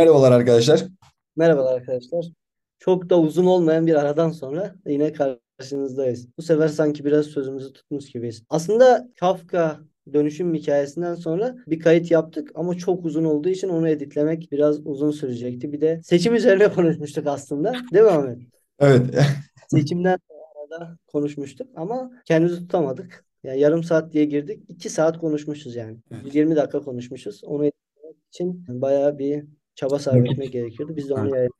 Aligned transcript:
Merhabalar 0.00 0.32
arkadaşlar. 0.32 0.84
Merhabalar 1.36 1.74
arkadaşlar. 1.74 2.26
Çok 2.78 3.10
da 3.10 3.20
uzun 3.20 3.46
olmayan 3.46 3.86
bir 3.86 3.94
aradan 3.94 4.30
sonra 4.30 4.74
yine 4.86 5.12
karşınızdayız. 5.12 6.28
Bu 6.38 6.42
sefer 6.42 6.68
sanki 6.68 7.04
biraz 7.04 7.26
sözümüzü 7.26 7.72
tutmuş 7.72 8.10
gibiyiz. 8.10 8.42
Aslında 8.48 9.08
Kafka 9.20 9.80
dönüşüm 10.12 10.54
hikayesinden 10.54 11.14
sonra 11.14 11.56
bir 11.66 11.80
kayıt 11.80 12.10
yaptık 12.10 12.50
ama 12.54 12.74
çok 12.74 13.04
uzun 13.04 13.24
olduğu 13.24 13.48
için 13.48 13.68
onu 13.68 13.88
editlemek 13.88 14.52
biraz 14.52 14.86
uzun 14.86 15.10
sürecekti. 15.10 15.72
Bir 15.72 15.80
de 15.80 16.00
seçim 16.04 16.34
üzerine 16.34 16.68
konuşmuştuk 16.74 17.26
aslında. 17.26 17.72
Değil 17.92 18.04
mi 18.04 18.10
Ahmet? 18.10 18.38
Evet. 18.78 19.02
Seçimden 19.68 20.18
sonra 20.28 20.80
da 20.80 20.96
konuşmuştuk 21.06 21.68
ama 21.76 22.10
kendimizi 22.24 22.58
tutamadık. 22.58 23.24
Yani 23.44 23.60
yarım 23.60 23.84
saat 23.84 24.12
diye 24.12 24.24
girdik. 24.24 24.62
iki 24.68 24.90
saat 24.90 25.18
konuşmuşuz 25.18 25.76
yani. 25.76 25.96
Evet. 26.10 26.24
120 26.24 26.56
dakika 26.56 26.80
konuşmuşuz. 26.80 27.44
Onu 27.44 27.70
için 28.32 28.64
bayağı 28.68 29.18
bir 29.18 29.44
çaba 29.80 29.98
sarf 29.98 30.26
etmek 30.26 30.52
gerekiyordu. 30.52 30.96
Biz 30.96 31.08
de 31.08 31.14
onu 31.14 31.36
yayın 31.36 31.50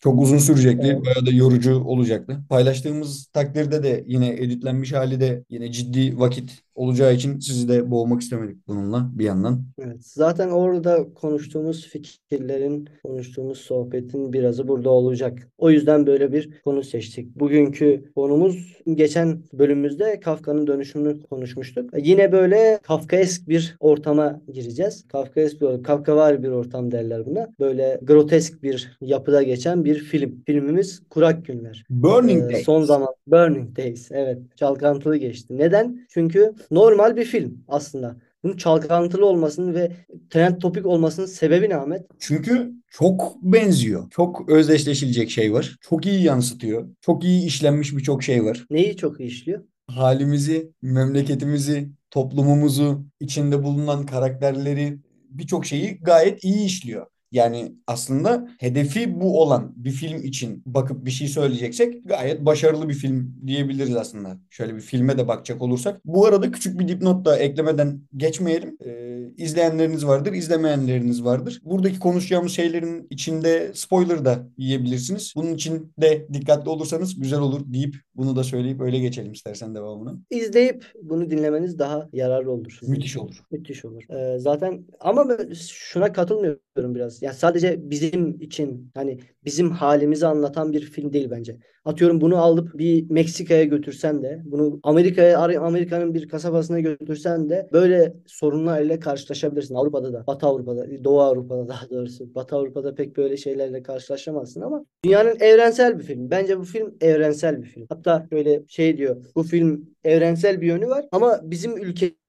Çok 0.00 0.20
uzun 0.22 0.38
sürecekti. 0.38 0.86
Evet. 0.86 1.04
Bayağı 1.06 1.26
da 1.26 1.30
yorucu 1.30 1.74
olacaktı. 1.84 2.40
Paylaştığımız 2.48 3.26
takdirde 3.26 3.82
de 3.82 4.04
yine 4.06 4.28
editlenmiş 4.28 4.92
hali 4.92 5.20
de 5.20 5.44
yine 5.50 5.72
ciddi 5.72 6.18
vakit 6.18 6.62
olacağı 6.74 7.14
için 7.14 7.38
sizi 7.38 7.68
de 7.68 7.90
boğmak 7.90 8.22
istemedik 8.22 8.68
bununla 8.68 9.10
bir 9.14 9.24
yandan. 9.24 9.62
Evet, 9.78 10.06
zaten 10.06 10.48
orada 10.50 11.06
konuştuğumuz 11.14 11.86
fikirlerin, 11.88 12.88
konuştuğumuz 13.04 13.58
sohbetin 13.58 14.32
birazı 14.32 14.68
burada 14.68 14.90
olacak. 14.90 15.48
O 15.58 15.70
yüzden 15.70 16.06
böyle 16.06 16.32
bir 16.32 16.50
konu 16.64 16.82
seçtik. 16.82 17.36
Bugünkü 17.36 18.12
konumuz 18.16 18.78
geçen 18.94 19.42
bölümümüzde 19.52 20.20
Kafka'nın 20.20 20.66
dönüşümünü 20.66 21.22
konuşmuştuk. 21.22 21.90
Yine 21.98 22.32
böyle 22.32 22.78
Kafkaesk 22.82 23.48
bir 23.48 23.76
ortama 23.80 24.40
gireceğiz. 24.52 25.04
Kafkaesk 25.08 25.60
bir, 25.60 25.82
Kafkavari 25.82 26.42
bir 26.42 26.48
ortam 26.48 26.90
derler 26.92 27.26
buna. 27.26 27.48
Böyle 27.60 27.98
grotesk 28.02 28.62
bir 28.62 28.96
yapıda 29.00 29.42
geçen 29.42 29.84
bir 29.84 29.94
film. 29.98 30.42
Filmimiz 30.46 31.02
Kurak 31.10 31.44
Günler. 31.46 31.84
Burning 31.90 32.50
Ee, 32.50 32.54
Day. 32.54 32.62
son 32.62 32.82
zaman 32.82 33.08
Burning 33.26 33.78
Days 33.78 34.12
evet 34.12 34.38
çalkantılı 34.56 35.16
geçti. 35.16 35.58
Neden? 35.58 36.06
Çünkü 36.08 36.52
normal 36.70 37.16
bir 37.16 37.24
film 37.24 37.64
aslında. 37.68 38.16
Bunun 38.44 38.56
çalkantılı 38.56 39.26
olmasının 39.26 39.74
ve 39.74 39.92
trend 40.30 40.60
topik 40.60 40.86
olmasının 40.86 41.26
sebebi 41.26 41.68
ne 41.68 41.76
Ahmet? 41.76 42.06
Çünkü 42.18 42.72
çok 42.90 43.42
benziyor. 43.42 44.10
Çok 44.10 44.48
özdeşleşilecek 44.48 45.30
şey 45.30 45.52
var. 45.52 45.76
Çok 45.80 46.06
iyi 46.06 46.22
yansıtıyor. 46.22 46.88
Çok 47.00 47.24
iyi 47.24 47.46
işlenmiş 47.46 47.96
birçok 47.96 48.22
şey 48.22 48.44
var. 48.44 48.66
Neyi 48.70 48.96
çok 48.96 49.20
iyi 49.20 49.28
işliyor? 49.28 49.62
halimizi, 49.92 50.72
memleketimizi, 50.82 51.88
toplumumuzu, 52.10 53.04
içinde 53.20 53.62
bulunan 53.62 54.06
karakterleri, 54.06 54.98
birçok 55.30 55.66
şeyi 55.66 55.98
gayet 55.98 56.44
iyi 56.44 56.64
işliyor. 56.64 57.06
Yani 57.32 57.72
aslında 57.86 58.48
hedefi 58.58 59.20
bu 59.20 59.40
olan 59.42 59.72
bir 59.76 59.90
film 59.90 60.22
için 60.22 60.62
bakıp 60.66 61.04
bir 61.06 61.10
şey 61.10 61.28
söyleyeceksek 61.28 62.04
gayet 62.04 62.40
başarılı 62.40 62.88
bir 62.88 62.94
film 62.94 63.34
diyebiliriz 63.46 63.96
aslında. 63.96 64.38
Şöyle 64.50 64.74
bir 64.74 64.80
filme 64.80 65.18
de 65.18 65.28
bakacak 65.28 65.62
olursak. 65.62 66.00
Bu 66.04 66.26
arada 66.26 66.50
küçük 66.50 66.78
bir 66.80 66.88
dipnot 66.88 67.24
da 67.24 67.38
eklemeden 67.38 68.00
geçmeyelim. 68.16 68.76
Ee, 68.84 69.22
izleyenleriniz 69.36 70.06
vardır, 70.06 70.32
izlemeyenleriniz 70.32 71.24
vardır. 71.24 71.60
Buradaki 71.64 71.98
konuşacağımız 71.98 72.52
şeylerin 72.52 73.06
içinde 73.10 73.70
spoiler 73.74 74.24
da 74.24 74.46
yiyebilirsiniz. 74.58 75.32
Bunun 75.36 75.54
için 75.54 75.92
de 75.98 76.26
dikkatli 76.32 76.70
olursanız 76.70 77.20
güzel 77.20 77.40
olur 77.40 77.60
deyip 77.66 77.96
bunu 78.16 78.36
da 78.36 78.44
söyleyip 78.44 78.80
öyle 78.80 78.98
geçelim 78.98 79.32
istersen 79.32 79.74
devamına. 79.74 80.14
İzleyip 80.30 80.84
bunu 81.02 81.30
dinlemeniz 81.30 81.78
daha 81.78 82.08
yararlı 82.12 82.50
olur. 82.50 82.78
Müthiş 82.82 83.16
olur. 83.16 83.42
Müthiş 83.50 83.84
olur. 83.84 84.02
Ee, 84.10 84.38
zaten 84.38 84.84
ama 85.00 85.26
şuna 85.68 86.12
katılmıyorum 86.12 86.94
biraz. 86.94 87.21
Ya 87.22 87.32
sadece 87.32 87.90
bizim 87.90 88.40
için 88.40 88.90
hani 88.94 89.18
bizim 89.44 89.70
halimizi 89.70 90.26
anlatan 90.26 90.72
bir 90.72 90.80
film 90.80 91.12
değil 91.12 91.30
bence. 91.30 91.58
Atıyorum 91.84 92.20
bunu 92.20 92.36
alıp 92.36 92.78
bir 92.78 93.10
Meksika'ya 93.10 93.64
götürsen 93.64 94.22
de 94.22 94.42
bunu 94.44 94.80
Amerika'ya 94.82 95.38
Amerika'nın 95.38 96.14
bir 96.14 96.28
kasabasına 96.28 96.80
götürsen 96.80 97.50
de 97.50 97.68
böyle 97.72 98.14
sorunlarla 98.26 99.00
karşılaşabilirsin. 99.00 99.74
Avrupa'da 99.74 100.12
da, 100.12 100.26
Batı 100.26 100.46
Avrupa'da, 100.46 101.04
Doğu 101.04 101.20
Avrupa'da 101.20 101.68
daha 101.68 101.90
doğrusu. 101.90 102.34
Batı 102.34 102.56
Avrupa'da 102.56 102.94
pek 102.94 103.16
böyle 103.16 103.36
şeylerle 103.36 103.82
karşılaşamazsın 103.82 104.60
ama 104.60 104.84
dünyanın 105.04 105.36
evrensel 105.40 105.98
bir 105.98 106.04
film. 106.04 106.30
Bence 106.30 106.58
bu 106.58 106.64
film 106.64 106.94
evrensel 107.00 107.62
bir 107.62 107.66
film. 107.66 107.86
Hatta 107.88 108.28
böyle 108.32 108.62
şey 108.68 108.96
diyor. 108.96 109.24
Bu 109.36 109.42
film 109.42 109.90
evrensel 110.04 110.60
bir 110.60 110.66
yönü 110.66 110.88
var 110.88 111.04
ama 111.12 111.40
bizim 111.42 111.76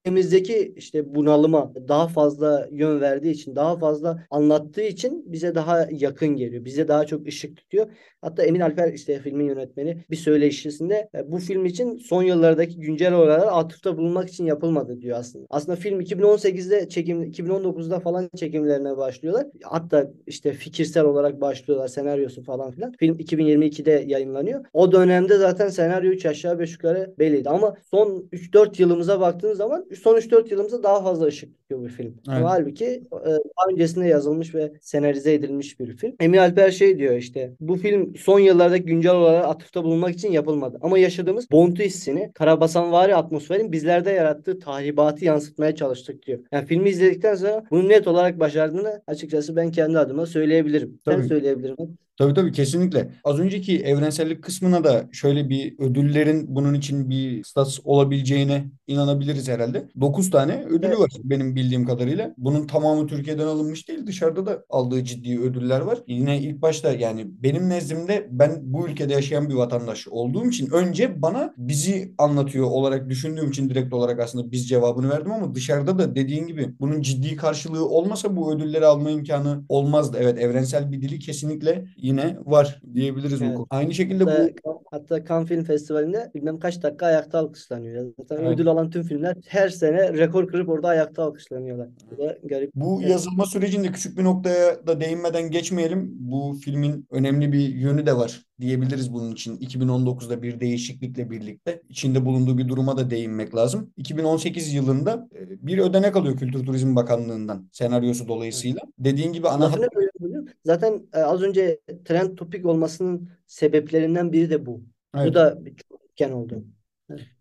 ülkemizdeki 0.04 0.74
işte 0.76 1.14
bunalıma 1.14 1.72
daha 1.88 2.08
fazla 2.08 2.68
yön 2.72 3.00
verdiği 3.00 3.30
için, 3.30 3.56
daha 3.56 3.76
fazla 3.78 4.26
anlattığı 4.30 4.82
için 4.82 5.32
bize 5.32 5.54
daha 5.54 5.88
yakın 5.90 6.28
geliyor. 6.28 6.64
Bize 6.64 6.88
daha 6.88 7.06
çok 7.06 7.26
ışık 7.26 7.56
tutuyor. 7.56 7.86
Hatta 8.20 8.42
Emin 8.42 8.60
Alper 8.60 8.92
işte 8.92 9.18
filmin 9.18 9.44
yönetmeni 9.44 10.04
bir 10.10 10.16
söyleşisinde 10.16 11.08
e, 11.14 11.32
bu 11.32 11.38
film 11.38 11.64
için 11.64 11.98
son 11.98 12.22
yıllardaki 12.22 12.80
güncel 12.80 13.12
olaylara 13.12 13.50
atıfta 13.50 13.96
bulunmak 13.96 14.28
için 14.28 14.46
yapılmadı 14.46 15.00
diyor 15.00 15.18
aslında. 15.18 15.46
Aslında 15.50 15.76
film 15.76 16.00
2018'de 16.00 16.88
çekim 16.88 17.22
2019'da 17.22 18.00
falan 18.00 18.30
çekimlerine 18.36 18.96
başlıyorlar. 18.96 19.46
Hatta 19.62 20.10
işte 20.26 20.52
fikirsel 20.52 21.04
olarak 21.04 21.40
başlıyorlar 21.40 21.88
senaryosu 21.88 22.42
falan 22.42 22.70
filan. 22.70 22.92
Film 22.92 23.16
2022'de 23.16 24.04
yayınlanıyor. 24.06 24.64
O 24.72 24.92
dönemde 24.92 25.38
zaten 25.38 25.68
senaryo 25.68 26.10
3 26.10 26.26
aşağı 26.26 26.58
5 26.58 26.72
yukarı 26.72 27.14
belliydi 27.18 27.48
ama 27.48 27.76
son 27.90 28.28
3-4 28.32 28.82
yılımıza 28.82 29.20
baktığınız 29.20 29.58
zaman 29.58 29.86
son 29.98 30.16
3-4 30.16 30.50
yılımıza 30.50 30.82
daha 30.82 31.02
fazla 31.02 31.26
ışık 31.26 31.56
tutuyor 31.56 31.80
bu 31.80 31.88
film. 31.88 32.14
Evet. 32.28 32.44
Halbuki 32.44 32.84
e, 32.84 33.26
daha 33.26 33.66
öncesinde 33.72 34.06
yazılmış 34.06 34.54
ve 34.54 34.72
senarize 34.80 35.34
edilmiş 35.34 35.80
bir 35.80 35.96
film. 35.96 36.14
Emin 36.20 36.38
Alper 36.38 36.70
şey 36.70 36.98
diyor 36.98 37.16
işte 37.16 37.52
bu 37.60 37.76
film 37.76 38.16
son 38.16 38.38
yıllardaki 38.38 38.84
güncel 38.84 39.14
olarak 39.14 39.44
atıfta 39.44 39.84
bulunmak 39.84 40.10
için 40.10 40.32
yapılmadı. 40.32 40.78
Ama 40.82 40.98
yaşadığımız 40.98 41.50
Bontu 41.50 41.82
hissini, 41.82 42.30
Karabasanvari 42.34 43.16
atmosferin 43.16 43.72
bizlerde 43.72 44.10
yarattığı 44.10 44.58
tahribatı 44.58 45.24
yansıtmaya 45.24 45.74
çalıştık 45.74 46.26
diyor. 46.26 46.38
Yani 46.52 46.66
filmi 46.66 46.88
izledikten 46.88 47.34
sonra 47.34 47.64
bunu 47.70 47.88
net 47.88 48.06
olarak 48.08 48.40
başardığını 48.40 49.02
açıkçası 49.06 49.56
ben 49.56 49.70
kendi 49.70 49.98
adıma 49.98 50.26
söyleyebilirim. 50.26 51.00
Tabii. 51.04 51.24
söyleyebilir 51.24 51.70
misin? 51.70 51.98
Tabii 52.18 52.34
tabii 52.34 52.52
kesinlikle. 52.52 53.10
Az 53.24 53.38
önceki 53.40 53.80
evrensellik 53.82 54.42
kısmına 54.44 54.84
da 54.84 55.08
şöyle 55.12 55.48
bir 55.48 55.78
ödüllerin 55.78 56.54
bunun 56.54 56.74
için 56.74 57.10
bir 57.10 57.44
stats 57.44 57.78
olabileceğine 57.84 58.64
inanabiliriz 58.86 59.48
herhalde. 59.48 59.88
9 60.00 60.30
tane 60.30 60.64
ödülü 60.64 60.86
Evet. 60.86 60.98
var 60.98 61.10
benim 61.24 61.56
bildiğim 61.56 61.84
kadarıyla. 61.86 62.34
Bunun 62.38 62.66
tamamı 62.66 63.06
Türkiye'den 63.06 63.46
alınmış 63.46 63.88
değil. 63.88 64.06
Dışarıda 64.06 64.46
da 64.46 64.64
aldığı 64.68 65.04
ciddi 65.04 65.40
ödüller 65.40 65.80
var. 65.80 65.98
Yine 66.06 66.38
ilk 66.40 66.62
başta 66.62 66.92
yani 66.92 67.24
benim 67.42 67.68
nezdimde 67.68 68.28
ben 68.30 68.52
bu 68.62 68.88
ülkede 68.88 69.12
yaşayan 69.12 69.48
bir 69.48 69.54
vatandaş 69.54 70.08
olduğum 70.08 70.48
için 70.48 70.70
önce 70.70 71.22
bana 71.22 71.54
bizi 71.58 72.14
anlatıyor 72.18 72.66
olarak 72.66 73.08
düşündüğüm 73.08 73.50
için 73.50 73.68
direkt 73.70 73.92
olarak 73.94 74.20
aslında 74.20 74.52
biz 74.52 74.68
cevabını 74.68 75.10
verdim 75.10 75.32
ama 75.32 75.54
dışarıda 75.54 75.98
da 75.98 76.14
dediğin 76.14 76.46
gibi 76.46 76.74
bunun 76.80 77.02
ciddi 77.02 77.36
karşılığı 77.36 77.88
olmasa 77.88 78.36
bu 78.36 78.54
ödülleri 78.54 78.86
alma 78.86 79.10
imkanı 79.10 79.64
olmazdı. 79.68 80.16
Evet 80.20 80.38
evrensel 80.38 80.92
bir 80.92 81.00
dili 81.02 81.18
kesinlikle 81.18 81.84
yine 82.04 82.36
var 82.44 82.80
diyebiliriz 82.94 83.40
bu 83.40 83.44
Evet. 83.44 83.56
konu. 83.56 83.66
Aynı 83.70 83.94
şekilde 83.94 84.26
bu 84.26 84.30
Hatta, 84.30 84.78
hatta 84.90 85.24
Cannes 85.24 85.48
Film 85.48 85.64
Festivali'nde 85.64 86.30
bilmem 86.34 86.58
kaç 86.58 86.82
dakika 86.82 87.06
ayakta 87.06 87.38
alkışlanıyor. 87.38 88.12
Zaten 88.18 88.44
Evet. 88.44 88.54
ödül 88.54 88.68
alan 88.68 88.90
tüm 88.90 89.02
filmler 89.02 89.36
her 89.46 89.68
sene 89.68 90.12
rekor 90.12 90.48
kırıp 90.48 90.68
orada 90.68 90.88
ayakta 90.88 91.22
alkışlanıyorlar. 91.22 91.88
Bu 92.10 92.18
da 92.18 92.38
garip. 92.44 92.70
Bu 92.74 93.00
Evet. 93.00 93.10
yazılma 93.10 93.46
sürecinde 93.46 93.92
küçük 93.92 94.18
bir 94.18 94.24
noktaya 94.24 94.86
da 94.86 95.00
değinmeden 95.00 95.50
geçmeyelim. 95.50 96.08
Bu 96.20 96.56
filmin 96.64 97.06
önemli 97.10 97.52
bir 97.52 97.68
yönü 97.74 98.06
de 98.06 98.16
var 98.16 98.44
diyebiliriz 98.60 99.12
bunun 99.12 99.32
için. 99.32 99.56
2019'da 99.56 100.42
bir 100.42 100.60
değişiklikle 100.60 101.30
birlikte 101.30 101.82
içinde 101.88 102.24
bulunduğu 102.24 102.58
bir 102.58 102.68
duruma 102.68 102.96
da 102.96 103.10
değinmek 103.10 103.54
lazım. 103.54 103.92
2018 103.96 104.74
yılında 104.74 105.28
e, 105.34 105.66
bir 105.66 105.78
ödenek 105.78 106.16
alıyor 106.16 106.36
Kültür 106.36 106.66
Turizm 106.66 106.96
Bakanlığı'ndan 106.96 107.68
senaryosu 107.72 108.28
dolayısıyla. 108.28 108.80
Dediğin 108.98 109.32
gibi 109.32 109.48
ana 109.48 109.72
bölüyorum. 109.72 110.48
Zaten 110.64 111.02
e, 111.12 111.18
az 111.18 111.42
önce 111.42 111.80
trend 112.04 112.36
topik 112.36 112.66
olmasının 112.66 113.28
sebeplerinden 113.46 114.32
biri 114.32 114.50
de 114.50 114.66
bu. 114.66 114.82
Bu 115.14 115.20
Evet. 115.20 115.34
da 115.34 115.64
bir 115.64 115.76
çok 115.90 116.04
etken 116.04 116.30
oldu. 116.30 116.64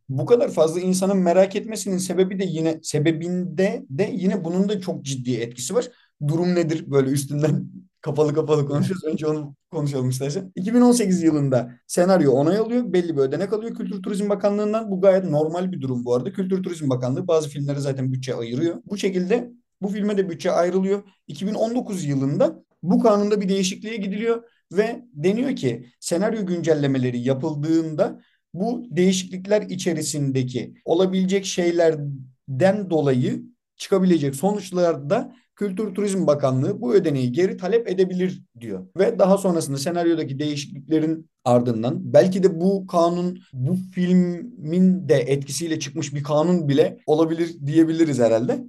Bu 0.10 0.26
kadar 0.26 0.52
fazla 0.52 0.80
insanın 0.80 1.18
merak 1.18 1.56
etmesinin 1.56 1.98
sebebi 1.98 2.40
de 2.40 2.44
yine 2.44 2.80
sebebinde 2.82 3.86
de 3.90 4.12
yine 4.14 4.44
bunun 4.44 4.70
da 4.70 4.82
çok 4.82 5.06
ciddi 5.06 5.36
etkisi 5.36 5.76
var. 5.76 5.90
Durum 6.28 6.56
nedir? 6.56 6.92
Böyle 6.92 7.10
üstünden 7.10 7.70
kapalı 8.04 8.34
kapalı 8.34 8.66
konuşuyoruz. 8.68 9.04
Önce 9.04 9.28
onu 9.28 9.56
konuşalım 9.72 10.10
istersen. 10.10 10.52
2018 10.56 11.24
yılında 11.24 11.72
senaryo 11.88 12.32
onay 12.32 12.58
alıyor. 12.58 12.94
Belli 12.94 13.18
bir 13.18 13.22
ödenek 13.22 13.54
alıyor 13.54 13.76
Kültür 13.76 14.04
Turizm 14.04 14.30
Bakanlığı'ndan. 14.30 14.92
Bu 14.92 15.02
gayet 15.02 15.24
normal 15.24 15.72
bir 15.72 15.82
durum 15.82 16.06
bu 16.06 16.16
arada. 16.16 16.34
Kültür 16.34 16.64
Turizm 16.64 16.90
Bakanlığı 16.90 17.28
bazı 17.28 17.50
filmlere 17.50 17.80
zaten 17.80 18.14
bütçe 18.14 18.36
ayırıyor. 18.36 18.76
Bu 18.86 18.98
şekilde 18.98 19.52
bu 19.82 19.88
filme 19.88 20.18
de 20.18 20.30
bütçe 20.30 20.52
ayrılıyor. 20.52 21.04
2019 21.28 22.06
yılında 22.06 22.64
bu 22.84 23.04
kanunda 23.04 23.42
bir 23.42 23.50
değişikliğe 23.50 23.98
gidiliyor 23.98 24.44
ve 24.72 25.06
deniyor 25.14 25.56
ki 25.56 25.86
senaryo 26.00 26.46
güncellemeleri 26.46 27.20
yapıldığında 27.20 28.22
bu 28.54 28.86
değişiklikler 28.90 29.62
içerisindeki 29.62 30.74
olabilecek 30.86 31.46
şeylerden 31.46 32.90
dolayı 32.90 33.44
çıkabilecek 33.78 34.36
sonuçlarda 34.36 35.36
Kültür 35.56 35.96
Turizm 35.96 36.28
Bakanlığı 36.28 36.82
bu 36.82 36.94
ödeneği 36.94 37.32
geri 37.32 37.58
talep 37.58 37.90
edebilir 37.90 38.44
diyor. 38.60 38.86
Ve 38.98 39.20
daha 39.20 39.38
sonrasında 39.38 39.78
senaryodaki 39.78 40.40
değişikliklerin 40.40 41.30
ardından 41.46 42.14
belki 42.14 42.44
de 42.44 42.62
bu 42.62 42.88
kanun 42.88 43.40
bu 43.54 43.78
filmin 43.96 45.10
de 45.10 45.16
etkisiyle 45.16 45.80
çıkmış 45.80 46.16
bir 46.16 46.24
kanun 46.24 46.70
bile 46.70 46.98
olabilir 47.08 47.56
diyebiliriz 47.66 48.20
herhalde. 48.20 48.64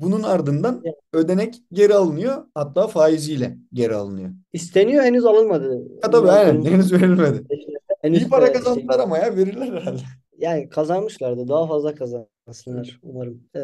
Bunun 0.00 0.22
ardından 0.22 0.82
ödenek 1.12 1.54
geri 1.72 1.94
alınıyor 1.94 2.44
hatta 2.54 2.86
faiziyle 2.86 3.56
geri 3.72 3.94
alınıyor. 3.94 4.30
İsteniyor 4.52 5.04
henüz 5.04 5.24
alınmadı. 5.24 5.82
Ha 6.02 6.10
tabii 6.10 6.30
aynen 6.30 6.64
henüz 6.64 6.92
verilmedi. 6.92 7.44
Henüz 8.02 8.22
İyi 8.22 8.28
para 8.28 8.52
kazandılar 8.52 9.00
ama 9.00 9.18
ya 9.18 9.36
verirler 9.36 9.72
herhalde. 9.72 10.02
Yani 10.38 10.68
kazanmışlardı. 10.68 11.48
Daha 11.48 11.66
fazla 11.66 11.94
kazansınlar 11.94 13.00
umarım. 13.02 13.42
Ee, 13.56 13.60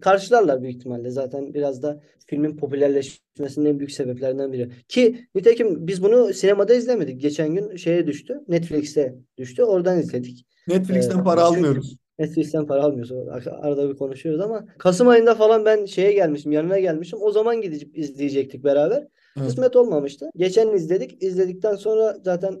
karşılarlar 0.00 0.62
büyük 0.62 0.76
ihtimalle. 0.76 1.10
Zaten 1.10 1.54
biraz 1.54 1.82
da 1.82 2.00
filmin 2.26 2.56
popülerleşmesinin 2.56 3.66
en 3.66 3.78
büyük 3.78 3.92
sebeplerinden 3.92 4.52
biri. 4.52 4.70
Ki 4.88 5.26
nitekim 5.34 5.86
biz 5.86 6.02
bunu 6.02 6.32
sinemada 6.34 6.74
izlemedik. 6.74 7.20
Geçen 7.20 7.54
gün 7.54 7.76
şeye 7.76 8.06
düştü. 8.06 8.40
Netflix'e 8.48 9.14
düştü. 9.38 9.62
Oradan 9.62 9.98
izledik. 9.98 10.46
Netflix'ten 10.68 11.18
Ee, 11.18 11.24
para 11.24 11.40
çünkü- 11.46 11.56
almıyoruz. 11.58 11.96
Netflix'ten 12.18 12.66
para 12.66 12.82
almıyoruz. 12.82 13.12
Ar- 13.12 13.58
Arada 13.60 13.88
bir 13.90 13.96
konuşuyoruz 13.96 14.40
ama 14.40 14.66
Kasım 14.78 15.08
ayında 15.08 15.34
falan 15.34 15.64
ben 15.64 15.84
şeye 15.84 16.12
gelmişim, 16.12 16.52
yanına 16.52 16.78
gelmişim. 16.78 17.18
O 17.22 17.30
zaman 17.30 17.60
gidip 17.60 17.98
izleyecektik 17.98 18.64
beraber. 18.64 19.06
Evet. 19.36 19.46
Kısmet 19.48 19.76
olmamıştı. 19.76 20.30
Geçen 20.36 20.72
izledik. 20.72 21.22
İzledikten 21.22 21.74
sonra 21.74 22.16
zaten 22.24 22.54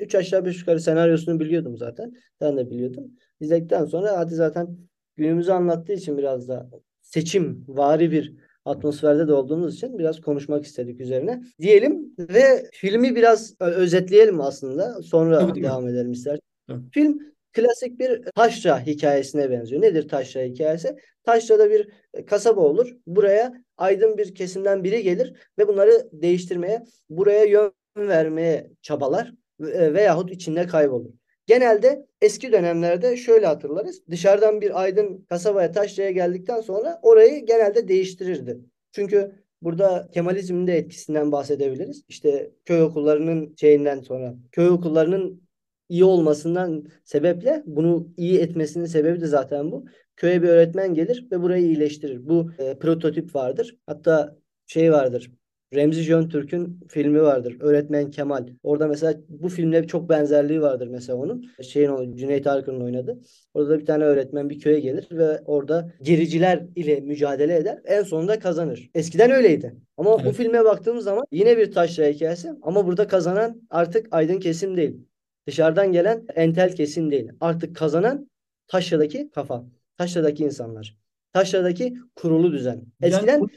3 0.00 0.14
aşağı 0.14 0.44
5 0.44 0.60
yukarı 0.60 0.80
senaryosunu 0.80 1.40
biliyordum 1.40 1.76
zaten. 1.76 2.12
Ben 2.40 2.56
de 2.56 2.70
biliyordum. 2.70 3.04
İzledikten 3.40 3.84
sonra 3.84 4.18
hadi 4.18 4.34
zaten 4.34 4.76
günümüzü 5.16 5.52
anlattığı 5.52 5.92
için 5.92 6.18
biraz 6.18 6.48
da 6.48 6.70
seçim 7.02 7.64
vari 7.68 8.10
bir 8.10 8.34
atmosferde 8.64 9.28
de 9.28 9.32
olduğumuz 9.32 9.74
için 9.74 9.98
biraz 9.98 10.20
konuşmak 10.20 10.64
istedik 10.64 11.00
üzerine. 11.00 11.42
Diyelim 11.60 12.14
ve 12.18 12.70
filmi 12.72 13.16
biraz 13.16 13.60
özetleyelim 13.60 14.40
aslında. 14.40 15.02
Sonra 15.02 15.38
Tabii, 15.38 15.60
mi? 15.60 15.66
devam 15.66 15.88
edelim 15.88 16.12
ister. 16.12 16.38
Film 16.92 17.18
klasik 17.52 17.98
bir 17.98 18.22
taşra 18.34 18.86
hikayesine 18.86 19.50
benziyor. 19.50 19.82
Nedir 19.82 20.08
taşra 20.08 20.42
hikayesi? 20.42 20.96
Taşra'da 21.24 21.70
bir 21.70 21.88
e, 22.14 22.24
kasaba 22.24 22.60
olur. 22.60 22.96
Buraya 23.06 23.64
aydın 23.76 24.18
bir 24.18 24.34
kesimden 24.34 24.84
biri 24.84 25.02
gelir 25.02 25.34
ve 25.58 25.68
bunları 25.68 26.08
değiştirmeye, 26.12 26.84
buraya 27.10 27.44
yön 27.44 27.72
vermeye 27.96 28.70
çabalar 28.82 29.34
e, 29.60 29.94
veyahut 29.94 30.30
içinde 30.32 30.66
kaybolur. 30.66 31.10
Genelde 31.46 32.06
eski 32.20 32.52
dönemlerde 32.52 33.16
şöyle 33.16 33.46
hatırlarız. 33.46 34.02
Dışarıdan 34.10 34.60
bir 34.60 34.82
aydın 34.82 35.26
kasabaya 35.28 35.72
taşraya 35.72 36.10
geldikten 36.10 36.60
sonra 36.60 37.00
orayı 37.02 37.46
genelde 37.46 37.88
değiştirirdi. 37.88 38.60
Çünkü 38.92 39.32
burada 39.62 40.08
Kemalizmin 40.12 40.66
de 40.66 40.76
etkisinden 40.76 41.32
bahsedebiliriz. 41.32 42.04
İşte 42.08 42.50
köy 42.64 42.82
okullarının 42.82 43.54
şeyinden 43.60 44.00
sonra 44.00 44.34
köy 44.52 44.68
okullarının 44.68 45.42
iyi 45.88 46.04
olmasından 46.04 46.84
sebeple 47.04 47.62
bunu 47.66 48.08
iyi 48.16 48.38
etmesinin 48.38 48.86
sebebi 48.86 49.20
de 49.20 49.26
zaten 49.26 49.72
bu. 49.72 49.84
Köye 50.16 50.42
bir 50.42 50.48
öğretmen 50.48 50.94
gelir 50.94 51.28
ve 51.32 51.42
burayı 51.42 51.64
iyileştirir. 51.66 52.28
Bu 52.28 52.50
e, 52.58 52.78
prototip 52.78 53.34
vardır. 53.34 53.76
Hatta 53.86 54.36
şey 54.66 54.92
vardır. 54.92 55.30
Remzi 55.74 56.02
Jöntürk'ün 56.02 56.80
filmi 56.88 57.22
vardır. 57.22 57.56
Öğretmen 57.60 58.10
Kemal. 58.10 58.46
Orada 58.62 58.88
mesela 58.88 59.14
bu 59.28 59.48
filmle 59.48 59.86
çok 59.86 60.08
benzerliği 60.08 60.60
vardır 60.62 60.88
mesela 60.88 61.18
onun. 61.18 61.46
Şeyin 61.62 62.16
Cüneyt 62.16 62.46
Arkın'ın 62.46 62.80
oynadı. 62.80 63.18
Orada 63.54 63.70
da 63.70 63.78
bir 63.78 63.86
tane 63.86 64.04
öğretmen 64.04 64.50
bir 64.50 64.58
köye 64.60 64.80
gelir 64.80 65.08
ve 65.10 65.40
orada 65.46 65.90
gericiler 66.02 66.62
ile 66.76 67.00
mücadele 67.00 67.56
eder. 67.56 67.80
En 67.84 68.02
sonunda 68.02 68.38
kazanır. 68.38 68.90
Eskiden 68.94 69.30
öyleydi. 69.30 69.74
Ama 69.96 70.18
bu 70.18 70.22
Evet. 70.22 70.34
filme 70.34 70.64
baktığımız 70.64 71.04
zaman 71.04 71.24
yine 71.32 71.58
bir 71.58 71.72
taşra 71.72 72.06
hikayesi 72.06 72.52
ama 72.62 72.86
burada 72.86 73.06
kazanan 73.06 73.62
artık 73.70 74.06
aydın 74.10 74.38
kesim 74.40 74.76
değil. 74.76 74.96
Dışarıdan 75.46 75.92
gelen 75.92 76.24
entel 76.34 76.76
kesim 76.76 77.10
değil. 77.10 77.28
Artık 77.40 77.76
kazanan 77.76 78.30
taşradaki 78.66 79.30
kafa. 79.30 79.64
Taşradaki 79.98 80.44
insanlar. 80.44 80.96
Taşradaki 81.32 81.94
kurulu 82.14 82.52
düzen. 82.52 82.74
Yani 82.74 83.14
Eskiden 83.14 83.40
bu- 83.40 83.44
as- 83.44 83.50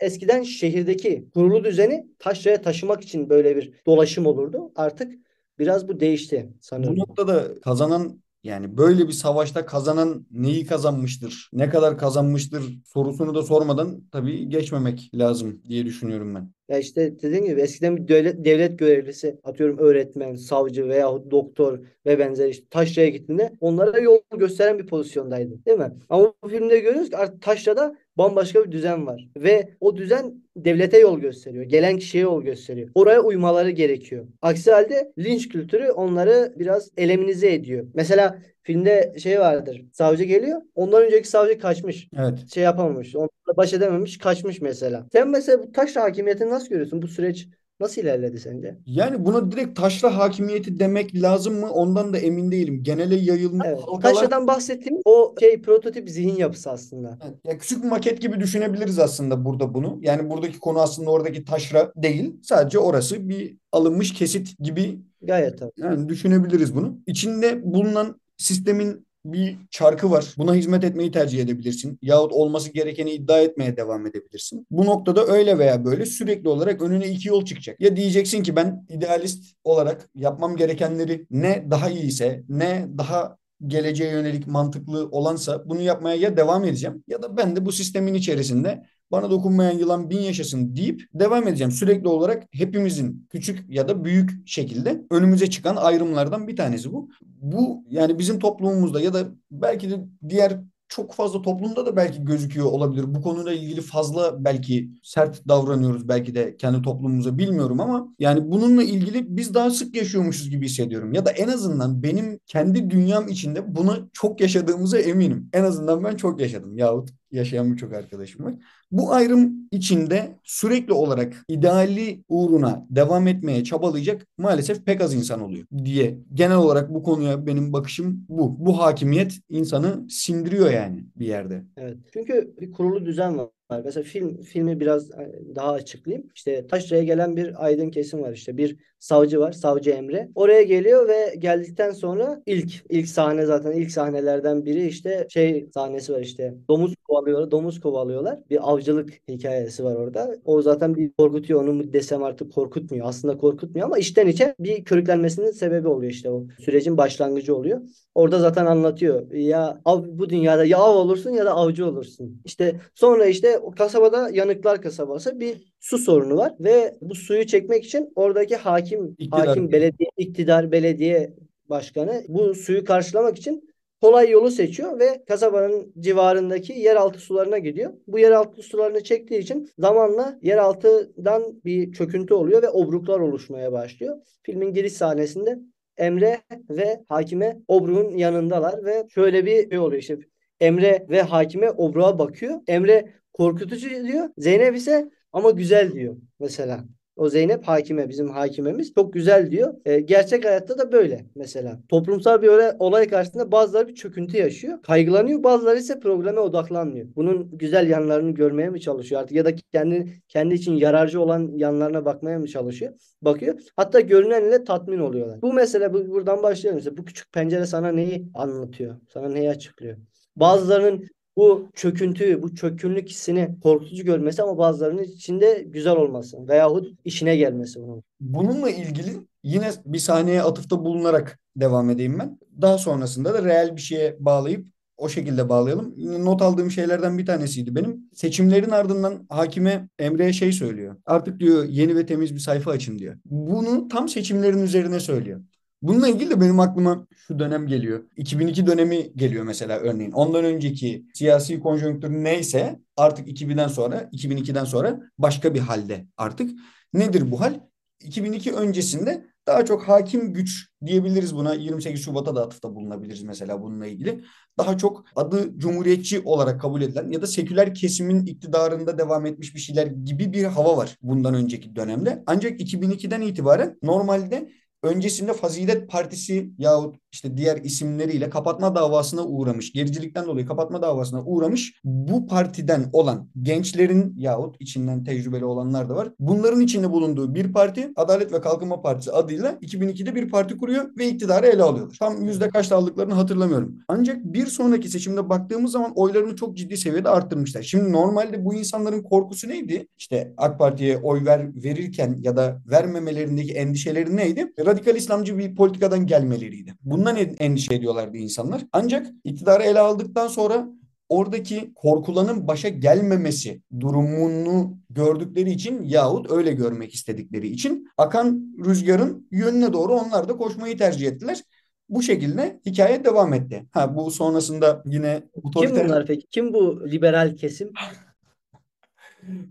eskiden 0.00 0.42
şehirdeki 0.42 1.28
kurulu 1.34 1.64
düzeni 1.64 2.06
taşraya 2.18 2.62
taşımak 2.62 3.02
için 3.02 3.30
böyle 3.30 3.56
bir 3.56 3.72
dolaşım 3.86 4.26
olurdu. 4.26 4.72
Artık 4.76 5.14
biraz 5.58 5.88
bu 5.88 6.00
değişti 6.00 6.48
Bu 6.50 6.54
sanırım. 6.60 6.98
noktada 6.98 7.60
kazanan 7.60 8.22
yani 8.44 8.76
böyle 8.76 9.08
bir 9.08 9.12
savaşta 9.12 9.66
kazanan 9.66 10.26
neyi 10.30 10.66
kazanmıştır, 10.66 11.50
ne 11.52 11.68
kadar 11.70 11.98
kazanmıştır 11.98 12.78
sorusunu 12.84 13.34
da 13.34 13.42
sormadan 13.42 14.00
tabii 14.12 14.48
geçmemek 14.48 15.10
lazım 15.14 15.62
diye 15.68 15.86
düşünüyorum 15.86 16.34
ben. 16.34 16.52
Ya 16.70 16.78
işte 16.78 17.20
dediğim 17.22 17.44
gibi 17.44 17.60
eskiden 17.60 17.96
bir 17.96 18.08
devlet, 18.08 18.44
devlet 18.44 18.78
görevlisi 18.78 19.36
atıyorum 19.44 19.78
öğretmen, 19.78 20.34
savcı 20.34 20.88
veyahut 20.88 21.30
doktor 21.30 21.78
ve 22.06 22.18
benzeri 22.18 22.50
işte 22.50 22.66
taşraya 22.70 23.08
gittiğinde 23.08 23.52
onlara 23.60 23.98
yol 23.98 24.18
gösteren 24.36 24.78
bir 24.78 24.86
pozisyondaydı. 24.86 25.64
Değil 25.66 25.78
mi? 25.78 25.92
Ama 26.08 26.34
bu 26.44 26.48
filmde 26.48 26.78
görüyoruz 26.78 27.10
ki 27.10 27.16
artık 27.16 27.42
taşrada 27.42 27.96
bambaşka 28.18 28.64
bir 28.64 28.72
düzen 28.72 29.06
var. 29.06 29.28
Ve 29.36 29.68
o 29.80 29.96
düzen 29.96 30.34
devlete 30.56 30.98
yol 30.98 31.20
gösteriyor. 31.20 31.64
Gelen 31.64 31.96
kişiye 31.98 32.22
yol 32.22 32.42
gösteriyor. 32.42 32.88
Oraya 32.94 33.20
uymaları 33.20 33.70
gerekiyor. 33.70 34.26
Aksi 34.42 34.72
halde 34.72 35.12
linç 35.18 35.48
kültürü 35.48 35.90
onları 35.90 36.54
biraz 36.56 36.90
eleminize 36.96 37.52
ediyor. 37.52 37.86
Mesela 37.94 38.38
filmde 38.62 39.14
şey 39.18 39.40
vardır. 39.40 39.84
Savcı 39.92 40.24
geliyor. 40.24 40.62
Ondan 40.74 41.02
önceki 41.02 41.28
savcı 41.28 41.58
kaçmış 41.58 42.08
Evet. 42.18 42.48
şey 42.54 42.62
yapamamış. 42.62 43.16
Onlarla 43.16 43.56
baş 43.56 43.72
edememiş, 43.72 44.18
kaçmış 44.18 44.60
mesela. 44.60 45.06
Sen 45.12 45.28
mesela 45.28 45.62
bu 45.62 45.72
taşra 45.72 46.02
hakimiyetini 46.02 46.50
nasıl 46.50 46.68
görüyorsun? 46.68 47.02
Bu 47.02 47.08
süreç 47.08 47.48
nasıl 47.80 48.02
ilerledi 48.02 48.40
sence? 48.40 48.76
Yani 48.86 49.24
buna 49.24 49.52
direkt 49.52 49.76
taşra 49.80 50.16
hakimiyeti 50.16 50.80
demek 50.80 51.14
lazım 51.22 51.54
mı? 51.60 51.70
Ondan 51.72 52.12
da 52.12 52.18
emin 52.18 52.52
değilim. 52.52 52.82
Genele 52.82 53.14
yayılmış 53.16 53.66
Evet. 53.68 53.78
halkalar 53.78 54.14
Taşradan 54.14 54.46
bahsettiğim 54.46 54.98
o 55.04 55.34
şey 55.40 55.62
prototip 55.62 56.10
zihin 56.10 56.36
yapısı 56.36 56.70
aslında. 56.70 57.18
Evet, 57.24 57.34
ya 57.44 57.58
küçük 57.58 57.82
bir 57.84 57.88
maket 57.88 58.20
gibi 58.20 58.40
düşünebiliriz 58.40 58.98
aslında 58.98 59.44
burada 59.44 59.74
bunu. 59.74 59.98
Yani 60.02 60.30
buradaki 60.30 60.58
konu 60.58 60.80
aslında 60.80 61.10
oradaki 61.10 61.44
taşra 61.44 61.92
değil. 61.96 62.34
Sadece 62.42 62.78
orası 62.78 63.28
bir 63.28 63.56
alınmış 63.72 64.14
kesit 64.14 64.58
gibi 64.58 64.98
Gayet 65.22 65.58
tabii. 65.58 65.70
yani 65.76 66.08
düşünebiliriz 66.08 66.74
bunu. 66.76 66.98
İçinde 67.06 67.72
bulunan 67.72 68.20
sistemin 68.40 69.06
bir 69.24 69.58
çarkı 69.70 70.10
var. 70.10 70.34
Buna 70.38 70.54
hizmet 70.54 70.84
etmeyi 70.84 71.10
tercih 71.10 71.40
edebilirsin. 71.40 71.98
Yahut 72.02 72.32
olması 72.32 72.72
gerekeni 72.72 73.12
iddia 73.12 73.40
etmeye 73.40 73.76
devam 73.76 74.06
edebilirsin. 74.06 74.66
Bu 74.70 74.84
noktada 74.86 75.26
öyle 75.26 75.58
veya 75.58 75.84
böyle 75.84 76.06
sürekli 76.06 76.48
olarak 76.48 76.82
önüne 76.82 77.08
iki 77.08 77.28
yol 77.28 77.44
çıkacak. 77.44 77.80
Ya 77.80 77.96
diyeceksin 77.96 78.42
ki 78.42 78.56
ben 78.56 78.86
idealist 78.88 79.54
olarak 79.64 80.08
yapmam 80.14 80.56
gerekenleri 80.56 81.26
ne 81.30 81.66
daha 81.70 81.90
iyiyse, 81.90 82.44
ne 82.48 82.88
daha 82.98 83.36
geleceğe 83.66 84.10
yönelik 84.10 84.46
mantıklı 84.46 85.08
olansa 85.10 85.68
bunu 85.68 85.80
yapmaya 85.80 86.16
ya 86.16 86.36
devam 86.36 86.64
edeceğim 86.64 87.04
ya 87.08 87.22
da 87.22 87.36
ben 87.36 87.56
de 87.56 87.66
bu 87.66 87.72
sistemin 87.72 88.14
içerisinde 88.14 88.82
bana 89.10 89.30
dokunmayan 89.30 89.78
yılan 89.78 90.10
bin 90.10 90.20
yaşasın 90.20 90.76
deyip 90.76 91.02
devam 91.14 91.48
edeceğim. 91.48 91.72
Sürekli 91.72 92.08
olarak 92.08 92.46
hepimizin 92.52 93.26
küçük 93.30 93.64
ya 93.68 93.88
da 93.88 94.04
büyük 94.04 94.48
şekilde 94.48 95.04
önümüze 95.10 95.50
çıkan 95.50 95.76
ayrımlardan 95.76 96.48
bir 96.48 96.56
tanesi 96.56 96.92
bu. 96.92 97.08
Bu 97.22 97.84
yani 97.90 98.18
bizim 98.18 98.38
toplumumuzda 98.38 99.00
ya 99.00 99.14
da 99.14 99.28
belki 99.50 99.90
de 99.90 99.96
diğer 100.28 100.60
çok 100.90 101.14
fazla 101.14 101.42
toplumda 101.42 101.86
da 101.86 101.96
belki 101.96 102.24
gözüküyor 102.24 102.66
olabilir. 102.66 103.14
Bu 103.14 103.22
konuyla 103.22 103.52
ilgili 103.52 103.80
fazla 103.80 104.44
belki 104.44 104.90
sert 105.02 105.48
davranıyoruz 105.48 106.08
belki 106.08 106.34
de 106.34 106.56
kendi 106.56 106.82
toplumumuza 106.82 107.38
bilmiyorum 107.38 107.80
ama 107.80 108.14
yani 108.18 108.50
bununla 108.50 108.82
ilgili 108.82 109.36
biz 109.36 109.54
daha 109.54 109.70
sık 109.70 109.96
yaşıyormuşuz 109.96 110.50
gibi 110.50 110.66
hissediyorum. 110.66 111.12
Ya 111.12 111.26
da 111.26 111.30
en 111.30 111.48
azından 111.48 112.02
benim 112.02 112.40
kendi 112.46 112.90
dünyam 112.90 113.28
içinde 113.28 113.74
bunu 113.74 114.10
çok 114.12 114.40
yaşadığımıza 114.40 114.98
eminim. 114.98 115.48
En 115.52 115.64
azından 115.64 116.04
ben 116.04 116.16
çok 116.16 116.40
yaşadım 116.40 116.78
yahut 116.78 117.10
yaşayan 117.32 117.72
birçok 117.72 117.92
arkadaşım 117.92 118.44
var. 118.44 118.54
Bu 118.90 119.12
ayrım 119.12 119.68
içinde 119.70 120.38
sürekli 120.44 120.92
olarak 120.92 121.44
ideali 121.48 122.24
uğruna 122.28 122.86
devam 122.90 123.26
etmeye 123.28 123.64
çabalayacak 123.64 124.26
maalesef 124.38 124.86
pek 124.86 125.00
az 125.00 125.14
insan 125.14 125.40
oluyor 125.40 125.66
diye. 125.84 126.18
Genel 126.34 126.56
olarak 126.56 126.94
bu 126.94 127.02
konuya 127.02 127.46
benim 127.46 127.72
bakışım 127.72 128.26
bu. 128.28 128.66
Bu 128.66 128.78
hakimiyet 128.78 129.38
insanı 129.48 130.10
sindiriyor 130.10 130.70
yani 130.70 131.04
bir 131.16 131.26
yerde. 131.26 131.64
Evet. 131.76 131.96
Çünkü 132.12 132.54
bir 132.60 132.72
kurulu 132.72 133.06
düzen 133.06 133.38
var. 133.38 133.48
Mesela 133.84 134.04
film 134.04 134.42
filmi 134.42 134.80
biraz 134.80 135.10
e, 135.10 135.40
daha 135.54 135.72
açıklayayım. 135.72 136.28
İşte 136.34 136.66
taşraya 136.66 137.02
gelen 137.02 137.36
bir 137.36 137.64
aydın 137.64 137.90
kesim 137.90 138.22
var 138.22 138.32
işte. 138.32 138.56
Bir 138.56 138.76
savcı 138.98 139.40
var. 139.40 139.52
Savcı 139.52 139.90
Emre. 139.90 140.28
Oraya 140.34 140.62
geliyor 140.62 141.08
ve 141.08 141.34
geldikten 141.38 141.90
sonra 141.90 142.42
ilk 142.46 142.72
ilk 142.88 143.08
sahne 143.08 143.46
zaten 143.46 143.72
ilk 143.72 143.90
sahnelerden 143.90 144.64
biri 144.64 144.86
işte 144.86 145.26
şey 145.30 145.68
sahnesi 145.74 146.12
var 146.12 146.20
işte. 146.20 146.54
Domuz 146.68 146.94
kovalıyorlar. 147.10 147.50
Domuz 147.50 147.80
kovalıyorlar. 147.80 148.38
Bir 148.50 148.70
avcılık 148.72 149.10
hikayesi 149.28 149.84
var 149.84 149.96
orada. 149.96 150.36
O 150.44 150.62
zaten 150.62 150.94
bir 150.94 151.12
korkutuyor. 151.12 151.62
Onu 151.62 151.72
mu 151.72 151.92
desem 151.92 152.22
artık 152.22 152.52
korkutmuyor. 152.52 153.08
Aslında 153.08 153.36
korkutmuyor 153.38 153.86
ama 153.86 153.98
içten 153.98 154.26
içe 154.26 154.54
bir 154.58 154.84
körüklenmesinin 154.84 155.50
sebebi 155.50 155.88
oluyor 155.88 156.12
işte 156.12 156.30
o. 156.30 156.44
Sürecin 156.60 156.96
başlangıcı 156.96 157.56
oluyor. 157.56 157.80
Orada 158.14 158.38
zaten 158.38 158.66
anlatıyor. 158.66 159.32
Ya 159.32 159.80
av, 159.84 160.04
bu 160.08 160.30
dünyada 160.30 160.64
ya 160.64 160.78
av 160.78 160.94
olursun 160.96 161.30
ya 161.30 161.44
da 161.44 161.52
avcı 161.54 161.86
olursun. 161.86 162.42
İşte 162.44 162.80
sonra 162.94 163.26
işte 163.26 163.58
o 163.58 163.70
kasabada 163.70 164.30
Yanıklar 164.32 164.82
kasabası 164.82 165.40
bir 165.40 165.72
su 165.80 165.98
sorunu 165.98 166.36
var 166.36 166.54
ve 166.60 166.94
bu 167.00 167.14
suyu 167.14 167.46
çekmek 167.46 167.84
için 167.84 168.12
oradaki 168.14 168.56
hakim 168.56 169.16
İktidar. 169.18 169.46
hakim 169.46 169.72
belediye 169.72 170.10
iktidar 170.16 170.72
belediye 170.72 171.34
başkanı 171.70 172.24
bu 172.28 172.54
suyu 172.54 172.84
karşılamak 172.84 173.38
için 173.38 173.69
kolay 174.00 174.30
yolu 174.30 174.50
seçiyor 174.50 174.98
ve 174.98 175.24
kasabanın 175.28 175.92
civarındaki 176.00 176.72
yeraltı 176.72 177.18
sularına 177.18 177.58
gidiyor. 177.58 177.92
Bu 178.06 178.18
yeraltı 178.18 178.62
sularını 178.62 179.04
çektiği 179.04 179.38
için 179.38 179.70
zamanla 179.78 180.38
yeraltıdan 180.42 181.62
bir 181.64 181.92
çöküntü 181.92 182.34
oluyor 182.34 182.62
ve 182.62 182.68
obruklar 182.68 183.20
oluşmaya 183.20 183.72
başlıyor. 183.72 184.16
Filmin 184.42 184.74
giriş 184.74 184.92
sahnesinde 184.92 185.58
Emre 185.96 186.40
ve 186.70 187.04
Hakime 187.08 187.58
obruğun 187.68 188.10
yanındalar 188.10 188.84
ve 188.84 189.06
şöyle 189.14 189.46
bir 189.46 189.70
şey 189.70 189.78
oluyor 189.78 190.02
işte 190.02 190.18
Emre 190.60 191.06
ve 191.10 191.22
Hakime 191.22 191.70
obruğa 191.70 192.18
bakıyor. 192.18 192.60
Emre 192.66 193.12
korkutucu 193.32 193.90
diyor. 193.90 194.28
Zeynep 194.38 194.76
ise 194.76 195.10
ama 195.32 195.50
güzel 195.50 195.92
diyor 195.92 196.16
mesela. 196.40 196.84
O 197.20 197.28
Zeynep 197.28 197.68
hakime 197.68 198.08
bizim 198.08 198.30
hakimemiz 198.30 198.94
çok 198.94 199.12
güzel 199.12 199.50
diyor. 199.50 199.74
E, 199.84 200.00
gerçek 200.00 200.44
hayatta 200.44 200.78
da 200.78 200.92
böyle 200.92 201.26
mesela. 201.34 201.80
Toplumsal 201.88 202.42
bir 202.42 202.48
olay, 202.78 203.08
karşısında 203.08 203.52
bazıları 203.52 203.88
bir 203.88 203.94
çöküntü 203.94 204.36
yaşıyor. 204.36 204.82
Kaygılanıyor. 204.82 205.42
Bazıları 205.42 205.78
ise 205.78 206.00
probleme 206.00 206.40
odaklanmıyor. 206.40 207.06
Bunun 207.16 207.58
güzel 207.58 207.88
yanlarını 207.90 208.30
görmeye 208.30 208.70
mi 208.70 208.80
çalışıyor 208.80 209.20
artık 209.20 209.36
ya 209.36 209.44
da 209.44 209.56
kendi 209.72 210.22
kendi 210.28 210.54
için 210.54 210.72
yararcı 210.72 211.20
olan 211.20 211.50
yanlarına 211.54 212.04
bakmaya 212.04 212.38
mı 212.38 212.48
çalışıyor? 212.48 212.92
Bakıyor. 213.22 213.58
Hatta 213.76 214.00
görünenle 214.00 214.64
tatmin 214.64 214.98
oluyorlar. 214.98 215.42
Bu 215.42 215.52
mesele 215.52 215.94
bu, 215.94 216.08
buradan 216.08 216.42
başlayalım. 216.42 216.76
Mesela 216.76 216.96
bu 216.96 217.04
küçük 217.04 217.32
pencere 217.32 217.66
sana 217.66 217.92
neyi 217.92 218.28
anlatıyor? 218.34 218.96
Sana 219.08 219.28
neyi 219.28 219.50
açıklıyor? 219.50 219.96
Bazılarının 220.36 221.08
bu 221.40 221.68
çöküntüyü, 221.74 222.42
bu 222.42 222.54
çökünlük 222.54 223.08
hissini 223.08 223.56
korkutucu 223.62 224.04
görmesi 224.04 224.42
ama 224.42 224.58
bazılarının 224.58 225.02
içinde 225.02 225.64
güzel 225.66 225.96
olması 225.96 226.48
veyahut 226.48 226.88
işine 227.04 227.36
gelmesi 227.36 227.80
bunun. 227.82 228.02
Bununla 228.20 228.70
ilgili 228.70 229.16
yine 229.44 229.70
bir 229.86 229.98
sahneye 229.98 230.42
atıfta 230.42 230.84
bulunarak 230.84 231.38
devam 231.56 231.90
edeyim 231.90 232.18
ben. 232.18 232.38
Daha 232.62 232.78
sonrasında 232.78 233.34
da 233.34 233.44
reel 233.44 233.76
bir 233.76 233.80
şeye 233.80 234.16
bağlayıp 234.20 234.66
o 234.96 235.08
şekilde 235.08 235.48
bağlayalım. 235.48 235.94
Not 236.24 236.42
aldığım 236.42 236.70
şeylerden 236.70 237.18
bir 237.18 237.26
tanesiydi 237.26 237.74
benim. 237.74 238.10
Seçimlerin 238.14 238.70
ardından 238.70 239.26
hakime 239.28 239.88
Emre'ye 239.98 240.32
şey 240.32 240.52
söylüyor. 240.52 240.96
Artık 241.06 241.40
diyor 241.40 241.64
yeni 241.64 241.96
ve 241.96 242.06
temiz 242.06 242.34
bir 242.34 242.40
sayfa 242.40 242.70
açın 242.70 242.98
diyor. 242.98 243.16
Bunu 243.24 243.88
tam 243.88 244.08
seçimlerin 244.08 244.62
üzerine 244.62 245.00
söylüyor. 245.00 245.40
Bununla 245.82 246.08
ilgili 246.08 246.30
de 246.30 246.40
benim 246.40 246.60
aklıma 246.60 247.06
şu 247.26 247.38
dönem 247.38 247.66
geliyor. 247.66 248.04
2002 248.16 248.66
dönemi 248.66 249.12
geliyor 249.16 249.44
mesela 249.44 249.78
örneğin. 249.78 250.12
Ondan 250.12 250.44
önceki 250.44 251.06
siyasi 251.14 251.60
konjonktür 251.60 252.10
neyse 252.10 252.80
artık 252.96 253.28
2000'den 253.28 253.68
sonra, 253.68 254.08
2002'den 254.12 254.64
sonra 254.64 255.00
başka 255.18 255.54
bir 255.54 255.60
halde 255.60 256.06
artık. 256.16 256.50
Nedir 256.94 257.30
bu 257.30 257.40
hal? 257.40 257.60
2002 258.00 258.52
öncesinde 258.52 259.30
daha 259.46 259.64
çok 259.64 259.88
hakim 259.88 260.32
güç 260.32 260.68
diyebiliriz 260.86 261.36
buna. 261.36 261.54
28 261.54 262.04
Şubat'a 262.04 262.36
da 262.36 262.42
atıfta 262.42 262.74
bulunabiliriz 262.74 263.22
mesela 263.22 263.62
bununla 263.62 263.86
ilgili. 263.86 264.24
Daha 264.58 264.78
çok 264.78 265.04
adı 265.16 265.58
cumhuriyetçi 265.58 266.20
olarak 266.20 266.60
kabul 266.60 266.82
edilen 266.82 267.10
ya 267.10 267.22
da 267.22 267.26
seküler 267.26 267.74
kesimin 267.74 268.26
iktidarında 268.26 268.98
devam 268.98 269.26
etmiş 269.26 269.54
bir 269.54 269.60
şeyler 269.60 269.86
gibi 269.86 270.32
bir 270.32 270.44
hava 270.44 270.76
var 270.76 270.96
bundan 271.02 271.34
önceki 271.34 271.76
dönemde. 271.76 272.22
Ancak 272.26 272.60
2002'den 272.60 273.20
itibaren 273.20 273.78
normalde 273.82 274.50
öncesinde 274.82 275.32
Fazilet 275.32 275.90
Partisi 275.90 276.50
yahut 276.58 276.96
işte 277.12 277.36
diğer 277.36 277.56
isimleriyle 277.56 278.30
kapatma 278.30 278.74
davasına 278.74 279.24
uğramış, 279.24 279.72
gericilikten 279.72 280.26
dolayı 280.26 280.46
kapatma 280.46 280.82
davasına 280.82 281.22
uğramış 281.24 281.80
bu 281.84 282.26
partiden 282.26 282.90
olan 282.92 283.28
gençlerin 283.42 284.14
yahut 284.16 284.56
içinden 284.60 285.04
tecrübeli 285.04 285.44
olanlar 285.44 285.88
da 285.88 285.94
var. 285.94 286.12
Bunların 286.18 286.60
içinde 286.60 286.90
bulunduğu 286.90 287.34
bir 287.34 287.52
parti 287.52 287.92
Adalet 287.96 288.32
ve 288.32 288.40
Kalkınma 288.40 288.82
Partisi 288.82 289.12
adıyla 289.12 289.52
2002'de 289.52 290.14
bir 290.14 290.28
parti 290.28 290.56
kuruyor 290.56 290.90
ve 290.98 291.08
iktidarı 291.08 291.46
ele 291.46 291.62
alıyorlar. 291.62 291.96
Tam 291.98 292.24
yüzde 292.24 292.48
kaç 292.48 292.72
aldıklarını 292.72 293.14
hatırlamıyorum. 293.14 293.78
Ancak 293.88 294.24
bir 294.24 294.46
sonraki 294.46 294.88
seçimde 294.88 295.28
baktığımız 295.28 295.72
zaman 295.72 295.92
oylarını 295.94 296.36
çok 296.36 296.56
ciddi 296.56 296.76
seviyede 296.76 297.08
arttırmışlar. 297.08 297.62
Şimdi 297.62 297.92
normalde 297.92 298.44
bu 298.44 298.54
insanların 298.54 299.02
korkusu 299.02 299.48
neydi? 299.48 299.88
İşte 299.98 300.34
AK 300.36 300.58
Parti'ye 300.58 300.98
oy 300.98 301.24
ver, 301.24 301.64
verirken 301.64 302.16
ya 302.20 302.36
da 302.36 302.62
vermemelerindeki 302.66 303.52
endişeleri 303.52 304.16
neydi? 304.16 304.52
Radikal 304.70 304.96
İslamcı 304.96 305.38
bir 305.38 305.54
politikadan 305.54 306.06
gelmeleriydi. 306.06 306.74
Bundan 306.82 307.16
endişe 307.16 307.74
ediyorlardı 307.74 308.16
insanlar. 308.16 308.62
Ancak 308.72 309.06
iktidarı 309.24 309.62
ele 309.62 309.80
aldıktan 309.80 310.28
sonra 310.28 310.68
oradaki 311.08 311.72
korkulanın 311.74 312.48
başa 312.48 312.68
gelmemesi 312.68 313.62
durumunu 313.80 314.78
gördükleri 314.90 315.50
için 315.50 315.82
yahut 315.82 316.30
öyle 316.30 316.52
görmek 316.52 316.94
istedikleri 316.94 317.48
için 317.48 317.88
akan 317.98 318.54
rüzgarın 318.64 319.28
yönüne 319.30 319.72
doğru 319.72 319.92
onlar 319.92 320.28
da 320.28 320.36
koşmayı 320.36 320.78
tercih 320.78 321.08
ettiler. 321.08 321.42
Bu 321.88 322.02
şekilde 322.02 322.60
hikaye 322.66 323.04
devam 323.04 323.32
etti. 323.32 323.66
Ha 323.72 323.96
bu 323.96 324.10
sonrasında 324.10 324.82
yine 324.86 325.22
otoriter... 325.42 325.76
Kim 325.76 325.84
bunlar 325.84 326.06
peki? 326.06 326.26
Kim 326.26 326.54
bu 326.54 326.90
liberal 326.90 327.36
kesim? 327.36 327.72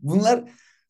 bunlar 0.02 0.44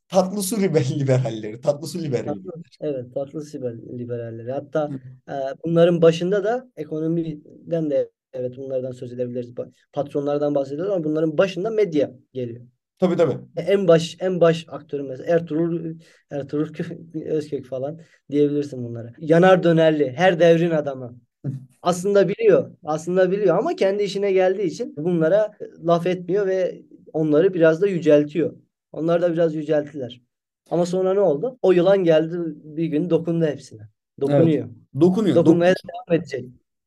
tatlı 0.12 0.44
su 0.44 0.62
liberalleri, 0.62 1.62
tatlı 1.62 1.88
su 1.88 2.00
liberalleri. 2.04 2.40
Evet, 2.82 3.14
tatlı 3.14 3.42
su 3.42 3.58
liberalleri. 4.00 4.52
Hatta 4.52 4.90
e, 5.30 5.34
bunların 5.66 6.02
başında 6.02 6.44
da 6.44 6.72
ekonomiden 6.78 7.90
de 7.90 8.12
evet 8.34 8.58
bunlardan 8.58 8.92
söz 8.92 9.14
edebiliriz. 9.14 9.54
Patronlardan 9.94 10.56
bahsediyoruz 10.56 10.94
ama 10.94 11.04
bunların 11.04 11.38
başında 11.38 11.70
medya 11.70 12.12
geliyor. 12.34 12.62
Tabii 13.00 13.16
tabii. 13.16 13.38
E, 13.58 13.62
en 13.62 13.88
baş 13.88 14.18
en 14.20 14.42
baş 14.42 14.66
aktörü 14.68 15.04
mesela 15.04 15.36
Ertuğrul 15.36 15.96
Ertuğrul 16.32 16.68
Özkök 17.26 17.66
falan 17.66 18.00
diyebilirsin 18.32 18.84
bunlara. 18.84 19.14
Yanar 19.20 19.64
dönerli, 19.64 20.12
her 20.12 20.40
devrin 20.40 20.72
adamı. 20.72 21.20
Aslında 21.82 22.30
biliyor. 22.30 22.72
Aslında 22.84 23.32
biliyor 23.32 23.58
ama 23.58 23.76
kendi 23.76 24.04
işine 24.04 24.32
geldiği 24.32 24.64
için 24.64 24.96
bunlara 24.98 25.52
laf 25.88 26.08
etmiyor 26.08 26.48
ve 26.48 26.82
onları 27.14 27.54
biraz 27.54 27.82
da 27.82 27.88
yüceltiyor. 27.88 28.54
Onlar 28.92 29.22
da 29.22 29.34
biraz 29.34 29.56
yücelttiler. 29.56 30.22
Ama 30.70 30.86
sonra 30.86 31.14
ne 31.14 31.20
oldu? 31.20 31.60
O 31.62 31.72
yılan 31.72 32.04
geldi 32.04 32.38
bir 32.64 32.86
gün 32.86 33.10
dokundu 33.10 33.46
hepsine. 33.46 33.82
Dokunuyor. 34.22 34.66
Evet. 34.66 35.02
Dokunuyor. 35.02 35.36
Dokunmaya 35.36 35.76
Dokun... 35.76 35.90
devam 35.90 36.20
edecek. 36.22 36.46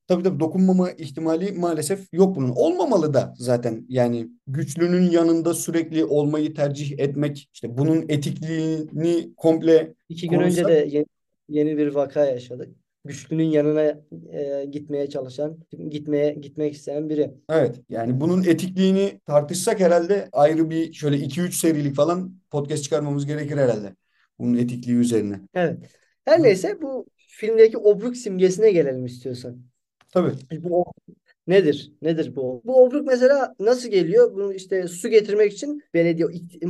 Tabii 0.08 0.22
tabii 0.22 0.40
dokunmama 0.40 0.90
ihtimali 0.90 1.52
maalesef 1.52 2.08
yok 2.12 2.36
bunun. 2.36 2.50
Olmamalı 2.56 3.14
da 3.14 3.34
zaten 3.36 3.86
yani 3.88 4.28
güçlünün 4.46 5.10
yanında 5.10 5.54
sürekli 5.54 6.04
olmayı 6.04 6.54
tercih 6.54 6.98
etmek 6.98 7.48
işte 7.52 7.78
bunun 7.78 8.04
etikliğini 8.08 9.34
komple 9.36 9.94
İki 10.08 10.28
gün 10.28 10.38
konuşsak... 10.38 10.64
önce 10.64 10.74
de 10.74 10.96
yeni, 10.96 11.06
yeni 11.48 11.76
bir 11.76 11.94
vaka 11.94 12.24
yaşadık 12.24 12.81
güçlünün 13.04 13.50
yanına 13.50 13.82
e, 14.32 14.64
gitmeye 14.70 15.08
çalışan, 15.08 15.58
gitmeye 15.88 16.32
gitmek 16.32 16.74
isteyen 16.74 17.08
biri. 17.08 17.30
Evet. 17.50 17.80
Yani 17.88 18.20
bunun 18.20 18.44
etikliğini 18.44 19.20
tartışsak 19.26 19.80
herhalde 19.80 20.28
ayrı 20.32 20.70
bir 20.70 20.92
şöyle 20.92 21.16
2-3 21.16 21.52
serilik 21.52 21.96
falan 21.96 22.34
podcast 22.50 22.84
çıkarmamız 22.84 23.26
gerekir 23.26 23.56
herhalde. 23.56 23.96
Bunun 24.38 24.56
etikliği 24.56 24.96
üzerine. 24.96 25.40
Evet. 25.54 25.78
Her 26.24 26.42
neyse 26.42 26.78
bu 26.82 27.06
filmdeki 27.16 27.78
obruk 27.78 28.16
simgesine 28.16 28.72
gelelim 28.72 29.06
istiyorsan. 29.06 29.62
Tabii. 30.12 30.32
Bu 30.52 30.84
nedir? 31.46 31.92
Nedir 32.02 32.36
bu? 32.36 32.62
Bu 32.64 32.84
obruk 32.84 33.06
mesela 33.06 33.54
nasıl 33.60 33.88
geliyor? 33.88 34.34
Bunu 34.34 34.54
işte 34.54 34.88
su 34.88 35.08
getirmek 35.08 35.52
için 35.52 35.82
belediye 35.94 36.28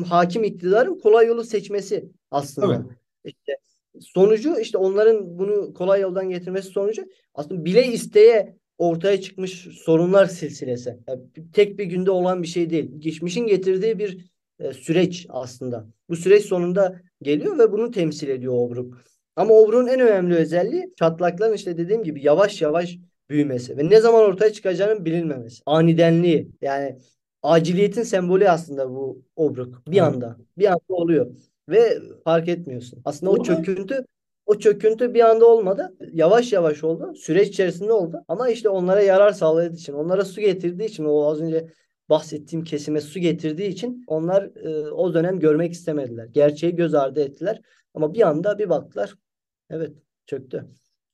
hakim 0.08 0.44
iktidarın 0.44 0.98
kolay 0.98 1.26
yolu 1.26 1.44
seçmesi 1.44 2.10
aslında. 2.30 2.76
Tabii. 2.76 2.94
İşte 3.24 3.56
sonucu 4.00 4.58
işte 4.60 4.78
onların 4.78 5.38
bunu 5.38 5.74
kolay 5.74 6.00
yoldan 6.00 6.28
getirmesi 6.30 6.68
sonucu 6.68 7.04
aslında 7.34 7.64
bile 7.64 7.86
isteye 7.86 8.56
ortaya 8.78 9.20
çıkmış 9.20 9.52
sorunlar 9.84 10.26
silsilesi. 10.26 10.98
Yani 11.08 11.22
tek 11.52 11.78
bir 11.78 11.84
günde 11.84 12.10
olan 12.10 12.42
bir 12.42 12.48
şey 12.48 12.70
değil. 12.70 12.90
Geçmişin 12.98 13.46
getirdiği 13.46 13.98
bir 13.98 14.30
e, 14.58 14.72
süreç 14.72 15.26
aslında. 15.28 15.86
Bu 16.08 16.16
süreç 16.16 16.44
sonunda 16.44 17.00
geliyor 17.22 17.58
ve 17.58 17.72
bunu 17.72 17.90
temsil 17.90 18.28
ediyor 18.28 18.54
obruk. 18.54 19.04
Ama 19.36 19.54
obruğun 19.54 19.86
en 19.86 20.00
önemli 20.00 20.34
özelliği 20.34 20.92
çatlakların 20.98 21.54
işte 21.54 21.76
dediğim 21.76 22.02
gibi 22.02 22.24
yavaş 22.24 22.62
yavaş 22.62 22.98
büyümesi 23.30 23.76
ve 23.78 23.90
ne 23.90 24.00
zaman 24.00 24.22
ortaya 24.22 24.52
çıkacağının 24.52 25.04
bilinmemesi. 25.04 25.62
Anidenliği 25.66 26.50
yani 26.62 26.98
aciliyetin 27.42 28.02
sembolü 28.02 28.48
aslında 28.48 28.90
bu 28.90 29.22
obruk. 29.36 29.82
Bir 29.88 29.98
anda. 29.98 30.36
Bir 30.58 30.66
anda 30.66 30.94
oluyor 30.94 31.26
ve 31.68 31.98
fark 32.24 32.48
etmiyorsun. 32.48 33.02
Aslında 33.04 33.32
o 33.32 33.42
çöküntü 33.42 34.04
o 34.46 34.58
çöküntü 34.58 35.14
bir 35.14 35.20
anda 35.20 35.46
olmadı. 35.46 35.96
Yavaş 36.12 36.52
yavaş 36.52 36.84
oldu. 36.84 37.14
Süreç 37.14 37.48
içerisinde 37.48 37.92
oldu. 37.92 38.24
Ama 38.28 38.48
işte 38.48 38.68
onlara 38.68 39.02
yarar 39.02 39.32
sağladığı 39.32 39.74
için, 39.76 39.92
onlara 39.92 40.24
su 40.24 40.40
getirdiği 40.40 40.84
için 40.84 41.04
o 41.04 41.30
az 41.30 41.40
önce 41.40 41.66
bahsettiğim 42.08 42.64
kesime 42.64 43.00
su 43.00 43.18
getirdiği 43.18 43.68
için 43.68 44.04
onlar 44.06 44.42
e, 44.42 44.90
o 44.90 45.14
dönem 45.14 45.38
görmek 45.38 45.72
istemediler. 45.72 46.26
Gerçeği 46.26 46.76
göz 46.76 46.94
ardı 46.94 47.20
ettiler. 47.20 47.60
Ama 47.94 48.14
bir 48.14 48.28
anda 48.28 48.58
bir 48.58 48.68
baktılar. 48.68 49.14
Evet 49.70 49.92
çöktü. 50.26 50.66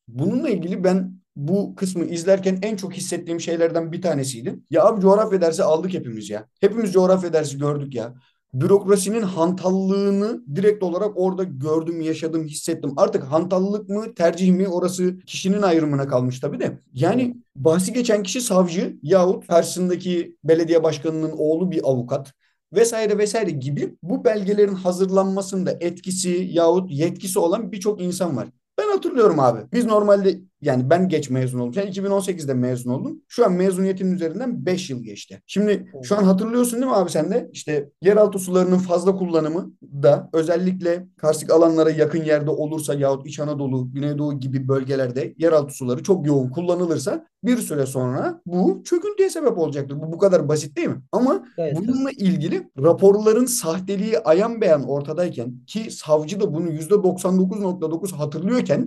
Bununla 0.09 0.49
ilgili 0.49 0.85
ben 0.85 1.21
bu 1.37 1.75
kısmı 1.75 2.05
izlerken 2.05 2.59
en 2.63 2.77
çok 2.77 2.93
hissettiğim 2.93 3.41
şeylerden 3.41 3.93
bir 3.93 4.03
tanesiydi. 4.03 4.59
Ya 4.71 4.85
abi 4.85 5.01
coğrafya 5.01 5.41
dersi 5.41 5.63
aldık 5.63 5.95
hepimiz 5.95 6.31
ya. 6.31 6.49
Hepimiz 6.61 6.93
coğrafya 6.93 7.33
dersi 7.33 7.59
gördük 7.59 7.95
ya. 7.95 8.15
Bürokrasinin 8.55 9.23
hantallığını 9.23 10.43
direkt 10.55 10.83
olarak 10.83 11.13
orada 11.15 11.45
gördüm, 11.45 12.01
yaşadım, 12.01 12.45
hissettim. 12.45 12.93
Artık 12.97 13.25
hantallılık 13.25 13.89
mı, 13.89 14.15
tercih 14.15 14.53
mi 14.53 14.69
orası 14.69 15.19
kişinin 15.27 15.63
ayrımına 15.63 16.09
kalmış 16.09 16.41
tabii 16.41 16.61
de. 16.61 16.79
Yani 16.93 17.37
bahsi 17.57 17.93
geçen 17.93 18.23
kişi 18.23 18.41
savcı 18.41 18.97
yahut 19.03 19.47
karşısındaki 19.47 20.37
belediye 20.45 20.83
başkanının 20.83 21.33
oğlu 21.37 21.71
bir 21.71 21.81
avukat 21.85 22.33
vesaire 22.73 23.19
vesaire 23.19 23.51
gibi 23.51 23.97
bu 24.03 24.25
belgelerin 24.25 24.75
hazırlanmasında 24.75 25.77
etkisi 25.81 26.49
yahut 26.53 26.91
yetkisi 26.91 27.39
olan 27.39 27.73
birçok 27.73 28.01
insan 28.01 28.37
var. 28.37 28.49
Ben 28.79 28.88
hatırlıyorum 28.91 29.41
abi. 29.41 29.61
Biz 29.73 29.85
normalde 29.87 30.41
yani 30.63 30.91
ben 30.91 31.09
geç 31.09 31.31
mezun 31.31 31.59
oldum. 31.59 31.75
Sen 31.75 31.87
2018'de 31.87 32.55
mezun 32.55 32.91
oldun. 32.91 33.25
Şu 33.29 33.45
an 33.47 33.53
mezuniyetin 33.53 34.13
üzerinden 34.15 34.67
5 34.67 34.91
yıl 34.91 35.03
geçti. 35.03 35.43
Şimdi 35.47 35.93
şu 36.03 36.19
an 36.19 36.23
hatırlıyorsun 36.25 36.81
değil 36.81 36.91
mi 36.91 36.97
abi 36.97 37.11
sen 37.11 37.31
de? 37.31 37.51
İşte 37.53 37.89
yeraltı 38.03 38.39
sularının 38.39 38.79
fazla 38.79 39.17
kullanımı 39.17 39.71
da 40.03 40.31
özellikle 40.33 41.07
karstik 41.17 41.51
alanlara 41.51 41.91
yakın 41.91 42.25
yerde 42.25 42.51
olursa 42.51 42.95
yahut 42.95 43.27
İç 43.27 43.41
Anadolu, 43.41 43.93
Güneydoğu 43.93 44.41
gibi 44.41 44.69
bölgelerde 44.69 45.35
yeraltı 45.39 45.75
suları 45.75 46.03
çok 46.03 46.27
yoğun 46.27 46.49
kullanılırsa 46.49 47.27
bir 47.45 47.57
süre 47.57 47.87
sonra 47.87 48.41
bu 48.47 48.83
çöküntüye 48.85 49.31
sebep 49.31 49.59
olacaktır. 49.59 50.01
Bu 50.03 50.13
bu 50.13 50.19
kadar 50.19 50.49
basit 50.49 50.77
değil 50.77 50.89
mi? 50.89 51.03
Ama 51.13 51.45
Evet. 51.59 51.77
bununla 51.77 52.11
ilgili 52.11 52.71
raporların 52.83 53.47
sahteliği 53.47 54.19
ayan 54.19 54.61
beyan 54.61 54.89
ortadayken 54.89 55.55
ki 55.67 55.91
savcı 55.91 56.41
da 56.41 56.55
bunu 56.55 56.69
%99.9 56.71 58.13
hatırlıyorken 58.13 58.78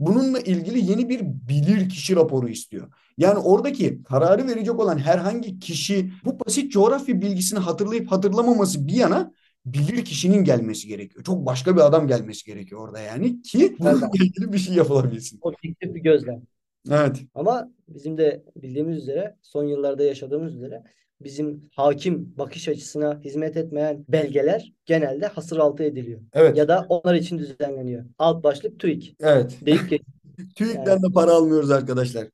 bununla 0.00 0.40
ilgili 0.40 0.90
yeni 0.90 1.08
bir 1.08 1.20
bilir 1.24 1.88
kişi 1.88 2.16
raporu 2.16 2.48
istiyor. 2.48 2.92
Yani 3.18 3.38
oradaki 3.38 4.02
kararı 4.02 4.48
verecek 4.48 4.80
olan 4.80 4.98
herhangi 4.98 5.58
kişi 5.58 6.12
bu 6.24 6.40
basit 6.46 6.72
coğrafya 6.72 7.20
bilgisini 7.20 7.58
hatırlayıp 7.58 8.12
hatırlamaması 8.12 8.86
bir 8.86 8.94
yana 8.94 9.32
bilir 9.66 10.04
kişinin 10.04 10.44
gelmesi 10.44 10.88
gerekiyor. 10.88 11.24
Çok 11.24 11.46
başka 11.46 11.76
bir 11.76 11.80
adam 11.80 12.08
gelmesi 12.08 12.44
gerekiyor 12.46 12.80
orada 12.80 13.00
yani 13.00 13.42
ki 13.42 13.76
bununla 13.78 14.10
ilgili 14.14 14.52
bir 14.52 14.58
şey 14.58 14.74
yapılabilsin. 14.74 15.38
Objektif 15.42 15.94
bir 15.94 16.00
gözlem. 16.00 16.42
Evet. 16.90 17.22
Ama 17.34 17.70
bizim 17.88 18.18
de 18.18 18.42
bildiğimiz 18.56 18.98
üzere 18.98 19.36
son 19.42 19.64
yıllarda 19.64 20.02
yaşadığımız 20.02 20.54
üzere 20.54 20.82
bizim 21.22 21.70
hakim 21.74 22.38
bakış 22.38 22.68
açısına 22.68 23.20
hizmet 23.24 23.56
etmeyen 23.56 24.04
belgeler 24.08 24.72
genelde 24.86 25.26
hasır 25.26 25.56
altı 25.56 25.82
ediliyor. 25.82 26.20
Evet. 26.32 26.56
Ya 26.56 26.68
da 26.68 26.86
onlar 26.88 27.14
için 27.14 27.38
düzenleniyor. 27.38 28.04
Alt 28.18 28.44
başlık 28.44 28.80
TÜİK. 28.80 29.16
Evet. 29.20 29.58
Deyip 29.66 29.90
geç. 29.90 30.02
TÜİK'ten 30.56 31.02
de 31.02 31.06
para 31.14 31.30
almıyoruz 31.30 31.70
arkadaşlar. 31.70 32.26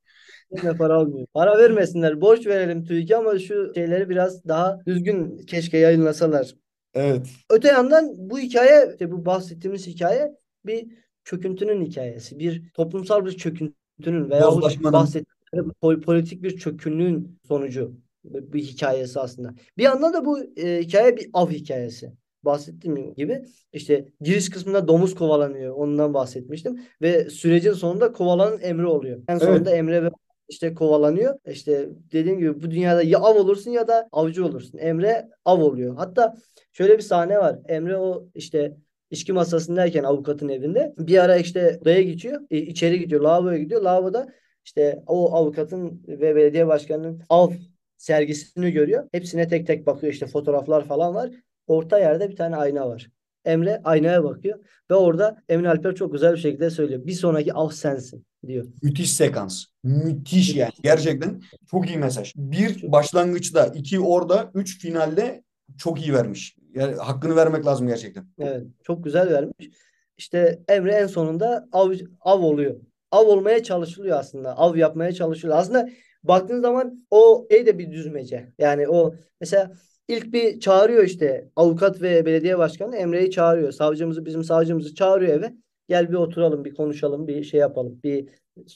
Yine 0.50 0.76
para 0.76 0.94
almıyor. 0.94 1.26
Para 1.34 1.58
vermesinler. 1.58 2.20
Borç 2.20 2.46
verelim 2.46 2.84
TÜİK'e 2.84 3.16
ama 3.16 3.38
şu 3.38 3.72
şeyleri 3.74 4.08
biraz 4.08 4.44
daha 4.48 4.78
düzgün 4.86 5.36
keşke 5.46 5.78
yayınlasalar. 5.78 6.54
Evet. 6.94 7.26
Öte 7.50 7.68
yandan 7.68 8.14
bu 8.16 8.38
hikaye, 8.38 8.88
işte 8.92 9.10
bu 9.12 9.26
bahsettiğimiz 9.26 9.86
hikaye 9.86 10.32
bir 10.66 10.86
çöküntünün 11.24 11.84
hikayesi. 11.84 12.38
Bir 12.38 12.72
toplumsal 12.74 13.26
bir 13.26 13.32
çöküntünün 13.32 14.30
veya 14.30 14.42
bahsettiğimiz 14.82 15.72
pol- 15.82 16.00
politik 16.00 16.42
bir 16.42 16.56
çökünlüğün 16.56 17.38
sonucu 17.48 18.05
bir 18.30 18.62
hikayesi 18.62 19.20
aslında. 19.20 19.54
Bir 19.78 19.82
yandan 19.82 20.14
da 20.14 20.24
bu 20.24 20.40
e, 20.56 20.82
hikaye 20.82 21.16
bir 21.16 21.30
av 21.32 21.50
hikayesi. 21.50 22.12
Bahsettiğim 22.42 23.14
gibi 23.14 23.44
işte 23.72 24.08
giriş 24.20 24.50
kısmında 24.50 24.88
domuz 24.88 25.14
kovalanıyor. 25.14 25.74
Ondan 25.74 26.14
bahsetmiştim. 26.14 26.80
Ve 27.02 27.30
sürecin 27.30 27.72
sonunda 27.72 28.12
kovalanan 28.12 28.58
Emre 28.62 28.86
oluyor. 28.86 29.22
En 29.28 29.38
sonunda 29.38 29.70
Emre 29.70 30.04
ve 30.04 30.10
işte 30.48 30.74
kovalanıyor. 30.74 31.38
İşte 31.46 31.88
dediğim 32.12 32.38
gibi 32.38 32.62
bu 32.62 32.70
dünyada 32.70 33.02
ya 33.02 33.18
av 33.18 33.36
olursun 33.36 33.70
ya 33.70 33.88
da 33.88 34.08
avcı 34.12 34.46
olursun. 34.46 34.78
Emre 34.78 35.28
av 35.44 35.60
oluyor. 35.60 35.96
Hatta 35.96 36.34
şöyle 36.72 36.98
bir 36.98 37.02
sahne 37.02 37.38
var. 37.38 37.58
Emre 37.68 37.96
o 37.96 38.28
işte 38.34 38.76
içki 39.10 39.32
masasındayken 39.32 40.04
avukatın 40.04 40.48
evinde 40.48 40.94
bir 40.98 41.18
ara 41.18 41.36
işte 41.36 41.78
odaya 41.82 42.02
geçiyor. 42.02 42.40
e, 42.50 42.58
içeri 42.58 42.98
gidiyor. 42.98 43.20
Lavaboya 43.20 43.58
gidiyor. 43.58 43.82
Lavaboda 43.82 44.26
işte 44.64 45.02
o 45.06 45.34
avukatın 45.34 46.02
ve 46.08 46.36
belediye 46.36 46.66
başkanının 46.66 47.22
av 47.28 47.50
sergisini 47.96 48.72
görüyor. 48.72 49.08
Hepsine 49.12 49.48
tek 49.48 49.66
tek 49.66 49.86
bakıyor. 49.86 50.12
İşte 50.12 50.26
fotoğraflar 50.26 50.84
falan 50.84 51.14
var. 51.14 51.30
Orta 51.66 51.98
yerde 51.98 52.30
bir 52.30 52.36
tane 52.36 52.56
ayna 52.56 52.88
var. 52.88 53.10
Emre 53.44 53.80
aynaya 53.84 54.24
bakıyor 54.24 54.58
ve 54.90 54.94
orada 54.94 55.42
Emin 55.48 55.64
Alper 55.64 55.94
çok 55.94 56.12
güzel 56.12 56.32
bir 56.32 56.38
şekilde 56.38 56.70
söylüyor. 56.70 57.06
Bir 57.06 57.12
sonraki 57.12 57.54
av 57.54 57.70
sensin 57.70 58.26
diyor. 58.46 58.66
Müthiş 58.82 59.12
sekans. 59.12 59.64
Müthiş 59.84 60.54
yani. 60.54 60.72
Gerçekten 60.82 61.42
çok 61.70 61.88
iyi 61.88 61.98
mesaj. 61.98 62.32
Bir 62.36 62.92
başlangıçta, 62.92 63.66
iki 63.66 64.00
orada, 64.00 64.50
üç 64.54 64.80
finalde 64.80 65.42
çok 65.78 66.02
iyi 66.02 66.14
vermiş. 66.14 66.56
Yani 66.74 66.94
hakkını 66.94 67.36
vermek 67.36 67.66
lazım 67.66 67.88
gerçekten. 67.88 68.26
Evet, 68.38 68.62
çok 68.82 69.04
güzel 69.04 69.30
vermiş. 69.30 69.70
İşte 70.16 70.60
Emre 70.68 70.92
en 70.92 71.06
sonunda 71.06 71.68
av, 71.72 71.92
av 72.20 72.42
oluyor. 72.42 72.76
Av 73.10 73.26
olmaya 73.26 73.62
çalışılıyor 73.62 74.18
aslında. 74.18 74.58
Av 74.58 74.76
yapmaya 74.76 75.12
çalışılıyor. 75.12 75.58
Aslında 75.58 75.88
baktığın 76.28 76.60
zaman 76.60 77.06
o 77.10 77.46
şey 77.50 77.66
de 77.66 77.78
bir 77.78 77.90
düzmece. 77.92 78.52
Yani 78.58 78.88
o 78.88 79.14
mesela 79.40 79.72
ilk 80.08 80.32
bir 80.32 80.60
çağırıyor 80.60 81.04
işte 81.04 81.48
avukat 81.56 82.02
ve 82.02 82.26
belediye 82.26 82.58
başkanı 82.58 82.96
Emre'yi 82.96 83.30
çağırıyor. 83.30 83.72
Savcımızı 83.72 84.26
bizim 84.26 84.44
savcımızı 84.44 84.94
çağırıyor 84.94 85.38
eve. 85.38 85.52
Gel 85.88 86.10
bir 86.10 86.14
oturalım, 86.14 86.64
bir 86.64 86.74
konuşalım, 86.74 87.28
bir 87.28 87.42
şey 87.42 87.60
yapalım. 87.60 88.00
Bir 88.04 88.28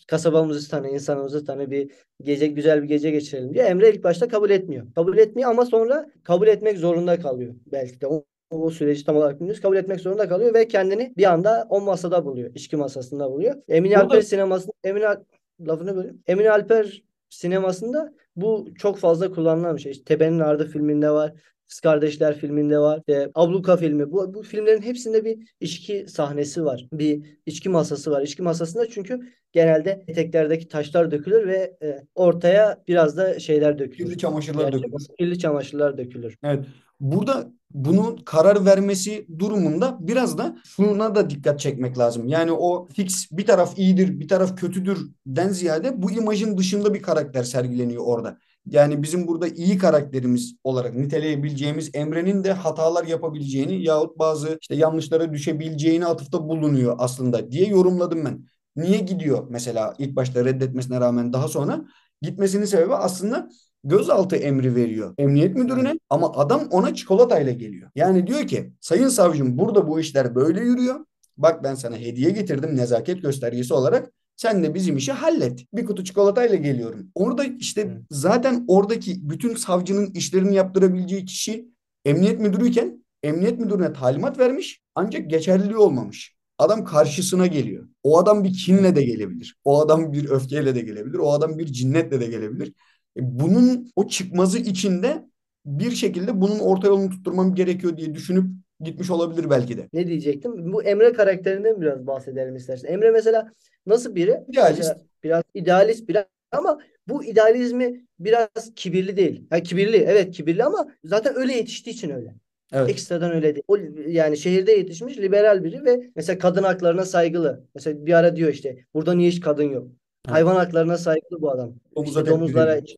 kasabamızı 0.09 0.71
tanı, 0.71 0.89
insanımızı 0.89 1.45
tanı, 1.45 1.71
bir 1.71 1.91
gece 2.23 2.47
güzel 2.47 2.83
bir 2.83 2.89
gece 2.89 3.11
geçirelim 3.11 3.55
diyor. 3.55 3.65
Emre 3.65 3.91
ilk 3.91 4.05
başta 4.05 4.29
kabul 4.29 4.51
etmiyor. 4.51 4.95
Kabul 4.95 5.19
etmiyor 5.19 5.51
ama 5.51 5.65
sonra 5.65 6.11
kabul 6.25 6.47
etmek 6.47 6.79
zorunda 6.79 7.21
kalıyor 7.21 7.55
belki 7.73 8.01
de. 8.01 8.07
O, 8.07 8.25
o 8.51 8.71
süreci 8.71 9.05
tam 9.05 9.17
olarak 9.17 9.37
bilmiyoruz. 9.37 9.63
Kabul 9.63 9.77
etmek 9.77 10.01
zorunda 10.01 10.29
kalıyor 10.29 10.55
ve 10.55 10.69
kendini 10.69 11.15
bir 11.17 11.33
anda 11.33 11.67
o 11.71 11.81
masada 11.81 12.25
buluyor. 12.25 12.51
İçki 12.55 12.77
masasında 12.77 13.31
buluyor. 13.31 13.55
Emin 13.69 13.93
Alper 13.93 14.21
sinemasında 14.21 14.73
Emin 14.85 15.03
Al- 15.03 15.25
lafını 15.61 15.97
böleyim. 15.97 16.23
Emin 16.27 16.45
Alper 16.45 17.03
sinemasında 17.31 18.15
bu 18.37 18.69
çok 18.79 18.99
fazla 18.99 19.31
kullanılan 19.31 19.77
bir 19.77 19.83
şey. 19.83 19.93
İşte 19.93 20.05
Tepenin 20.05 20.39
Ardı 20.39 20.67
filminde 20.69 21.11
var. 21.11 21.33
Kız 21.69 21.81
Kardeşler 21.81 22.39
filminde 22.39 22.79
var. 22.79 22.99
İşte 22.99 23.31
Abluka 23.35 23.77
filmi. 23.77 24.13
Bu, 24.13 24.35
bu 24.35 24.43
filmlerin 24.43 24.83
hepsinde 24.83 25.25
bir 25.25 25.39
içki 25.61 26.07
sahnesi 26.09 26.65
var. 26.65 26.89
Bir 26.93 27.39
içki 27.47 27.69
masası 27.69 28.11
var. 28.11 28.23
İçki 28.23 28.43
masasında 28.43 28.89
çünkü 28.89 29.21
genelde 29.53 30.05
eteklerdeki 30.09 30.69
taşlar 30.69 31.11
dökülür 31.11 31.47
ve 31.49 31.77
e, 31.83 32.03
ortaya 32.15 32.83
biraz 32.89 33.17
da 33.17 33.39
şeyler 33.39 33.79
dökülür. 33.79 34.05
Kirli 34.07 34.19
çamaşırlar 34.19 34.65
Gerçek- 34.65 34.83
dökülür. 34.83 35.07
Kirli 35.19 35.39
çamaşırlar 35.39 35.99
dökülür. 35.99 36.37
Evet. 36.45 36.65
Burada 37.01 37.53
bunun 37.71 38.17
karar 38.17 38.65
vermesi 38.65 39.27
durumunda 39.39 39.99
biraz 40.01 40.39
da 40.39 40.57
şuna 40.65 41.15
da 41.15 41.31
dikkat 41.31 41.61
çekmek 41.61 41.99
lazım. 41.99 42.29
Yani 42.29 42.53
o 42.53 42.89
fix 42.89 43.29
bir 43.33 43.47
taraf 43.47 43.79
iyidir, 43.79 44.21
bir 44.21 44.29
taraf 44.29 44.57
kötüdür 44.57 45.11
den 45.27 45.49
ziyade 45.49 46.03
bu 46.03 46.11
imajın 46.11 46.59
dışında 46.59 46.95
bir 46.95 47.03
karakter 47.03 47.43
sergileniyor 47.43 48.03
orada. 48.07 48.39
Yani 48.67 49.03
bizim 49.03 49.27
burada 49.27 49.49
iyi 49.49 49.79
karakterimiz 49.79 50.55
olarak 50.65 50.95
niteleyebileceğimiz 50.95 51.91
Emre'nin 51.95 52.45
de 52.45 52.53
hatalar 52.53 53.05
yapabileceğini 53.05 53.85
yahut 53.85 54.19
bazı 54.19 54.59
işte 54.61 54.75
yanlışlara 54.75 55.33
düşebileceğini 55.33 56.07
atıfta 56.07 56.49
bulunuyor 56.49 56.97
aslında 56.99 57.51
diye 57.53 57.67
yorumladım 57.67 58.25
ben. 58.25 58.45
Niye 58.77 58.99
gidiyor 58.99 59.47
mesela 59.51 59.95
ilk 59.99 60.17
başta 60.17 60.45
reddetmesine 60.45 61.01
rağmen 61.01 61.33
daha 61.33 61.49
sonra 61.49 61.85
gitmesinin 62.23 62.65
sebebi 62.65 62.95
aslında 62.95 63.49
gözaltı 63.85 64.37
emri 64.37 64.75
veriyor 64.75 65.15
emniyet 65.19 65.57
müdürüne 65.57 65.99
ama 66.11 66.33
adam 66.33 66.69
ona 66.71 66.95
çikolatayla 66.95 67.53
geliyor. 67.53 67.91
Yani 67.95 68.27
diyor 68.27 68.47
ki 68.47 68.73
sayın 68.81 69.09
savcım 69.09 69.59
burada 69.59 69.89
bu 69.89 70.01
işler 70.01 70.35
böyle 70.35 70.61
yürüyor. 70.61 71.05
Bak 71.37 71.65
ben 71.65 71.75
sana 71.75 71.97
hediye 71.97 72.31
getirdim 72.31 72.77
nezaket 72.77 73.23
göstergesi 73.23 73.75
olarak. 73.75 74.13
Sen 74.37 74.63
de 74.63 74.75
bizim 74.75 74.97
işi 74.97 75.13
hallet. 75.13 75.67
Bir 75.73 75.85
kutu 75.87 76.05
çikolatayla 76.05 76.57
geliyorum. 76.57 77.11
Orada 77.15 77.45
işte 77.45 78.01
zaten 78.11 78.65
oradaki 78.69 79.31
bütün 79.31 79.55
savcının 79.55 80.11
işlerini 80.15 80.55
yaptırabileceği 80.55 81.25
kişi 81.25 81.69
emniyet 82.05 82.41
müdürüyken 82.41 83.05
emniyet 83.23 83.61
müdürüne 83.61 83.93
talimat 83.93 84.39
vermiş 84.39 84.81
ancak 84.95 85.31
geçerliliği 85.31 85.77
olmamış. 85.77 86.37
Adam 86.59 86.85
karşısına 86.85 87.47
geliyor. 87.47 87.89
O 88.03 88.19
adam 88.19 88.45
bir 88.45 88.53
kinle 88.53 88.97
de 88.97 89.03
gelebilir. 89.03 89.57
O 89.65 89.81
adam 89.81 90.13
bir 90.13 90.31
öfkeyle 90.31 90.75
de 90.75 90.81
gelebilir. 90.81 91.19
O 91.19 91.33
adam 91.33 91.59
bir 91.59 91.67
cinnetle 91.67 92.21
de 92.21 92.27
gelebilir. 92.27 92.73
E, 93.17 93.21
Bunun 93.41 93.91
o 93.97 94.09
çıkmazı 94.09 94.59
içinde 94.59 95.27
bir 95.67 95.91
şekilde 95.91 96.41
bunun 96.41 96.59
orta 96.59 96.87
yolunu 96.87 97.11
tutturmam 97.11 97.55
gerekiyor 97.55 97.97
diye 97.97 98.15
düşünüp 98.15 98.45
gitmiş 98.81 99.11
olabilir 99.11 99.51
belki 99.51 99.77
de. 99.77 99.89
Ne 99.93 100.07
diyecektim? 100.07 100.73
Bu 100.73 100.83
Emre 100.83 101.13
karakterinden 101.13 101.81
biraz 101.81 102.07
bahsedelim 102.07 102.57
istersen. 102.57 102.93
Emre 102.93 103.11
mesela 103.11 103.53
nasıl 103.87 104.15
biri? 104.15 104.41
İdealist. 104.49 104.79
Mesela 104.79 105.01
biraz 105.25 105.43
idealist 105.55 106.09
biraz 106.09 106.25
ama 106.53 106.79
bu 107.09 107.25
idealizmi 107.25 108.07
biraz 108.19 108.49
kibirli 108.77 109.17
değil. 109.17 109.47
Ha, 109.51 109.61
kibirli 109.63 109.97
evet 109.97 110.31
kibirli 110.31 110.65
ama 110.65 110.89
zaten 111.05 111.37
öyle 111.37 111.53
yetiştiği 111.53 111.97
için 111.97 112.11
öyle. 112.11 112.35
Evet. 112.73 112.91
Ekstradan 112.91 113.33
öyle 113.33 113.55
değil. 113.55 113.65
O 113.69 113.77
yani 114.07 114.37
şehirde 114.37 114.73
yetişmiş 114.73 115.19
liberal 115.19 115.65
biri 115.65 115.85
ve 115.85 116.11
mesela 116.17 116.39
kadın 116.39 116.63
haklarına 116.63 117.05
saygılı. 117.05 117.65
Mesela 117.75 118.07
bir 118.07 118.13
ara 118.13 118.37
diyor 118.37 118.53
işte 118.53 118.85
burada 118.95 119.15
niye 119.15 119.31
hiç 119.31 119.41
kadın 119.41 119.71
yok? 119.71 119.89
Hayvan 120.27 120.57
haklarına 120.57 120.99
saygılı 120.99 121.43
bu 121.43 121.51
adam. 121.51 121.75
Domuza 121.97 122.21
İşte 122.21 122.33
domuzlara 122.33 122.77
işte 122.77 122.97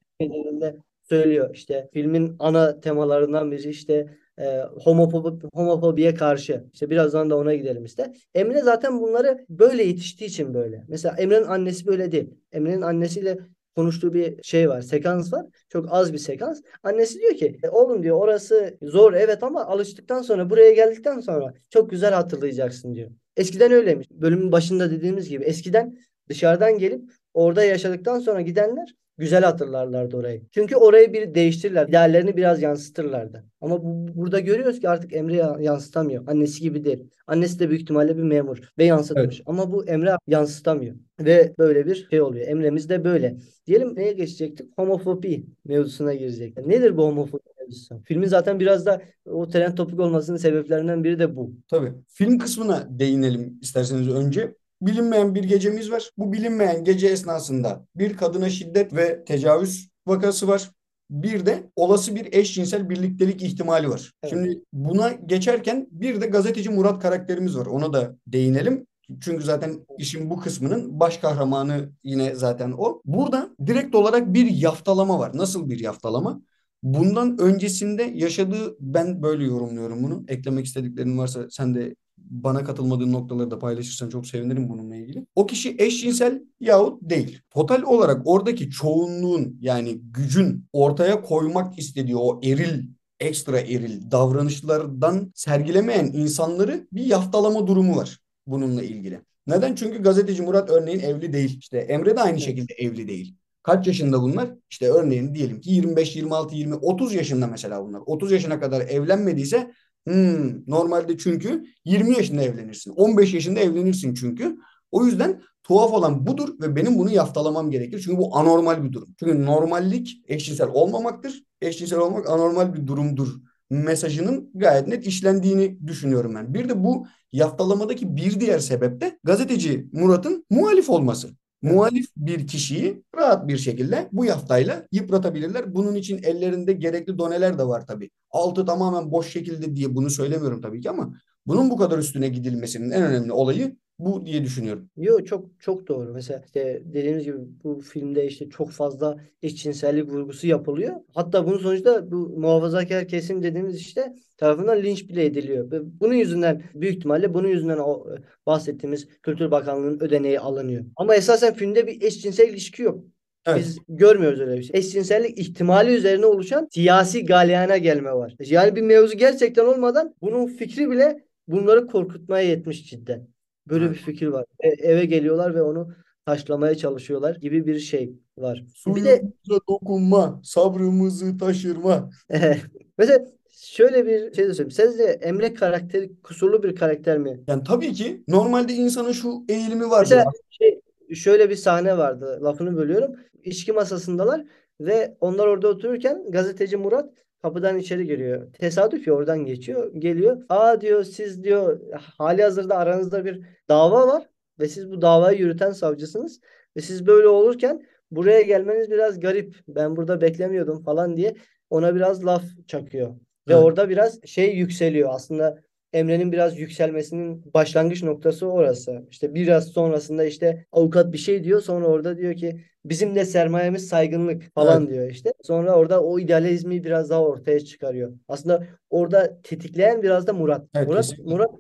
söylüyor. 1.03 1.55
İşte 1.55 1.89
filmin 1.93 2.37
ana 2.39 2.81
temalarından 2.81 3.53
biri 3.53 3.69
işte 3.69 4.19
e, 4.39 4.61
homofobi, 4.61 5.47
homofobiye 5.55 6.15
karşı. 6.15 6.65
İşte 6.73 6.91
birazdan 6.91 7.31
da 7.31 7.37
ona 7.37 7.55
gidelim 7.55 7.85
işte. 7.85 8.13
Emre 8.35 8.61
zaten 8.61 9.01
bunları 9.01 9.47
böyle 9.49 9.83
yetiştiği 9.83 10.31
için 10.31 10.55
böyle. 10.55 10.85
Mesela 10.89 11.17
Emre'nin 11.19 11.47
annesi 11.47 11.87
böyle 11.87 12.13
değil. 12.13 12.35
Emre'nin 12.53 12.83
annesiyle 12.83 13.39
konuştuğu 13.77 14.15
bir 14.15 14.43
şey 14.43 14.69
var, 14.69 14.81
sekans 14.81 15.33
var. 15.33 15.47
Çok 15.69 15.87
az 15.91 16.13
bir 16.13 16.19
sekans. 16.19 16.61
Annesi 16.83 17.19
diyor 17.19 17.35
ki 17.35 17.59
e, 17.63 17.69
oğlum 17.69 18.03
diyor 18.03 18.17
orası 18.17 18.79
zor 18.83 19.13
evet 19.13 19.43
ama 19.43 19.65
alıştıktan 19.65 20.23
sonra 20.23 20.51
buraya 20.51 20.73
geldikten 20.73 21.21
sonra 21.21 21.55
çok 21.71 21.91
güzel 21.91 22.13
hatırlayacaksın 22.13 22.95
diyor. 22.95 23.11
Eskiden 23.37 23.73
öyleymiş. 23.73 24.11
Bölümün 24.11 24.53
başında 24.53 24.91
dediğimiz 24.91 25.29
gibi 25.29 25.45
eskiden 25.45 25.99
dışarıdan 26.33 26.79
gelip 26.79 27.11
orada 27.35 27.65
yaşadıktan 27.65 28.19
sonra 28.19 28.41
gidenler 28.41 28.95
güzel 29.19 29.45
hatırlarlardı 29.45 30.17
orayı. 30.17 30.43
Çünkü 30.51 30.77
orayı 30.77 31.13
bir 31.13 31.35
değiştirirler. 31.35 31.93
Değerlerini 31.93 32.37
biraz 32.37 32.63
yansıtırlardı. 32.63 33.45
Ama 33.61 33.85
bu, 33.85 34.09
burada 34.15 34.41
görüyoruz 34.41 34.81
ki 34.81 34.89
artık 34.89 35.13
Emre 35.13 35.43
yansıtamıyor. 35.61 36.29
Annesi 36.29 36.61
gibi 36.61 36.85
değil. 36.85 37.11
Annesi 37.27 37.59
de 37.59 37.69
büyük 37.69 37.83
ihtimalle 37.83 38.17
bir 38.17 38.23
memur 38.23 38.59
ve 38.79 38.85
yansıtmış. 38.85 39.37
Evet. 39.37 39.43
Ama 39.47 39.73
bu 39.73 39.87
Emre 39.87 40.17
yansıtamıyor. 40.27 40.97
Ve 41.21 41.55
böyle 41.59 41.87
bir 41.87 42.09
şey 42.11 42.23
oluyor. 42.23 42.47
Emre'miz 42.49 42.89
de 42.89 43.05
böyle. 43.05 43.37
Diyelim 43.67 43.97
neye 43.97 44.13
geçecektik? 44.13 44.79
Homofobi 44.79 45.47
mevzusuna 45.65 46.15
girecektik. 46.15 46.67
Nedir 46.67 46.97
bu 46.97 47.03
homofobi 47.03 47.43
mevzusu? 47.61 48.03
Filmin 48.05 48.29
zaten 48.29 48.61
biraz 48.61 48.87
da 48.87 49.03
o 49.27 49.49
trend 49.49 49.77
topik 49.77 50.01
olmasının 50.01 50.37
sebeplerinden 50.37 51.05
biri 51.05 51.19
de 51.19 51.37
bu. 51.37 51.53
Tabii. 51.69 51.93
Film 52.09 52.39
kısmına 52.39 52.87
değinelim 52.91 53.59
isterseniz 53.63 54.09
önce 54.09 54.55
bilinmeyen 54.87 55.35
bir 55.35 55.45
gecemiz 55.45 55.91
var. 55.91 56.11
Bu 56.19 56.33
bilinmeyen 56.33 56.85
gece 56.85 57.07
esnasında 57.07 57.87
bir 57.97 58.17
kadına 58.17 58.51
şiddet 58.51 58.95
ve 58.95 59.25
tecavüz 59.25 59.89
vakası 60.07 60.49
var. 60.49 60.71
Bir 61.11 61.47
de 61.47 61.71
olası 61.77 62.17
bir 62.17 62.33
eşcinsel 62.33 62.91
birliktelik 62.91 63.43
ihtimali 63.43 63.89
var. 63.89 64.13
Evet. 64.23 64.35
Şimdi 64.35 64.61
buna 64.73 65.13
geçerken 65.13 65.87
bir 65.91 66.21
de 66.21 66.27
gazeteci 66.27 66.71
Murat 66.71 67.03
karakterimiz 67.03 67.57
var. 67.57 67.67
Ona 67.67 67.93
da 67.93 68.17
değinelim. 68.27 68.87
Çünkü 69.21 69.45
zaten 69.45 69.87
işin 69.99 70.31
bu 70.31 70.41
kısmının 70.41 71.01
baş 71.01 71.17
kahramanı 71.17 71.93
yine 72.05 72.35
zaten 72.35 72.75
o. 72.79 73.03
Burada 73.05 73.51
direkt 73.67 73.95
olarak 73.95 74.35
bir 74.35 74.51
yaftalama 74.51 75.19
var. 75.19 75.31
Nasıl 75.35 75.71
bir 75.71 75.81
yaftalama? 75.81 76.43
Bundan 76.83 77.39
öncesinde 77.39 78.03
yaşadığı 78.03 78.77
ben 78.81 79.23
böyle 79.23 79.45
yorumluyorum 79.45 80.03
bunu. 80.03 80.25
Eklemek 80.29 80.67
istediklerin 80.67 81.19
varsa 81.19 81.51
sen 81.51 81.75
de 81.75 81.95
bana 82.33 82.65
katılmadığın 82.65 83.13
noktaları 83.13 83.51
da 83.51 83.59
paylaşırsan 83.59 84.09
çok 84.09 84.27
sevinirim 84.27 84.69
bununla 84.69 84.97
ilgili. 84.97 85.27
O 85.35 85.47
kişi 85.47 85.77
eşcinsel 85.79 86.43
yahut 86.61 87.03
değil. 87.03 87.41
Total 87.51 87.83
olarak 87.83 88.23
oradaki 88.25 88.71
çoğunluğun 88.71 89.59
yani 89.61 89.99
gücün 90.03 90.67
ortaya 90.73 91.23
koymak 91.23 91.79
istediği 91.79 92.17
o 92.17 92.41
eril 92.45 92.85
ekstra 93.21 93.61
eril 93.61 94.11
davranışlardan 94.11 95.33
sergilemeyen 95.35 96.07
insanları 96.07 96.87
bir 96.93 97.05
yaftalama 97.05 97.67
durumu 97.67 97.97
var 97.97 98.19
bununla 98.47 98.83
ilgili. 98.83 99.21
Neden? 99.47 99.75
Çünkü 99.75 100.03
gazeteci 100.03 100.43
Murat 100.43 100.71
örneğin 100.71 101.01
evli 101.01 101.33
değil. 101.33 101.59
İşte 101.59 101.79
Emre 101.79 102.17
de 102.17 102.21
aynı 102.21 102.41
şekilde 102.41 102.75
evli 102.75 103.09
değil. 103.09 103.37
Kaç 103.63 103.87
yaşında 103.87 104.23
bunlar? 104.23 104.51
İşte 104.71 104.91
örneğin 104.91 105.35
diyelim 105.35 105.61
ki 105.61 105.71
25, 105.71 106.17
26, 106.17 106.57
20, 106.57 106.75
30 106.75 107.15
yaşında 107.15 107.47
mesela 107.47 107.85
bunlar. 107.85 108.01
30 108.07 108.33
yaşına 108.33 108.61
kadar 108.61 108.81
evlenmediyse 108.81 109.73
Hmm, 110.07 110.67
normalde 110.67 111.19
çünkü 111.19 111.65
20 111.85 112.17
yaşında 112.17 112.43
evlenirsin. 112.43 112.91
15 112.91 113.35
yaşında 113.35 113.61
evlenirsin 113.61 114.15
çünkü. 114.15 114.57
O 114.91 115.05
yüzden 115.07 115.43
tuhaf 115.63 115.93
olan 115.93 116.27
budur 116.27 116.49
ve 116.61 116.77
benim 116.77 116.99
bunu 116.99 117.11
yaftalamam 117.11 117.71
gerekir. 117.71 118.01
Çünkü 118.05 118.19
bu 118.19 118.37
anormal 118.37 118.85
bir 118.85 118.93
durum. 118.93 119.15
Çünkü 119.19 119.47
normallik 119.47 120.23
eşcinsel 120.29 120.69
olmamaktır. 120.69 121.45
Eşcinsel 121.61 121.99
olmak 121.99 122.31
anormal 122.31 122.75
bir 122.75 122.87
durumdur 122.87 123.29
mesajının 123.73 124.51
gayet 124.55 124.89
net 124.89 125.07
işlendiğini 125.07 125.87
düşünüyorum 125.87 126.35
ben. 126.35 126.55
Bir 126.55 126.69
de 126.69 126.85
bu 126.85 127.07
yaftalamadaki 127.33 128.17
bir 128.17 128.41
diğer 128.41 128.59
sebep 128.59 129.01
de 129.01 129.19
gazeteci 129.25 129.89
Murat'ın 129.93 130.47
muhalif 130.51 130.91
olması 130.91 131.31
muhalif 131.63 132.07
bir 132.17 132.47
kişiyi 132.47 133.05
rahat 133.17 133.49
bir 133.49 133.59
şekilde 133.59 134.09
bu 134.13 134.25
yaftayla 134.25 134.87
yıpratabilirler. 134.93 135.75
Bunun 135.75 135.95
için 135.95 136.23
ellerinde 136.23 136.73
gerekli 136.73 137.19
doneler 137.19 137.59
de 137.59 137.65
var 137.65 137.87
tabii. 137.87 138.11
Altı 138.31 138.67
tamamen 138.67 139.11
boş 139.11 139.33
şekilde 139.33 139.77
diye 139.77 139.95
bunu 139.95 140.11
söylemiyorum 140.11 140.61
tabii 140.63 140.81
ki 140.81 140.91
ama 140.91 141.15
bunun 141.47 141.71
bu 141.71 141.77
kadar 141.77 141.99
üstüne 141.99 142.29
gidilmesinin 142.29 142.91
en 142.91 143.03
önemli 143.03 143.33
olayı 143.33 143.77
bu 143.99 144.27
diye 144.27 144.45
düşünüyorum. 144.45 144.91
Yok 144.97 145.27
çok 145.27 145.61
çok 145.61 145.89
doğru. 145.89 146.13
Mesela 146.13 146.43
işte 146.47 146.83
dediğimiz 146.85 147.25
gibi 147.25 147.37
bu 147.65 147.81
filmde 147.81 148.27
işte 148.27 148.51
çok 148.51 148.71
fazla 148.71 149.17
eşcinsellik 149.43 150.09
vurgusu 150.09 150.47
yapılıyor. 150.47 150.97
Hatta 151.15 151.47
bunun 151.47 151.59
sonucunda 151.59 152.11
bu 152.11 152.17
muhafazakar 152.17 153.09
kesim 153.09 153.43
dediğimiz 153.43 153.81
işte 153.81 154.15
tarafından 154.37 154.83
linç 154.83 155.09
bile 155.09 155.25
ediliyor. 155.25 155.71
Bunun 156.01 156.15
yüzünden 156.15 156.63
büyük 156.75 156.97
ihtimalle 156.97 157.35
bunun 157.35 157.49
yüzünden 157.49 157.79
o 157.79 158.07
bahsettiğimiz 158.47 159.09
Kültür 159.23 159.51
Bakanlığı'nın 159.51 160.01
ödeneği 160.01 160.41
alınıyor. 160.41 160.85
Ama 160.97 161.15
esasen 161.15 161.55
filmde 161.55 161.87
bir 161.87 162.03
eşcinsel 162.03 162.49
ilişki 162.49 162.83
yok. 162.83 163.05
Evet. 163.47 163.59
Biz 163.59 163.79
görmüyoruz 163.89 164.41
öyle 164.41 164.59
bir 164.59 164.63
şey. 164.63 164.81
Eşcinsellik 164.81 165.39
ihtimali 165.39 165.95
üzerine 165.95 166.27
oluşan 166.27 166.69
siyasi 166.71 167.25
galyana 167.25 167.77
gelme 167.77 168.13
var. 168.13 168.35
Yani 168.41 168.77
bir 168.77 168.83
mevzu 168.83 169.17
gerçekten 169.17 169.67
olmadan 169.67 170.15
bunun 170.23 170.47
fikri 170.47 170.91
bile 170.91 171.25
bunları 171.49 171.87
korkutmaya 171.87 172.49
yetmiş 172.49 172.91
cidden. 172.91 173.32
Böyle 173.69 173.91
bir 173.91 173.97
fikir 173.97 174.27
var. 174.27 174.45
E, 174.61 174.69
eve 174.69 175.05
geliyorlar 175.05 175.55
ve 175.55 175.63
onu 175.63 175.89
taşlamaya 176.27 176.75
çalışıyorlar 176.75 177.37
gibi 177.37 177.67
bir 177.67 177.79
şey 177.79 178.13
var. 178.39 178.65
Bir 178.87 179.05
de 179.05 179.23
dokunma, 179.69 180.41
sabrımızı 180.45 181.39
taşırma. 181.39 182.11
Mesela 182.99 183.27
şöyle 183.51 184.07
bir 184.07 184.35
şey 184.35 184.49
de 184.49 184.55
söyleyeyim. 184.55 184.71
Sizce 184.71 185.03
Emre 185.03 185.55
karakteri 185.55 186.11
kusurlu 186.23 186.63
bir 186.63 186.75
karakter 186.75 187.19
mi? 187.19 187.41
Yani 187.47 187.63
tabii 187.65 187.93
ki 187.93 188.25
normalde 188.29 188.73
insanın 188.73 189.13
şu 189.13 189.45
eğilimi 189.49 189.91
var. 189.91 190.01
Mesela 190.01 190.25
şey, 190.51 190.81
şöyle 191.15 191.51
bir 191.51 191.57
sahne 191.57 191.99
vardı. 191.99 192.39
Lafını 192.43 192.77
bölüyorum. 192.77 193.17
İçki 193.45 193.73
masasındalar 193.73 194.45
ve 194.81 195.17
onlar 195.21 195.47
orada 195.47 195.69
otururken 195.69 196.31
gazeteci 196.31 196.77
Murat 196.77 197.11
Kapıdan 197.43 197.79
içeri 197.79 198.07
giriyor. 198.07 198.53
Tesadüf 198.53 199.07
ya 199.07 199.15
oradan 199.15 199.45
geçiyor. 199.45 199.95
Geliyor. 199.95 200.43
Aa 200.49 200.81
diyor 200.81 201.05
siz 201.05 201.45
diyor 201.45 201.81
hali 202.19 202.43
hazırda 202.43 202.77
aranızda 202.77 203.25
bir 203.25 203.41
dava 203.69 204.09
var 204.09 204.29
ve 204.61 204.69
siz 204.69 204.91
bu 204.91 205.03
davayı 205.03 205.39
yürüten 205.39 205.73
savcısınız. 205.73 206.41
Ve 206.77 206.81
siz 206.81 207.07
böyle 207.07 207.29
olurken 207.29 207.87
buraya 208.11 208.43
gelmeniz 208.43 208.91
biraz 208.91 209.21
garip. 209.21 209.57
Ben 209.69 209.97
burada 209.97 210.21
beklemiyordum 210.21 210.83
falan 210.83 211.17
diye 211.17 211.37
ona 211.71 211.95
biraz 211.95 212.27
laf 212.27 212.45
çakıyor. 212.67 213.11
Ve 213.49 213.53
evet. 213.53 213.65
orada 213.65 213.89
biraz 213.89 214.25
şey 214.25 214.57
yükseliyor. 214.57 215.11
Aslında 215.13 215.63
Emre'nin 215.93 216.33
biraz 216.33 216.59
yükselmesinin 216.59 217.55
başlangıç 217.55 218.03
noktası 218.03 218.47
orası. 218.47 219.03
İşte 219.11 219.35
biraz 219.35 219.67
sonrasında 219.67 220.25
işte 220.25 220.67
avukat 220.73 221.13
bir 221.13 221.19
şey 221.19 221.45
diyor. 221.45 221.61
Sonra 221.61 221.87
orada 221.87 222.19
diyor 222.19 222.35
ki 222.35 222.61
bizim 222.85 223.15
de 223.15 223.25
sermayemiz 223.25 223.89
saygınlık 223.89 224.55
falan 224.55 224.83
evet. 224.83 224.95
diyor 224.95 225.11
işte. 225.11 225.33
Sonra 225.43 225.75
orada 225.75 226.03
o 226.03 226.19
idealizmi 226.19 226.85
biraz 226.85 227.11
daha 227.11 227.23
ortaya 227.23 227.61
çıkarıyor. 227.61 228.13
Aslında 228.29 228.67
orada 228.91 229.41
tetikleyen 229.43 230.03
biraz 230.03 230.27
da 230.27 230.33
Murat. 230.33 230.67
Evet, 230.75 230.89
Murat 230.89 231.09
kesinlikle. 231.09 231.33
Murat 231.33 231.51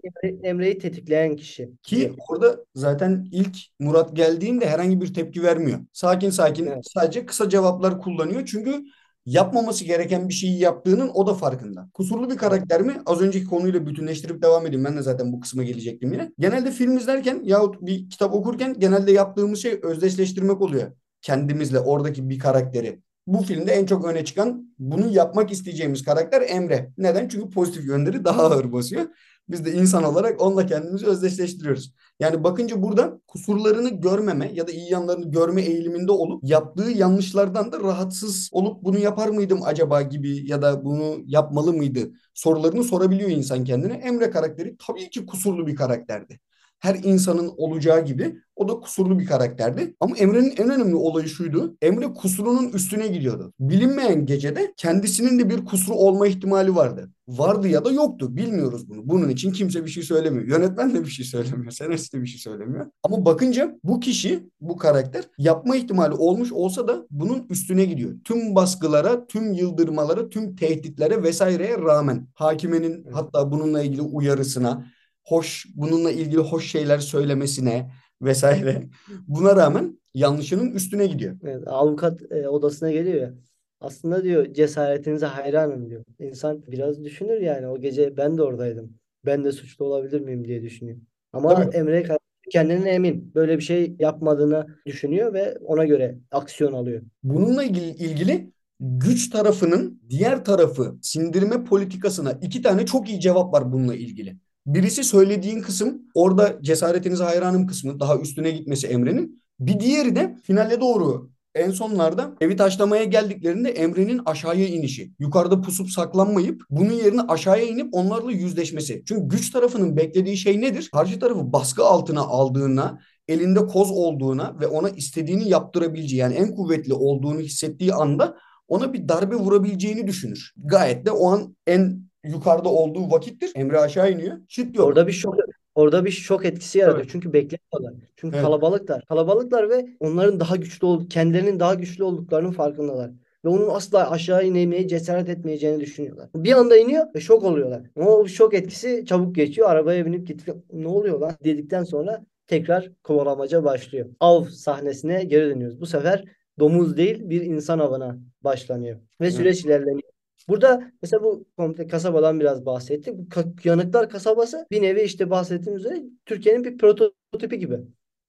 Emre'yi 0.42 0.78
tetikleyen 0.78 1.36
kişi. 1.36 1.70
Ki 1.82 2.12
orada 2.28 2.56
zaten 2.74 3.28
ilk 3.32 3.56
Murat 3.78 4.16
geldiğinde 4.16 4.66
herhangi 4.66 5.00
bir 5.00 5.14
tepki 5.14 5.42
vermiyor. 5.42 5.78
Sakin 5.92 6.30
sakin 6.30 6.66
evet. 6.66 6.84
sadece 6.94 7.26
kısa 7.26 7.48
cevaplar 7.48 8.00
kullanıyor. 8.00 8.46
Çünkü 8.46 8.84
yapmaması 9.26 9.85
gereken 9.85 10.28
bir 10.28 10.35
şeyi 10.35 10.58
yaptığının 10.58 11.11
o 11.14 11.26
da 11.26 11.35
farkında. 11.35 11.88
Kusurlu 11.94 12.30
bir 12.30 12.37
karakter 12.37 12.82
mi? 12.82 12.96
Az 13.06 13.20
önceki 13.20 13.46
konuyla 13.46 13.87
bütünleştirip 13.87 14.42
devam 14.42 14.66
edeyim. 14.66 14.85
Ben 14.85 14.96
de 14.96 15.02
zaten 15.02 15.32
bu 15.32 15.40
kısma 15.40 15.62
gelecektim 15.62 16.12
yine. 16.12 16.32
Genelde 16.38 16.70
film 16.70 16.96
izlerken 16.96 17.40
yahut 17.44 17.82
bir 17.82 18.11
kitap 18.11 18.35
okurken 18.35 18.74
genelde 18.78 19.12
yaptığımız 19.12 19.62
şey 19.62 19.80
özdeşleştirmek 19.82 20.61
oluyor. 20.61 20.92
Kendimizle 21.22 21.80
oradaki 21.80 22.28
bir 22.28 22.38
karakteri. 22.38 23.00
Bu 23.26 23.42
filmde 23.42 23.72
en 23.72 23.87
çok 23.87 24.04
öne 24.04 24.24
çıkan 24.24 24.74
bunu 24.78 25.12
yapmak 25.12 25.52
isteyeceğimiz 25.52 26.04
karakter 26.04 26.42
Emre. 26.48 26.90
Neden? 26.98 27.28
Çünkü 27.28 27.50
pozitif 27.50 27.87
yönleri 27.87 28.24
daha 28.24 28.42
ağır 28.42 28.72
basıyor. 28.72 29.06
Biz 29.48 29.64
de 29.64 29.72
insan 29.72 30.05
olarak 30.05 30.42
onunla 30.42 30.66
kendimizi 30.66 31.07
özdeşleştiriyoruz. 31.07 31.92
Yani 32.20 32.44
bakınca 32.44 32.83
burada 32.83 33.20
kusurlarını 33.28 33.88
görmeme 33.88 34.50
ya 34.55 34.66
da 34.68 34.72
iyi 34.72 34.92
yanlarını 34.92 35.31
görme 35.31 35.62
eğiliminde 35.62 36.12
olup 36.12 36.44
yaptığı 36.44 36.90
yanlışlardan 36.90 37.72
da 37.72 37.81
rahatsız 37.81 38.48
olup 38.52 38.83
bunu 38.85 38.98
yapar 38.98 39.28
mıydım 39.28 39.61
acaba 39.64 40.02
gibi 40.02 40.50
ya 40.50 40.62
da 40.62 40.85
bunu 40.85 41.22
yapmalı 41.26 41.72
mıydı 41.72 42.11
sorularını 42.35 42.85
sorabiliyor 42.85 43.31
insan 43.31 43.64
kendine. 43.64 43.92
Emre 43.92 44.31
karakteri 44.31 44.76
tabii 44.87 45.11
ki 45.11 45.26
kusurlu 45.26 45.66
bir 45.66 45.76
karakterdi. 45.76 46.40
Her 46.82 46.94
insanın 46.94 47.52
olacağı 47.56 48.04
gibi 48.04 48.36
o 48.56 48.68
da 48.68 48.72
kusurlu 48.80 49.18
bir 49.18 49.26
karakterdi. 49.26 49.94
Ama 50.00 50.16
Emre'nin 50.16 50.54
en 50.56 50.70
önemli 50.70 50.94
olayı 50.94 51.28
şuydu. 51.28 51.76
Emre 51.82 52.12
kusurunun 52.12 52.72
üstüne 52.72 53.06
gidiyordu. 53.06 53.52
Bilinmeyen 53.60 54.26
gecede 54.26 54.74
kendisinin 54.76 55.38
de 55.38 55.50
bir 55.50 55.64
kusuru 55.64 55.94
olma 55.94 56.26
ihtimali 56.26 56.74
vardı. 56.74 57.10
Vardı 57.28 57.68
ya 57.68 57.84
da 57.84 57.92
yoktu. 57.92 58.36
Bilmiyoruz 58.36 58.88
bunu. 58.88 59.00
Bunun 59.04 59.28
için 59.28 59.52
kimse 59.52 59.84
bir 59.84 59.90
şey 59.90 60.02
söylemiyor. 60.02 60.48
Yönetmen 60.48 60.94
de 60.94 61.04
bir 61.04 61.10
şey 61.10 61.24
söylemiyor. 61.24 61.70
Senarist 61.72 62.14
de 62.14 62.22
bir 62.22 62.26
şey 62.26 62.38
söylemiyor. 62.38 62.86
Ama 63.02 63.24
bakınca 63.24 63.78
bu 63.84 64.00
kişi, 64.00 64.48
bu 64.60 64.76
karakter 64.76 65.24
yapma 65.38 65.76
ihtimali 65.76 66.14
olmuş 66.14 66.52
olsa 66.52 66.88
da 66.88 67.06
bunun 67.10 67.46
üstüne 67.50 67.84
gidiyor. 67.84 68.12
Tüm 68.24 68.54
baskılara, 68.54 69.26
tüm 69.26 69.52
yıldırmalara, 69.52 70.28
tüm 70.28 70.56
tehditlere 70.56 71.22
vesaireye 71.22 71.78
rağmen 71.78 72.28
hakimenin 72.34 73.06
hatta 73.12 73.52
bununla 73.52 73.82
ilgili 73.82 74.02
uyarısına, 74.02 74.86
hoş 75.24 75.66
bununla 75.74 76.11
ilgili 76.11 76.40
hoş 76.40 76.70
şeyler 76.70 76.98
söylemesine 76.98 77.90
vesaire. 78.22 78.88
Buna 79.28 79.56
rağmen 79.56 80.00
yanlışının 80.14 80.70
üstüne 80.70 81.06
gidiyor. 81.06 81.37
Evet, 81.44 81.62
avukat 81.66 82.32
e, 82.32 82.48
odasına 82.48 82.92
geliyor 82.92 83.20
ya. 83.22 83.35
Aslında 83.80 84.24
diyor 84.24 84.54
cesaretinize 84.54 85.26
hayranım 85.26 85.90
diyor. 85.90 86.04
İnsan 86.18 86.62
biraz 86.66 87.04
düşünür 87.04 87.40
yani 87.40 87.66
o 87.66 87.80
gece 87.80 88.16
ben 88.16 88.38
de 88.38 88.42
oradaydım. 88.42 88.98
Ben 89.26 89.44
de 89.44 89.52
suçlu 89.52 89.85
olabilir 89.85 90.20
miyim 90.20 90.44
diye 90.44 90.62
düşünüyor. 90.62 90.98
Ama 91.32 91.54
Tabii. 91.54 91.76
Emre 91.76 92.06
kendine 92.50 92.90
emin. 92.90 93.35
Böyle 93.35 93.58
bir 93.58 93.62
şey 93.62 93.96
yapmadığını 93.98 94.66
düşünüyor 94.87 95.35
ve 95.35 95.58
ona 95.64 95.85
göre 95.85 96.18
aksiyon 96.30 96.72
alıyor. 96.72 97.02
Bununla 97.22 97.64
ilgili, 97.64 97.90
ilgili 97.90 98.52
güç 98.80 99.30
tarafının 99.30 100.02
diğer 100.11 100.44
tarafı 100.44 100.98
sindirme 101.02 101.64
politikasına 101.64 102.32
iki 102.32 102.62
tane 102.62 102.87
çok 102.87 103.08
iyi 103.11 103.20
cevap 103.20 103.54
var 103.54 103.72
bununla 103.72 103.94
ilgili. 103.94 104.37
Birisi 104.66 105.05
söylediğin 105.05 105.61
kısım 105.61 106.03
orada 106.14 106.59
cesaretinize 106.62 107.25
hayranım 107.25 107.66
kısmı 107.66 108.01
daha 108.01 108.18
üstüne 108.18 108.51
gitmesi 108.51 108.87
Emre'nin. 108.87 109.42
Bir 109.61 109.81
diğeri 109.81 110.16
de 110.16 110.37
finale 110.42 110.81
doğru 110.81 111.31
en 111.55 111.70
sonlarda 111.70 112.37
evi 112.40 112.57
taşlamaya 112.57 113.05
geldiklerinde 113.05 113.70
Emre'nin 113.70 114.20
aşağıya 114.27 114.66
inişi. 114.66 115.12
Yukarıda 115.18 115.61
pusup 115.61 115.90
saklanmayıp 115.90 116.62
bunun 116.70 116.92
yerine 116.92 117.20
aşağıya 117.20 117.64
inip 117.64 117.94
onlarla 117.94 118.33
yüzleşmesi. 118.33 119.03
Çünkü 119.07 119.29
güç 119.29 119.51
tarafının 119.51 119.96
beklediği 119.96 120.37
şey 120.37 120.61
nedir? 120.61 120.90
Karşı 120.92 121.20
tarafı 121.20 121.53
baskı 121.53 121.85
altına 121.85 122.20
aldığına, 122.20 122.98
elinde 123.29 123.66
koz 123.66 123.90
olduğuna 123.90 124.61
ve 124.61 124.66
ona 124.66 124.90
istediğini 124.90 125.48
yaptırabileceği 125.48 126.20
yani 126.20 126.35
en 126.35 126.55
kuvvetli 126.55 126.94
olduğunu 126.94 127.40
hissettiği 127.40 127.94
anda 127.94 128.37
ona 128.68 128.92
bir 128.92 129.09
darbe 129.09 129.37
vurabileceğini 129.37 130.07
düşünür. 130.07 130.53
Gayet 130.64 131.07
de 131.07 131.11
o 131.11 131.31
an 131.31 131.57
en 131.66 132.12
yukarıda 132.24 132.68
olduğu 132.68 133.11
vakittir. 133.11 133.52
Emre 133.54 133.78
aşağı 133.78 134.12
iniyor. 134.12 134.37
Şık 134.48 134.76
yok. 134.76 134.87
Orada 134.87 135.06
bir 135.06 135.12
şok 135.12 135.37
orada 135.74 136.04
bir 136.04 136.11
şok 136.11 136.44
etkisi 136.44 136.78
yaratıyor. 136.78 137.00
Evet. 137.02 137.11
Çünkü 137.12 137.32
beklemiyorlar. 137.32 138.08
Çünkü 138.16 138.37
Evet. 138.37 138.44
kalabalıklar. 138.44 139.04
Kalabalıklar 139.04 139.70
ve 139.70 139.87
onların 140.00 140.40
daha 140.40 140.56
güçlü 140.56 140.87
ol 140.87 141.08
kendilerinin 141.08 141.61
daha 141.61 141.74
güçlü 141.74 142.04
olduklarının 142.04 142.50
farkındalar. 142.52 143.11
Ve 143.44 143.48
onun 143.48 143.68
asla 143.68 144.11
aşağı 144.11 144.46
inemeye 144.46 144.88
cesaret 144.88 145.28
etmeyeceğini 145.28 145.80
düşünüyorlar. 145.80 146.28
Bir 146.35 146.52
anda 146.52 146.76
iniyor 146.76 147.06
ve 147.14 147.20
şok 147.20 147.44
oluyorlar. 147.44 147.82
O 147.96 148.26
şok 148.26 148.54
etkisi 148.54 149.04
çabuk 149.06 149.35
geçiyor. 149.35 149.70
Arabaya 149.70 150.06
binip 150.06 150.26
gidip 150.26 150.54
ne 150.72 150.88
oluyor 150.88 151.20
lan 151.20 151.32
dedikten 151.44 151.85
sonra 151.85 152.24
tekrar 152.46 152.90
kovalamaca 153.02 153.64
başlıyor. 153.64 154.06
Av 154.20 154.44
sahnesine 154.44 155.24
geri 155.24 155.46
dönüyoruz. 155.50 155.80
Bu 155.80 155.87
sefer 155.87 156.24
domuz 156.58 156.96
değil 156.96 157.30
bir 157.30 157.40
insan 157.42 157.78
avına 157.78 158.18
başlanıyor. 158.42 158.96
Ve 158.96 159.24
Evet. 159.24 159.35
süreç 159.35 159.64
ilerleniyor. 159.64 160.12
Burada 160.48 160.92
mesela 161.02 161.22
bu 161.22 161.46
komple 161.57 161.87
kasabadan 161.87 162.40
biraz 162.40 162.66
bahsettik. 162.66 163.14
Bu 163.14 163.24
Yanıklar 163.64 164.11
kasabası 164.11 164.66
bir 164.70 164.83
nevi 164.83 165.02
işte 165.02 165.31
bahsettiğim 165.31 165.78
üzere 165.78 166.02
Türkiye'nin 166.26 166.64
bir 166.64 166.78
prototipi 166.78 167.59
gibi. 167.59 167.78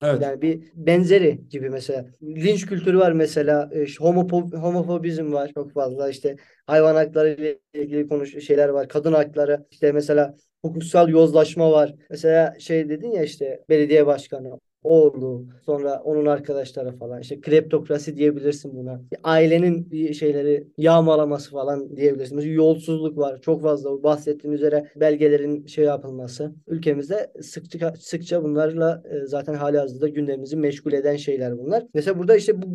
Evet. 0.03 0.21
Yani 0.21 0.41
bir 0.41 0.63
benzeri 0.75 1.49
gibi 1.49 1.69
mesela. 1.69 2.05
Linç 2.23 2.65
kültürü 2.65 2.97
var 2.97 3.11
mesela. 3.11 3.69
E, 3.73 3.83
homopo- 3.83 4.57
homofobizm 4.57 5.33
var 5.33 5.51
çok 5.53 5.73
fazla. 5.73 6.09
İşte 6.09 6.35
hayvan 6.67 6.95
hakları 6.95 7.29
ile 7.29 7.59
ilgili 7.73 8.07
konuş 8.07 8.45
şeyler 8.45 8.69
var. 8.69 8.87
Kadın 8.87 9.13
hakları. 9.13 9.65
İşte 9.71 9.91
mesela 9.91 10.35
hukuksal 10.61 11.09
yozlaşma 11.09 11.71
var. 11.71 11.95
Mesela 12.09 12.55
şey 12.59 12.89
dedin 12.89 13.11
ya 13.11 13.23
işte 13.23 13.63
belediye 13.69 14.05
başkanı 14.05 14.59
oğlu 14.83 15.45
sonra 15.65 16.01
onun 16.03 16.25
arkadaşları 16.25 16.97
falan 16.97 17.21
işte 17.21 17.41
kleptokrasi 17.41 18.17
diyebilirsin 18.17 18.75
buna. 18.75 19.01
Ailenin 19.23 20.11
şeyleri 20.11 20.67
yağmalaması 20.77 21.51
falan 21.51 21.95
diyebilirsin. 21.95 22.35
Mesela 22.35 22.53
yolsuzluk 22.53 23.17
var. 23.17 23.41
Çok 23.41 23.61
fazla 23.61 24.03
bahsettiğim 24.03 24.55
üzere 24.55 24.91
belgelerin 24.95 25.65
şey 25.65 25.85
yapılması. 25.85 26.53
Ülkemizde 26.67 27.31
sıkça 27.41 27.93
sıkça 27.99 28.43
bunlarla 28.43 29.03
e, 29.11 29.25
zaten 29.25 29.53
hali 29.53 29.77
hazırda 29.77 30.07
gündemimizi 30.07 30.55
meşgul 30.57 30.93
eden 30.93 31.15
şeyler 31.15 31.57
bunlar. 31.57 31.83
Mesela 31.93 32.19
burada 32.19 32.35
işte 32.35 32.61
bu, 32.61 32.65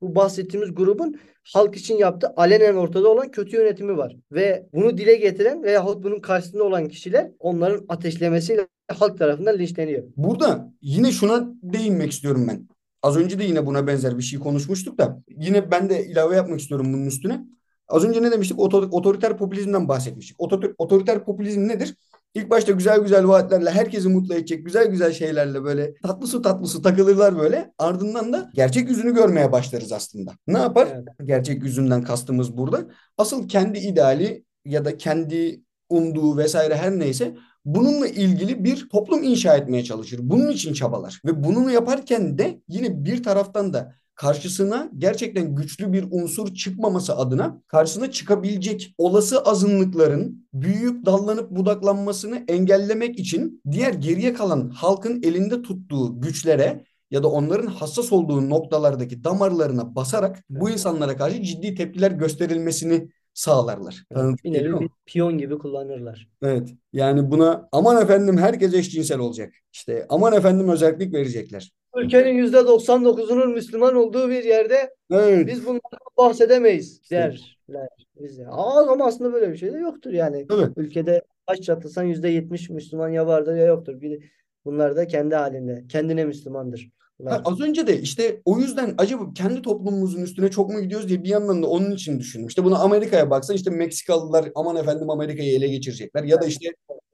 bu 0.00 0.14
bahsettiğimiz 0.14 0.74
grubun 0.74 1.20
halk 1.54 1.76
için 1.76 1.96
yaptığı 1.96 2.28
alenen 2.36 2.74
ortada 2.74 3.08
olan 3.08 3.30
kötü 3.30 3.56
yönetimi 3.56 3.96
var. 3.96 4.16
Ve 4.32 4.66
bunu 4.72 4.98
dile 4.98 5.14
getiren 5.14 5.62
veyahut 5.62 6.04
bunun 6.04 6.20
karşısında 6.20 6.64
olan 6.64 6.88
kişiler 6.88 7.30
onların 7.38 7.84
ateşlemesiyle 7.88 8.66
halk 8.94 9.18
tarafından 9.18 9.58
linçleniyor. 9.58 10.02
Burada 10.16 10.72
yine 10.82 11.12
şuna 11.12 11.48
değinmek 11.62 12.12
istiyorum 12.12 12.46
ben. 12.48 12.68
Az 13.02 13.16
önce 13.16 13.38
de 13.38 13.44
yine 13.44 13.66
buna 13.66 13.86
benzer 13.86 14.18
bir 14.18 14.22
şey 14.22 14.38
konuşmuştuk 14.38 14.98
da 14.98 15.22
yine 15.28 15.70
ben 15.70 15.90
de 15.90 16.06
ilave 16.06 16.36
yapmak 16.36 16.60
istiyorum 16.60 16.92
bunun 16.92 17.06
üstüne. 17.06 17.44
Az 17.88 18.04
önce 18.04 18.22
ne 18.22 18.30
demiştik? 18.30 18.58
Otor- 18.58 18.88
otoriter 18.90 19.38
popülizmden 19.38 19.88
bahsetmiştik. 19.88 20.36
Otor- 20.40 20.74
otoriter 20.78 21.24
popülizm 21.24 21.68
nedir? 21.68 21.94
İlk 22.34 22.50
başta 22.50 22.72
güzel 22.72 23.00
güzel 23.00 23.28
vaatlerle 23.28 23.70
herkesi 23.70 24.08
mutlu 24.08 24.34
edecek 24.34 24.66
güzel 24.66 24.86
güzel 24.86 25.12
şeylerle 25.12 25.64
böyle 25.64 25.94
tatlı 26.02 26.26
su 26.26 26.42
tatlı 26.42 26.66
su 26.66 26.82
takılırlar 26.82 27.38
böyle. 27.38 27.72
Ardından 27.78 28.32
da 28.32 28.50
gerçek 28.54 28.88
yüzünü 28.88 29.14
görmeye 29.14 29.52
başlarız 29.52 29.92
aslında. 29.92 30.32
Ne 30.46 30.58
yapar? 30.58 30.88
Evet. 30.94 31.08
Gerçek 31.24 31.62
yüzünden 31.62 32.02
kastımız 32.02 32.56
burada. 32.56 32.80
Asıl 33.18 33.48
kendi 33.48 33.78
ideali 33.78 34.44
ya 34.64 34.84
da 34.84 34.96
kendi 34.96 35.62
umduğu 35.88 36.36
vesaire 36.36 36.76
her 36.76 36.98
neyse 36.98 37.34
bununla 37.74 38.08
ilgili 38.08 38.64
bir 38.64 38.88
toplum 38.88 39.22
inşa 39.22 39.56
etmeye 39.56 39.84
çalışır. 39.84 40.20
Bunun 40.22 40.48
için 40.50 40.72
çabalar. 40.72 41.20
Ve 41.24 41.44
bunu 41.44 41.70
yaparken 41.70 42.38
de 42.38 42.60
yine 42.68 43.04
bir 43.04 43.22
taraftan 43.22 43.72
da 43.72 43.94
karşısına 44.14 44.90
gerçekten 44.98 45.54
güçlü 45.54 45.92
bir 45.92 46.04
unsur 46.10 46.54
çıkmaması 46.54 47.16
adına 47.16 47.62
karşısına 47.66 48.10
çıkabilecek 48.10 48.94
olası 48.98 49.40
azınlıkların 49.40 50.48
büyüyüp 50.54 51.06
dallanıp 51.06 51.50
budaklanmasını 51.50 52.44
engellemek 52.48 53.18
için 53.18 53.62
diğer 53.70 53.92
geriye 53.92 54.34
kalan 54.34 54.70
halkın 54.70 55.22
elinde 55.22 55.62
tuttuğu 55.62 56.20
güçlere 56.20 56.84
ya 57.10 57.22
da 57.22 57.28
onların 57.28 57.66
hassas 57.66 58.12
olduğu 58.12 58.50
noktalardaki 58.50 59.24
damarlarına 59.24 59.94
basarak 59.94 60.44
bu 60.50 60.70
insanlara 60.70 61.16
karşı 61.16 61.42
ciddi 61.42 61.74
tepkiler 61.74 62.10
gösterilmesini 62.10 63.08
sağlarlar. 63.38 64.04
Tanıdık 64.14 64.44
Bir 64.44 64.52
nevi 64.52 64.80
bir 64.80 64.88
piyon 65.06 65.38
gibi 65.38 65.58
kullanırlar. 65.58 66.28
Evet. 66.42 66.68
Yani 66.92 67.30
buna 67.30 67.68
aman 67.72 68.02
efendim 68.02 68.38
herkes 68.38 68.74
eşcinsel 68.74 69.18
olacak. 69.18 69.54
İşte 69.72 70.06
aman 70.08 70.32
efendim 70.32 70.68
özellik 70.68 71.14
verecekler. 71.14 71.72
Ülkenin 71.96 72.38
%99'unun 72.38 73.52
Müslüman 73.54 73.94
olduğu 73.94 74.28
bir 74.28 74.44
yerde 74.44 74.94
Evet. 75.12 75.46
biz 75.46 75.66
bunlardan 75.66 75.98
bahsedemeyiz 76.18 77.10
derler 77.10 77.96
bize. 78.20 78.46
Aa, 78.48 78.92
ama 78.92 79.06
aslında 79.06 79.32
böyle 79.32 79.52
bir 79.52 79.56
şey 79.56 79.72
de 79.72 79.78
yoktur 79.78 80.10
yani. 80.10 80.46
Tabii. 80.46 80.72
Ülkede 80.76 81.22
kaç 81.46 81.62
çatlasan 81.62 82.04
%70 82.04 82.72
Müslüman 82.72 83.08
ya 83.08 83.26
vardır 83.26 83.56
ya 83.56 83.64
yoktur. 83.66 84.00
Bir, 84.00 84.32
bunlar 84.64 84.96
da 84.96 85.06
kendi 85.06 85.34
halinde. 85.34 85.84
Kendine 85.88 86.24
Müslümandır. 86.24 86.90
Ha, 87.26 87.42
az 87.44 87.60
önce 87.60 87.86
de 87.86 88.00
işte 88.00 88.40
o 88.44 88.58
yüzden 88.58 88.94
acaba 88.98 89.32
kendi 89.34 89.62
toplumumuzun 89.62 90.22
üstüne 90.22 90.50
çok 90.50 90.70
mu 90.70 90.80
gidiyoruz 90.80 91.08
diye 91.08 91.24
bir 91.24 91.28
yandan 91.28 91.62
da 91.62 91.66
onun 91.66 91.90
için 91.90 92.20
düşündüm. 92.20 92.46
İşte 92.46 92.64
bunu 92.64 92.82
Amerika'ya 92.82 93.30
baksan 93.30 93.56
işte 93.56 93.70
Meksikalılar 93.70 94.48
aman 94.54 94.76
efendim 94.76 95.10
Amerika'yı 95.10 95.56
ele 95.56 95.68
geçirecekler. 95.68 96.24
Ya 96.24 96.42
da 96.42 96.46
işte 96.46 96.68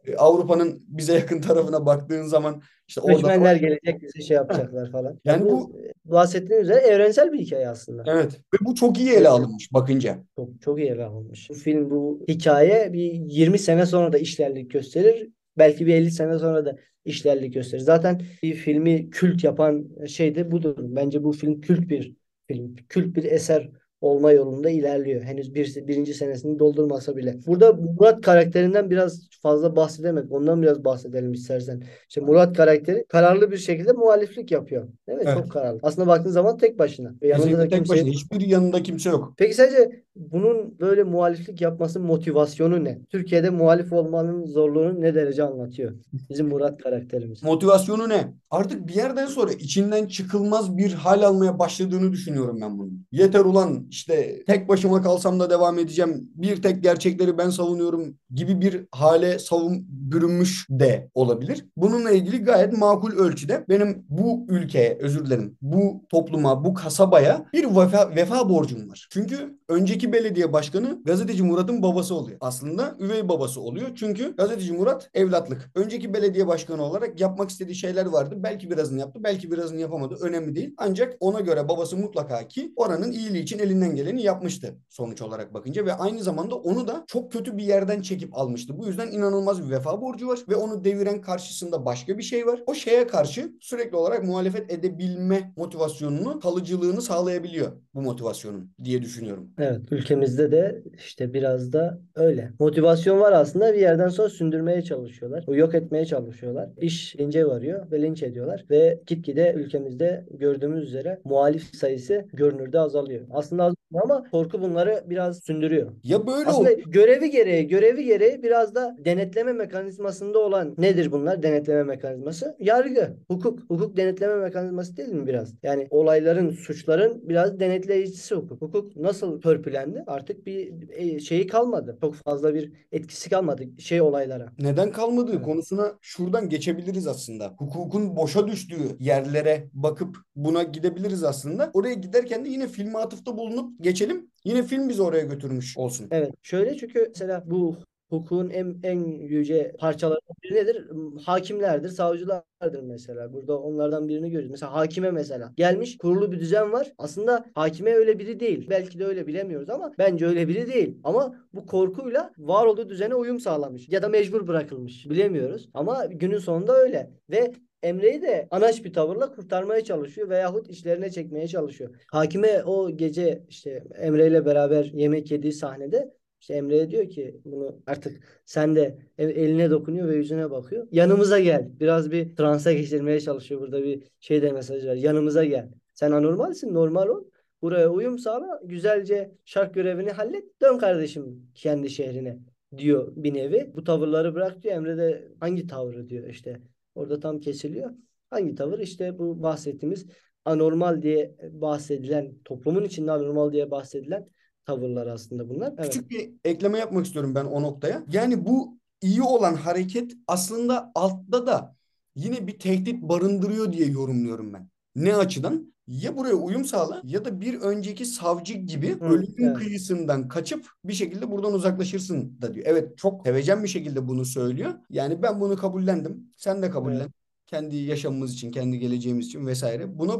e, 0.06 0.16
Avrupa'nın 0.16 0.84
bize 0.88 1.14
yakın 1.14 1.40
tarafına 1.40 1.86
baktığın 1.86 2.22
zaman 2.22 2.62
işte 2.88 3.00
orada 3.00 3.16
Göçmenler 3.16 3.56
gelecek 3.56 4.02
bize 4.02 4.26
şey 4.26 4.34
yapacaklar 4.34 4.90
falan. 4.90 5.20
Yani 5.24 5.44
bu, 5.44 5.76
bahsettiğiniz 6.04 6.64
üzere 6.64 6.78
evrensel 6.78 7.32
bir 7.32 7.38
hikaye 7.38 7.68
aslında. 7.68 8.04
evet 8.06 8.32
ve 8.32 8.66
bu 8.66 8.74
çok 8.74 8.98
iyi 8.98 9.10
ele 9.10 9.28
alınmış 9.28 9.72
bakınca. 9.72 10.18
Çok, 10.36 10.48
çok 10.62 10.78
iyi 10.78 10.88
ele 10.88 11.04
alınmış. 11.04 11.50
Bu 11.50 11.54
film, 11.54 11.90
bu 11.90 12.24
hikaye 12.28 12.92
bir 12.92 13.12
20 13.12 13.58
sene 13.58 13.86
sonra 13.86 14.12
da 14.12 14.18
işlerlik 14.18 14.70
gösterir. 14.70 15.28
Belki 15.58 15.86
bir 15.86 15.94
50 15.94 16.10
sene 16.10 16.38
sonra 16.38 16.66
da 16.66 16.76
işlerlik 17.04 17.54
gösterir. 17.54 17.82
Zaten 17.82 18.22
bir 18.42 18.54
filmi 18.54 19.10
kült 19.10 19.44
yapan 19.44 19.88
şey 20.06 20.34
de 20.34 20.50
budur. 20.50 20.74
Bence 20.78 21.24
bu 21.24 21.32
film 21.32 21.60
kült 21.60 21.88
bir 21.88 22.14
film, 22.46 22.76
kült 22.88 23.16
bir 23.16 23.24
eser 23.24 23.70
olma 24.04 24.32
yolunda 24.32 24.70
ilerliyor. 24.70 25.22
Henüz 25.22 25.54
bir, 25.54 25.86
birinci 25.86 26.14
senesini 26.14 26.58
doldurmasa 26.58 27.16
bile. 27.16 27.36
Burada 27.46 27.72
Murat 27.72 28.20
karakterinden 28.20 28.90
biraz 28.90 29.28
fazla 29.42 29.76
bahsedemedik. 29.76 30.32
Ondan 30.32 30.62
biraz 30.62 30.84
bahsedelim 30.84 31.32
istersen. 31.32 31.82
İşte 32.08 32.20
Murat 32.20 32.56
karakteri 32.56 33.04
kararlı 33.08 33.50
bir 33.50 33.56
şekilde 33.56 33.92
muhaliflik 33.92 34.50
yapıyor. 34.50 34.88
Değil 35.08 35.18
mi? 35.18 35.24
Evet. 35.26 35.38
Çok 35.38 35.52
kararlı. 35.52 35.78
Aslında 35.82 36.08
baktığın 36.08 36.30
zaman 36.30 36.58
tek 36.58 36.78
başına. 36.78 37.14
Ve 37.22 37.28
yanında 37.28 37.58
da 37.58 37.62
tek 37.62 37.70
kimse 37.70 37.92
başına. 37.92 38.08
Hiçbir 38.08 38.40
yanında 38.40 38.82
kimse 38.82 39.10
yok. 39.10 39.34
Peki 39.36 39.54
sence 39.54 40.02
bunun 40.16 40.78
böyle 40.80 41.02
muhaliflik 41.02 41.60
yapması 41.60 42.00
motivasyonu 42.00 42.84
ne? 42.84 42.98
Türkiye'de 43.10 43.50
muhalif 43.50 43.92
olmanın 43.92 44.46
zorluğunu 44.46 45.00
ne 45.00 45.14
derece 45.14 45.42
anlatıyor? 45.42 45.92
Bizim 46.30 46.48
Murat 46.48 46.82
karakterimiz. 46.82 47.42
Motivasyonu 47.42 48.08
ne? 48.08 48.34
Artık 48.50 48.88
bir 48.88 48.94
yerden 48.94 49.26
sonra 49.26 49.52
içinden 49.52 50.06
çıkılmaz 50.06 50.76
bir 50.76 50.92
hal 50.92 51.22
almaya 51.22 51.58
başladığını 51.58 52.12
düşünüyorum 52.12 52.58
ben 52.60 52.78
bunun. 52.78 53.06
Yeter 53.12 53.40
ulan 53.40 53.86
işte 53.94 54.44
tek 54.44 54.68
başıma 54.68 55.02
kalsam 55.02 55.40
da 55.40 55.50
devam 55.50 55.78
edeceğim. 55.78 56.30
Bir 56.34 56.62
tek 56.62 56.82
gerçekleri 56.82 57.38
ben 57.38 57.50
savunuyorum 57.50 58.18
gibi 58.34 58.60
bir 58.60 58.86
hale 58.92 59.38
savun 59.38 59.86
bürünmüş 59.88 60.66
de 60.70 61.10
olabilir. 61.14 61.64
Bununla 61.76 62.10
ilgili 62.10 62.38
gayet 62.38 62.78
makul 62.78 63.12
ölçüde 63.12 63.64
benim 63.68 64.06
bu 64.08 64.46
ülkeye 64.48 64.98
özür 65.00 65.26
dilerim 65.26 65.56
bu 65.62 66.04
topluma 66.10 66.64
bu 66.64 66.74
kasabaya 66.74 67.46
bir 67.52 67.64
vefa, 67.64 68.16
vefa 68.16 68.48
borcum 68.48 68.90
var. 68.90 69.08
Çünkü 69.10 69.58
önceki 69.68 70.12
belediye 70.12 70.52
başkanı 70.52 71.02
gazeteci 71.04 71.42
Murat'ın 71.42 71.82
babası 71.82 72.14
oluyor. 72.14 72.38
Aslında 72.40 72.96
üvey 73.00 73.28
babası 73.28 73.60
oluyor. 73.60 73.88
Çünkü 73.94 74.36
gazeteci 74.36 74.72
Murat 74.72 75.10
evlatlık. 75.14 75.70
Önceki 75.74 76.14
belediye 76.14 76.46
başkanı 76.46 76.82
olarak 76.82 77.20
yapmak 77.20 77.50
istediği 77.50 77.74
şeyler 77.74 78.06
vardı. 78.06 78.34
Belki 78.38 78.70
birazını 78.70 79.00
yaptı, 79.00 79.20
belki 79.24 79.50
birazını 79.50 79.80
yapamadı. 79.80 80.16
Önemli 80.20 80.54
değil. 80.54 80.74
Ancak 80.78 81.16
ona 81.20 81.40
göre 81.40 81.68
babası 81.68 81.96
mutlaka 81.96 82.48
ki 82.48 82.72
oranın 82.76 83.12
iyiliği 83.12 83.42
için 83.42 83.58
elinden 83.74 83.96
geleni 83.96 84.22
yapmıştı 84.22 84.74
sonuç 84.88 85.22
olarak 85.22 85.54
bakınca 85.54 85.86
ve 85.86 85.92
aynı 85.92 86.22
zamanda 86.22 86.54
onu 86.54 86.88
da 86.88 87.04
çok 87.06 87.32
kötü 87.32 87.56
bir 87.56 87.62
yerden 87.62 88.02
çekip 88.02 88.38
almıştı. 88.38 88.78
Bu 88.78 88.86
yüzden 88.86 89.10
inanılmaz 89.10 89.66
bir 89.66 89.70
vefa 89.70 90.00
borcu 90.00 90.28
var 90.28 90.38
ve 90.48 90.56
onu 90.56 90.84
deviren 90.84 91.20
karşısında 91.20 91.84
başka 91.84 92.18
bir 92.18 92.22
şey 92.22 92.46
var. 92.46 92.60
O 92.66 92.74
şeye 92.74 93.06
karşı 93.06 93.52
sürekli 93.60 93.96
olarak 93.96 94.24
muhalefet 94.24 94.72
edebilme 94.72 95.52
motivasyonunu, 95.56 96.40
kalıcılığını 96.40 97.02
sağlayabiliyor 97.02 97.72
bu 97.94 98.02
motivasyonun 98.02 98.70
diye 98.84 99.02
düşünüyorum. 99.02 99.50
Evet, 99.58 99.80
ülkemizde 99.90 100.52
de 100.52 100.82
işte 101.06 101.34
biraz 101.34 101.72
da 101.72 102.00
öyle. 102.14 102.50
Motivasyon 102.58 103.20
var 103.20 103.32
aslında 103.32 103.74
bir 103.74 103.80
yerden 103.80 104.08
sonra 104.08 104.28
sündürmeye 104.28 104.82
çalışıyorlar. 104.82 105.44
O 105.46 105.54
yok 105.54 105.74
etmeye 105.74 106.04
çalışıyorlar. 106.04 106.70
İş 106.80 107.16
lince 107.16 107.46
varıyor 107.46 107.90
ve 107.90 108.02
linç 108.02 108.22
ediyorlar. 108.22 108.64
Ve 108.70 109.00
gitgide 109.06 109.52
ülkemizde 109.56 110.26
gördüğümüz 110.30 110.88
üzere 110.88 111.20
muhalif 111.24 111.74
sayısı 111.74 112.24
görünürde 112.32 112.80
azalıyor. 112.80 113.26
Aslında 113.30 113.63
azalıyor 113.64 114.02
ama 114.04 114.30
korku 114.30 114.60
bunları 114.62 115.04
biraz 115.06 115.38
sündürüyor. 115.44 115.92
Ya 116.04 116.26
böyle 116.26 116.50
Aslında 116.50 116.70
ol- 116.70 116.78
görevi 116.86 117.30
gereği, 117.30 117.68
görevi 117.68 118.04
gereği 118.04 118.42
biraz 118.42 118.74
da 118.74 118.96
denetleme 119.04 119.52
mekanizmasında 119.52 120.38
olan 120.38 120.74
nedir 120.78 121.12
bunlar? 121.12 121.42
Denetleme 121.42 121.82
mekanizması. 121.82 122.56
Yargı, 122.58 123.16
hukuk. 123.30 123.60
Hukuk 123.68 123.96
denetleme 123.96 124.34
mekanizması 124.36 124.96
değil 124.96 125.08
mi 125.08 125.26
biraz? 125.26 125.54
Yani 125.62 125.86
olayların, 125.90 126.50
suçların 126.50 127.28
biraz 127.28 127.60
denetleyicisi 127.60 128.34
hukuk. 128.34 128.62
Hukuk 128.62 128.96
nasıl 128.96 129.40
törpülendi? 129.40 130.04
Artık 130.06 130.46
bir 130.46 130.74
şeyi 131.20 131.46
kalmadı. 131.46 131.98
Çok 132.00 132.14
fazla 132.14 132.54
bir 132.54 132.72
etkisi 132.92 133.30
kalmadı 133.30 133.64
şey 133.78 134.00
olaylara. 134.00 134.46
neden 134.58 134.92
kalmadığı 134.92 135.32
Evet. 135.32 135.42
konusuna 135.44 135.92
şuradan 136.00 136.48
geçebiliriz 136.48 137.06
aslında. 137.06 137.54
Hukukun 137.58 138.16
boşa 138.16 138.46
düştüğü 138.48 138.78
yerlere 139.00 139.68
bakıp 139.72 140.16
buna 140.36 140.62
gidebiliriz 140.62 141.24
aslında. 141.24 141.70
Oraya 141.74 141.94
giderken 141.94 142.44
de 142.44 142.48
yine 142.48 142.66
filme 142.68 142.98
atıfta 142.98 143.36
bulunup 143.56 143.84
geçelim. 143.84 144.30
Yine 144.44 144.62
film 144.62 144.88
bizi 144.88 145.02
oraya 145.02 145.24
götürmüş 145.24 145.78
olsun. 145.78 146.08
Evet. 146.10 146.34
Şöyle 146.42 146.76
çünkü 146.76 147.06
mesela 147.08 147.42
bu 147.46 147.76
hukukun 148.10 148.50
en 148.50 148.76
en 148.82 149.00
yüce 149.20 149.72
parçalarından 149.78 150.36
biri 150.42 150.54
nedir? 150.54 150.86
Hakimlerdir, 151.24 151.88
savcılardır 151.88 152.82
mesela. 152.82 153.32
Burada 153.32 153.58
onlardan 153.58 154.08
birini 154.08 154.30
görüyoruz. 154.30 154.50
Mesela 154.50 154.74
hakime 154.74 155.10
mesela. 155.10 155.52
Gelmiş 155.56 155.98
kurulu 155.98 156.32
bir 156.32 156.40
düzen 156.40 156.72
var. 156.72 156.92
Aslında 156.98 157.44
hakime 157.54 157.94
öyle 157.94 158.18
biri 158.18 158.40
değil. 158.40 158.66
Belki 158.70 158.98
de 158.98 159.04
öyle 159.04 159.26
bilemiyoruz 159.26 159.70
ama 159.70 159.92
bence 159.98 160.26
öyle 160.26 160.48
biri 160.48 160.72
değil. 160.72 160.98
Ama 161.04 161.36
bu 161.52 161.66
korkuyla 161.66 162.32
var 162.38 162.66
olduğu 162.66 162.88
düzene 162.88 163.14
uyum 163.14 163.40
sağlamış. 163.40 163.88
Ya 163.88 164.02
da 164.02 164.08
mecbur 164.08 164.46
bırakılmış. 164.46 165.10
Bilemiyoruz. 165.10 165.68
Ama 165.74 166.04
günün 166.04 166.38
sonunda 166.38 166.76
öyle. 166.76 167.10
Ve 167.30 167.52
Emre'yi 167.84 168.22
de 168.22 168.48
anaç 168.50 168.84
bir 168.84 168.92
tavırla 168.92 169.32
kurtarmaya 169.32 169.84
çalışıyor 169.84 170.28
veyahut 170.28 170.70
işlerine 170.70 171.10
çekmeye 171.10 171.48
çalışıyor. 171.48 171.94
Hakime 172.12 172.62
o 172.64 172.96
gece 172.96 173.44
işte 173.48 173.84
Emre 173.98 174.26
ile 174.26 174.46
beraber 174.46 174.84
yemek 174.84 175.30
yediği 175.30 175.52
sahnede 175.52 176.14
işte 176.40 176.54
Emre'ye 176.54 176.90
diyor 176.90 177.08
ki 177.08 177.40
bunu 177.44 177.82
artık 177.86 178.42
sen 178.44 178.76
de 178.76 178.98
el- 179.18 179.30
eline 179.36 179.70
dokunuyor 179.70 180.08
ve 180.08 180.16
yüzüne 180.16 180.50
bakıyor. 180.50 180.88
Yanımıza 180.92 181.40
gel. 181.40 181.68
Biraz 181.80 182.10
bir 182.10 182.36
transa 182.36 182.72
geçirmeye 182.72 183.20
çalışıyor. 183.20 183.60
Burada 183.60 183.82
bir 183.82 184.02
şey 184.20 184.42
de 184.42 184.52
mesaj 184.52 184.86
var. 184.86 184.94
Yanımıza 184.94 185.44
gel. 185.44 185.68
Sen 185.94 186.10
anormalsin, 186.12 186.74
normal 186.74 187.08
ol. 187.08 187.24
Buraya 187.62 187.88
uyum 187.88 188.18
sağla. 188.18 188.60
Güzelce 188.64 189.32
şark 189.44 189.74
görevini 189.74 190.10
hallet. 190.10 190.60
Dön 190.60 190.78
kardeşim 190.78 191.50
kendi 191.54 191.90
şehrine 191.90 192.38
diyor 192.76 193.12
bir 193.16 193.34
nevi. 193.34 193.72
Bu 193.74 193.84
tavırları 193.84 194.34
bırak 194.34 194.62
diyor. 194.62 194.74
Emre 194.74 194.96
de 194.96 195.28
hangi 195.40 195.66
tavrı 195.66 196.08
diyor 196.08 196.28
işte. 196.28 196.60
Orada 196.94 197.20
tam 197.20 197.40
kesiliyor. 197.40 197.90
Hangi 198.30 198.54
tavır? 198.54 198.78
İşte 198.78 199.18
bu 199.18 199.42
bahsettiğimiz 199.42 200.06
anormal 200.44 201.02
diye 201.02 201.36
bahsedilen, 201.52 202.34
toplumun 202.44 202.84
içinde 202.84 203.12
anormal 203.12 203.52
diye 203.52 203.70
bahsedilen 203.70 204.28
tavırlar 204.66 205.06
aslında 205.06 205.48
bunlar. 205.48 205.74
Evet. 205.78 205.90
Küçük 205.90 206.10
bir 206.10 206.30
ekleme 206.44 206.78
yapmak 206.78 207.06
istiyorum 207.06 207.34
ben 207.34 207.44
o 207.44 207.62
noktaya. 207.62 208.04
Yani 208.12 208.46
bu 208.46 208.78
iyi 209.02 209.22
olan 209.22 209.54
hareket 209.54 210.12
aslında 210.26 210.92
altta 210.94 211.46
da 211.46 211.76
yine 212.14 212.46
bir 212.46 212.58
tehdit 212.58 213.02
barındırıyor 213.02 213.72
diye 213.72 213.88
yorumluyorum 213.88 214.52
ben. 214.52 214.68
Ne 214.94 215.16
açıdan? 215.16 215.73
Ya 215.86 216.16
buraya 216.16 216.34
uyum 216.34 216.64
sağla 216.64 217.02
ya 217.04 217.24
da 217.24 217.40
bir 217.40 217.60
önceki 217.60 218.06
savcı 218.06 218.54
gibi 218.54 218.96
ölümün 219.00 219.44
evet. 219.44 219.56
kıyısından 219.56 220.28
kaçıp 220.28 220.66
bir 220.84 220.92
şekilde 220.92 221.30
buradan 221.30 221.52
uzaklaşırsın 221.52 222.42
da 222.42 222.54
diyor. 222.54 222.66
Evet 222.68 222.98
çok 222.98 223.26
sevecen 223.26 223.62
bir 223.62 223.68
şekilde 223.68 224.08
bunu 224.08 224.24
söylüyor. 224.24 224.74
Yani 224.90 225.22
ben 225.22 225.40
bunu 225.40 225.56
kabullendim. 225.56 226.30
Sen 226.36 226.62
de 226.62 226.70
kabullen. 226.70 227.00
Evet. 227.00 227.10
Kendi 227.46 227.76
yaşamımız 227.76 228.32
için, 228.32 228.50
kendi 228.50 228.78
geleceğimiz 228.78 229.26
için 229.26 229.46
vesaire. 229.46 229.98
Buna 229.98 230.14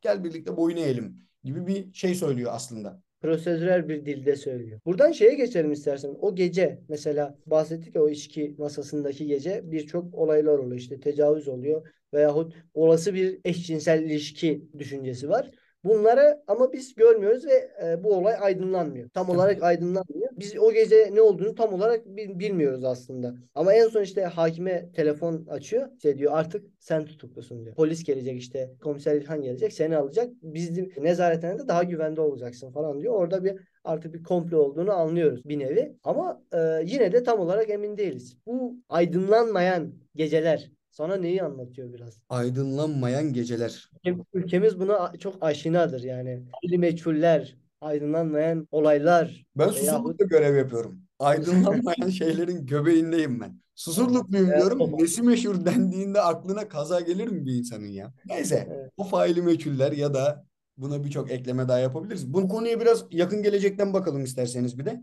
gel 0.00 0.24
birlikte 0.24 0.56
boyun 0.56 0.76
eğelim 0.76 1.16
gibi 1.44 1.66
bir 1.66 1.92
şey 1.92 2.14
söylüyor 2.14 2.50
aslında. 2.54 3.02
Prosedürel 3.20 3.88
bir 3.88 4.06
dilde 4.06 4.36
söylüyor. 4.36 4.80
Buradan 4.86 5.12
şeye 5.12 5.34
geçelim 5.34 5.72
istersen. 5.72 6.16
O 6.20 6.34
gece 6.34 6.78
mesela 6.88 7.38
bahsettik 7.46 7.94
ya 7.94 8.02
o 8.02 8.08
içki 8.08 8.54
masasındaki 8.58 9.26
gece 9.26 9.60
birçok 9.64 10.14
olaylar 10.14 10.58
oluyor. 10.58 10.80
İşte 10.80 11.00
tecavüz 11.00 11.48
oluyor 11.48 11.86
veyahut 12.14 12.54
olası 12.74 13.14
bir 13.14 13.38
eşcinsel 13.44 14.02
ilişki 14.02 14.64
düşüncesi 14.78 15.28
var. 15.28 15.50
Bunları 15.84 16.42
ama 16.46 16.72
biz 16.72 16.94
görmüyoruz 16.94 17.46
ve 17.46 17.70
e, 17.84 18.04
bu 18.04 18.14
olay 18.14 18.34
aydınlanmıyor. 18.40 19.08
Tam 19.08 19.30
olarak 19.30 19.62
aydınlanmıyor. 19.62 20.28
Biz 20.32 20.58
o 20.58 20.72
gece 20.72 21.10
ne 21.12 21.20
olduğunu 21.20 21.54
tam 21.54 21.72
olarak 21.74 22.06
bil- 22.06 22.38
bilmiyoruz 22.38 22.84
aslında. 22.84 23.34
Ama 23.54 23.74
en 23.74 23.88
son 23.88 24.02
işte 24.02 24.24
hakime 24.24 24.92
telefon 24.92 25.46
açıyor. 25.46 25.88
İşte 25.96 26.18
diyor 26.18 26.32
artık 26.34 26.64
sen 26.78 27.04
tutuklusun 27.04 27.64
diyor. 27.64 27.74
Polis 27.76 28.04
gelecek 28.04 28.38
işte 28.40 28.70
komiser 28.82 29.16
İlhan 29.16 29.42
gelecek 29.42 29.72
seni 29.72 29.96
alacak. 29.96 30.28
Bizim 30.42 30.92
nezarethanede 31.00 31.68
daha 31.68 31.82
güvende 31.84 32.20
olacaksın 32.20 32.72
falan 32.72 33.00
diyor. 33.00 33.14
Orada 33.14 33.44
bir 33.44 33.60
artık 33.84 34.14
bir 34.14 34.22
komplo 34.22 34.58
olduğunu 34.58 34.92
anlıyoruz 34.92 35.44
bir 35.44 35.58
nevi. 35.58 35.96
Ama 36.04 36.42
e, 36.52 36.58
yine 36.84 37.12
de 37.12 37.22
tam 37.22 37.40
olarak 37.40 37.70
emin 37.70 37.96
değiliz. 37.96 38.36
Bu 38.46 38.76
aydınlanmayan 38.88 39.94
geceler 40.14 40.70
sana 40.90 41.16
neyi 41.16 41.42
anlatıyor 41.42 41.92
biraz? 41.92 42.18
Aydınlanmayan 42.28 43.32
geceler. 43.32 43.90
Ülke- 44.04 44.24
Ülkemiz 44.34 44.80
buna 44.80 45.12
çok 45.18 45.42
aşinadır 45.44 46.02
yani. 46.02 46.42
Faili 46.62 46.78
meçhuller, 46.78 47.56
aydınlanmayan 47.80 48.68
olaylar 48.70 49.46
Ben 49.56 49.68
Susurluk'ta 49.68 50.24
görev 50.24 50.56
yapıyorum. 50.56 51.00
Aydınlanmayan 51.18 52.08
şeylerin 52.18 52.66
göbeğindeyim 52.66 53.40
ben. 53.40 53.60
Susurlukluyum 53.74 54.46
diyorum. 54.46 54.80
Nesi 54.98 55.22
meşhur 55.22 55.64
dendiğinde 55.64 56.20
aklına 56.20 56.68
kaza 56.68 57.00
gelir 57.00 57.28
mi 57.28 57.46
bir 57.46 57.52
insanın 57.54 57.86
ya? 57.86 58.12
Neyse. 58.26 58.68
Evet. 58.70 58.90
O 58.96 59.04
faili 59.04 59.42
meçhuller 59.42 59.92
ya 59.92 60.14
da 60.14 60.44
buna 60.76 61.04
birçok 61.04 61.30
ekleme 61.30 61.68
daha 61.68 61.78
yapabiliriz. 61.78 62.32
Bu 62.34 62.48
konuya 62.48 62.80
biraz 62.80 63.04
yakın 63.10 63.42
gelecekten 63.42 63.92
bakalım 63.92 64.24
isterseniz 64.24 64.78
bir 64.78 64.84
de. 64.86 65.02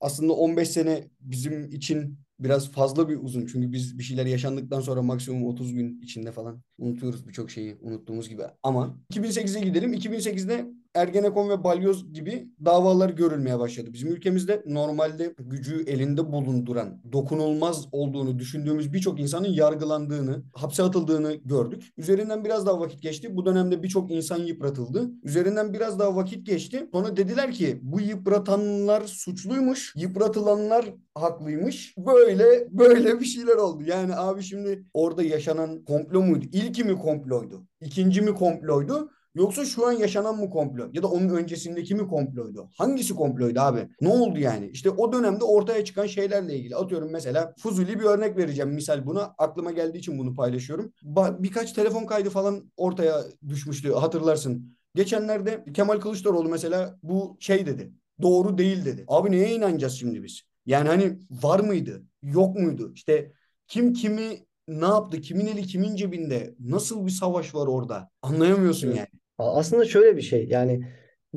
Aslında 0.00 0.32
15 0.32 0.68
sene 0.68 1.08
bizim 1.20 1.70
için 1.70 2.18
biraz 2.40 2.72
fazla 2.72 3.08
bir 3.08 3.16
uzun. 3.22 3.46
Çünkü 3.46 3.72
biz 3.72 3.98
bir 3.98 4.02
şeyler 4.02 4.26
yaşandıktan 4.26 4.80
sonra 4.80 5.02
maksimum 5.02 5.46
30 5.46 5.74
gün 5.74 6.00
içinde 6.00 6.32
falan 6.32 6.62
unutuyoruz 6.78 7.28
birçok 7.28 7.50
şeyi 7.50 7.78
unuttuğumuz 7.80 8.28
gibi. 8.28 8.42
Ama 8.62 8.96
2008'e 9.12 9.60
gidelim. 9.60 9.94
2008'de 9.94 10.79
Ergenekon 10.94 11.48
ve 11.48 11.64
Balyoz 11.64 12.12
gibi 12.12 12.48
davalar 12.64 13.10
görülmeye 13.10 13.58
başladı. 13.58 13.92
Bizim 13.92 14.08
ülkemizde 14.08 14.62
normalde 14.66 15.34
gücü 15.38 15.84
elinde 15.86 16.32
bulunduran, 16.32 17.02
dokunulmaz 17.12 17.88
olduğunu 17.92 18.38
düşündüğümüz 18.38 18.92
birçok 18.92 19.20
insanın 19.20 19.48
yargılandığını, 19.48 20.42
hapse 20.54 20.82
atıldığını 20.82 21.34
gördük. 21.34 21.92
Üzerinden 21.96 22.44
biraz 22.44 22.66
daha 22.66 22.80
vakit 22.80 23.02
geçti. 23.02 23.36
Bu 23.36 23.46
dönemde 23.46 23.82
birçok 23.82 24.10
insan 24.10 24.38
yıpratıldı. 24.38 25.10
Üzerinden 25.22 25.72
biraz 25.72 25.98
daha 25.98 26.16
vakit 26.16 26.46
geçti. 26.46 26.88
Sonra 26.92 27.16
dediler 27.16 27.52
ki 27.52 27.78
bu 27.82 28.00
yıpratanlar 28.00 29.02
suçluymuş, 29.06 29.92
yıpratılanlar 29.96 30.94
haklıymış. 31.14 31.94
Böyle 31.98 32.68
böyle 32.70 33.20
bir 33.20 33.24
şeyler 33.24 33.56
oldu. 33.56 33.82
Yani 33.86 34.16
abi 34.16 34.42
şimdi 34.42 34.84
orada 34.94 35.22
yaşanan 35.22 35.84
komplo 35.84 36.22
muydu? 36.22 36.44
İlki 36.52 36.84
mi 36.84 36.98
komploydu? 36.98 37.66
İkinci 37.80 38.20
mi 38.20 38.34
komploydu? 38.34 39.10
Yoksa 39.34 39.64
şu 39.64 39.86
an 39.86 39.92
yaşanan 39.92 40.36
mı 40.36 40.50
komplo? 40.50 40.88
Ya 40.92 41.02
da 41.02 41.06
onun 41.08 41.28
öncesindeki 41.28 41.94
mi 41.94 42.08
komploydu? 42.08 42.70
Hangisi 42.78 43.14
komploydu 43.14 43.60
abi? 43.60 43.88
Ne 44.00 44.08
oldu 44.08 44.38
yani? 44.38 44.70
İşte 44.72 44.90
o 44.90 45.12
dönemde 45.12 45.44
ortaya 45.44 45.84
çıkan 45.84 46.06
şeylerle 46.06 46.56
ilgili. 46.56 46.76
Atıyorum 46.76 47.10
mesela 47.12 47.54
Fuzuli 47.58 48.00
bir 48.00 48.04
örnek 48.04 48.36
vereceğim. 48.36 48.70
Misal 48.70 49.06
buna 49.06 49.22
aklıma 49.38 49.70
geldiği 49.70 49.98
için 49.98 50.18
bunu 50.18 50.34
paylaşıyorum. 50.34 50.92
Ba- 51.04 51.42
birkaç 51.42 51.72
telefon 51.72 52.06
kaydı 52.06 52.30
falan 52.30 52.70
ortaya 52.76 53.24
düşmüştü 53.48 53.92
hatırlarsın. 53.92 54.76
Geçenlerde 54.94 55.64
Kemal 55.74 56.00
Kılıçdaroğlu 56.00 56.48
mesela 56.48 56.98
bu 57.02 57.36
şey 57.40 57.66
dedi. 57.66 57.92
Doğru 58.22 58.58
değil 58.58 58.84
dedi. 58.84 59.04
Abi 59.08 59.30
neye 59.30 59.54
inanacağız 59.54 59.92
şimdi 59.94 60.22
biz? 60.22 60.42
Yani 60.66 60.88
hani 60.88 61.18
var 61.30 61.60
mıydı? 61.60 62.02
Yok 62.22 62.56
muydu? 62.56 62.92
İşte 62.94 63.32
kim 63.68 63.92
kimi 63.92 64.46
ne 64.68 64.84
yaptı? 64.86 65.20
Kimin 65.20 65.46
eli 65.46 65.66
kimin 65.66 65.96
cebinde? 65.96 66.54
Nasıl 66.60 67.06
bir 67.06 67.10
savaş 67.10 67.54
var 67.54 67.66
orada? 67.66 68.10
Anlayamıyorsun 68.22 68.88
Evet. 68.88 68.96
yani. 68.96 69.19
Aslında 69.42 69.84
şöyle 69.84 70.16
bir 70.16 70.22
şey 70.22 70.46
yani 70.48 70.82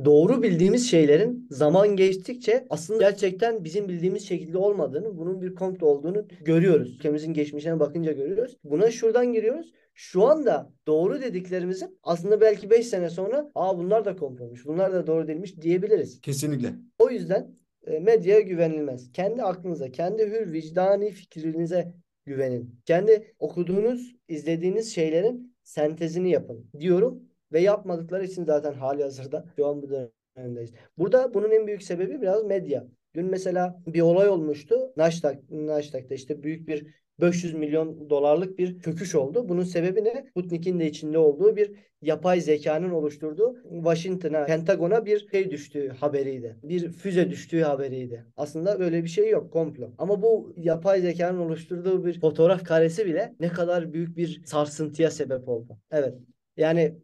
doğru 0.05 0.43
bildiğimiz 0.43 0.89
şeylerin 0.89 1.47
zaman 1.49 1.95
geçtikçe 1.95 2.65
aslında 2.69 2.99
gerçekten 2.99 3.63
bizim 3.63 3.87
bildiğimiz 3.89 4.27
şekilde 4.27 4.57
olmadığını, 4.57 5.17
bunun 5.17 5.41
bir 5.41 5.55
komplo 5.55 5.87
olduğunu 5.87 6.27
görüyoruz. 6.41 6.95
Ülkemizin 6.95 7.33
geçmişine 7.33 7.79
bakınca 7.79 8.11
görüyoruz. 8.11 8.57
Buna 8.63 8.91
şuradan 8.91 9.33
giriyoruz. 9.33 9.71
Şu 9.93 10.27
anda 10.27 10.71
doğru 10.87 11.21
dediklerimizin 11.21 11.99
aslında 12.03 12.41
belki 12.41 12.69
5 12.69 12.87
sene 12.87 13.09
sonra 13.09 13.51
aa 13.55 13.77
bunlar 13.77 14.05
da 14.05 14.15
komplomuş, 14.15 14.65
bunlar 14.65 14.93
da 14.93 15.07
doğru 15.07 15.27
değilmiş 15.27 15.61
diyebiliriz. 15.61 16.21
Kesinlikle. 16.21 16.73
O 16.99 17.09
yüzden 17.09 17.55
e, 17.87 17.99
medyaya 17.99 18.39
güvenilmez. 18.39 19.11
Kendi 19.11 19.43
aklınıza, 19.43 19.91
kendi 19.91 20.25
hür 20.25 20.53
vicdani 20.53 21.11
fikrinize 21.11 21.93
güvenin. 22.25 22.79
Kendi 22.85 23.33
okuduğunuz, 23.39 24.15
izlediğiniz 24.27 24.95
şeylerin 24.95 25.55
sentezini 25.63 26.31
yapın 26.31 26.69
diyorum 26.79 27.23
ve 27.53 27.61
yapmadıkları 27.61 28.25
için 28.25 28.45
zaten 28.45 28.73
hali 28.73 29.03
hazırda 29.03 29.45
şu 29.55 29.67
an 29.67 29.81
bu 29.81 29.89
dönemdeyiz. 29.89 30.71
Burada 30.97 31.33
bunun 31.33 31.51
en 31.51 31.67
büyük 31.67 31.83
sebebi 31.83 32.21
biraz 32.21 32.43
medya. 32.43 32.87
Dün 33.15 33.25
mesela 33.25 33.81
bir 33.87 34.01
olay 34.01 34.29
olmuştu. 34.29 34.93
Naştak, 34.97 35.51
Naştak'ta 35.51 36.15
işte 36.15 36.43
büyük 36.43 36.67
bir 36.67 36.87
500 37.21 37.53
milyon 37.53 38.09
dolarlık 38.09 38.57
bir 38.57 38.79
çöküş 38.79 39.15
oldu. 39.15 39.49
Bunun 39.49 39.63
sebebi 39.63 40.03
ne? 40.03 40.25
Sputnik'in 40.29 40.79
de 40.79 40.87
içinde 40.87 41.17
olduğu 41.17 41.55
bir 41.55 41.71
yapay 42.01 42.41
zekanın 42.41 42.89
oluşturduğu 42.89 43.55
Washington'a, 43.83 44.45
Pentagon'a 44.45 45.05
bir 45.05 45.27
şey 45.31 45.51
düştüğü 45.51 45.89
haberiydi. 45.89 46.57
Bir 46.63 46.89
füze 46.89 47.29
düştüğü 47.29 47.61
haberiydi. 47.61 48.25
Aslında 48.37 48.79
böyle 48.79 49.03
bir 49.03 49.09
şey 49.09 49.29
yok, 49.29 49.53
komplo. 49.53 49.91
Ama 49.97 50.21
bu 50.21 50.53
yapay 50.57 51.01
zekanın 51.01 51.39
oluşturduğu 51.39 52.05
bir 52.05 52.19
fotoğraf 52.19 52.63
karesi 52.63 53.05
bile 53.05 53.35
ne 53.39 53.47
kadar 53.47 53.93
büyük 53.93 54.17
bir 54.17 54.41
sarsıntıya 54.45 55.11
sebep 55.11 55.49
oldu. 55.49 55.77
Evet. 55.91 56.13
Yani 56.57 56.97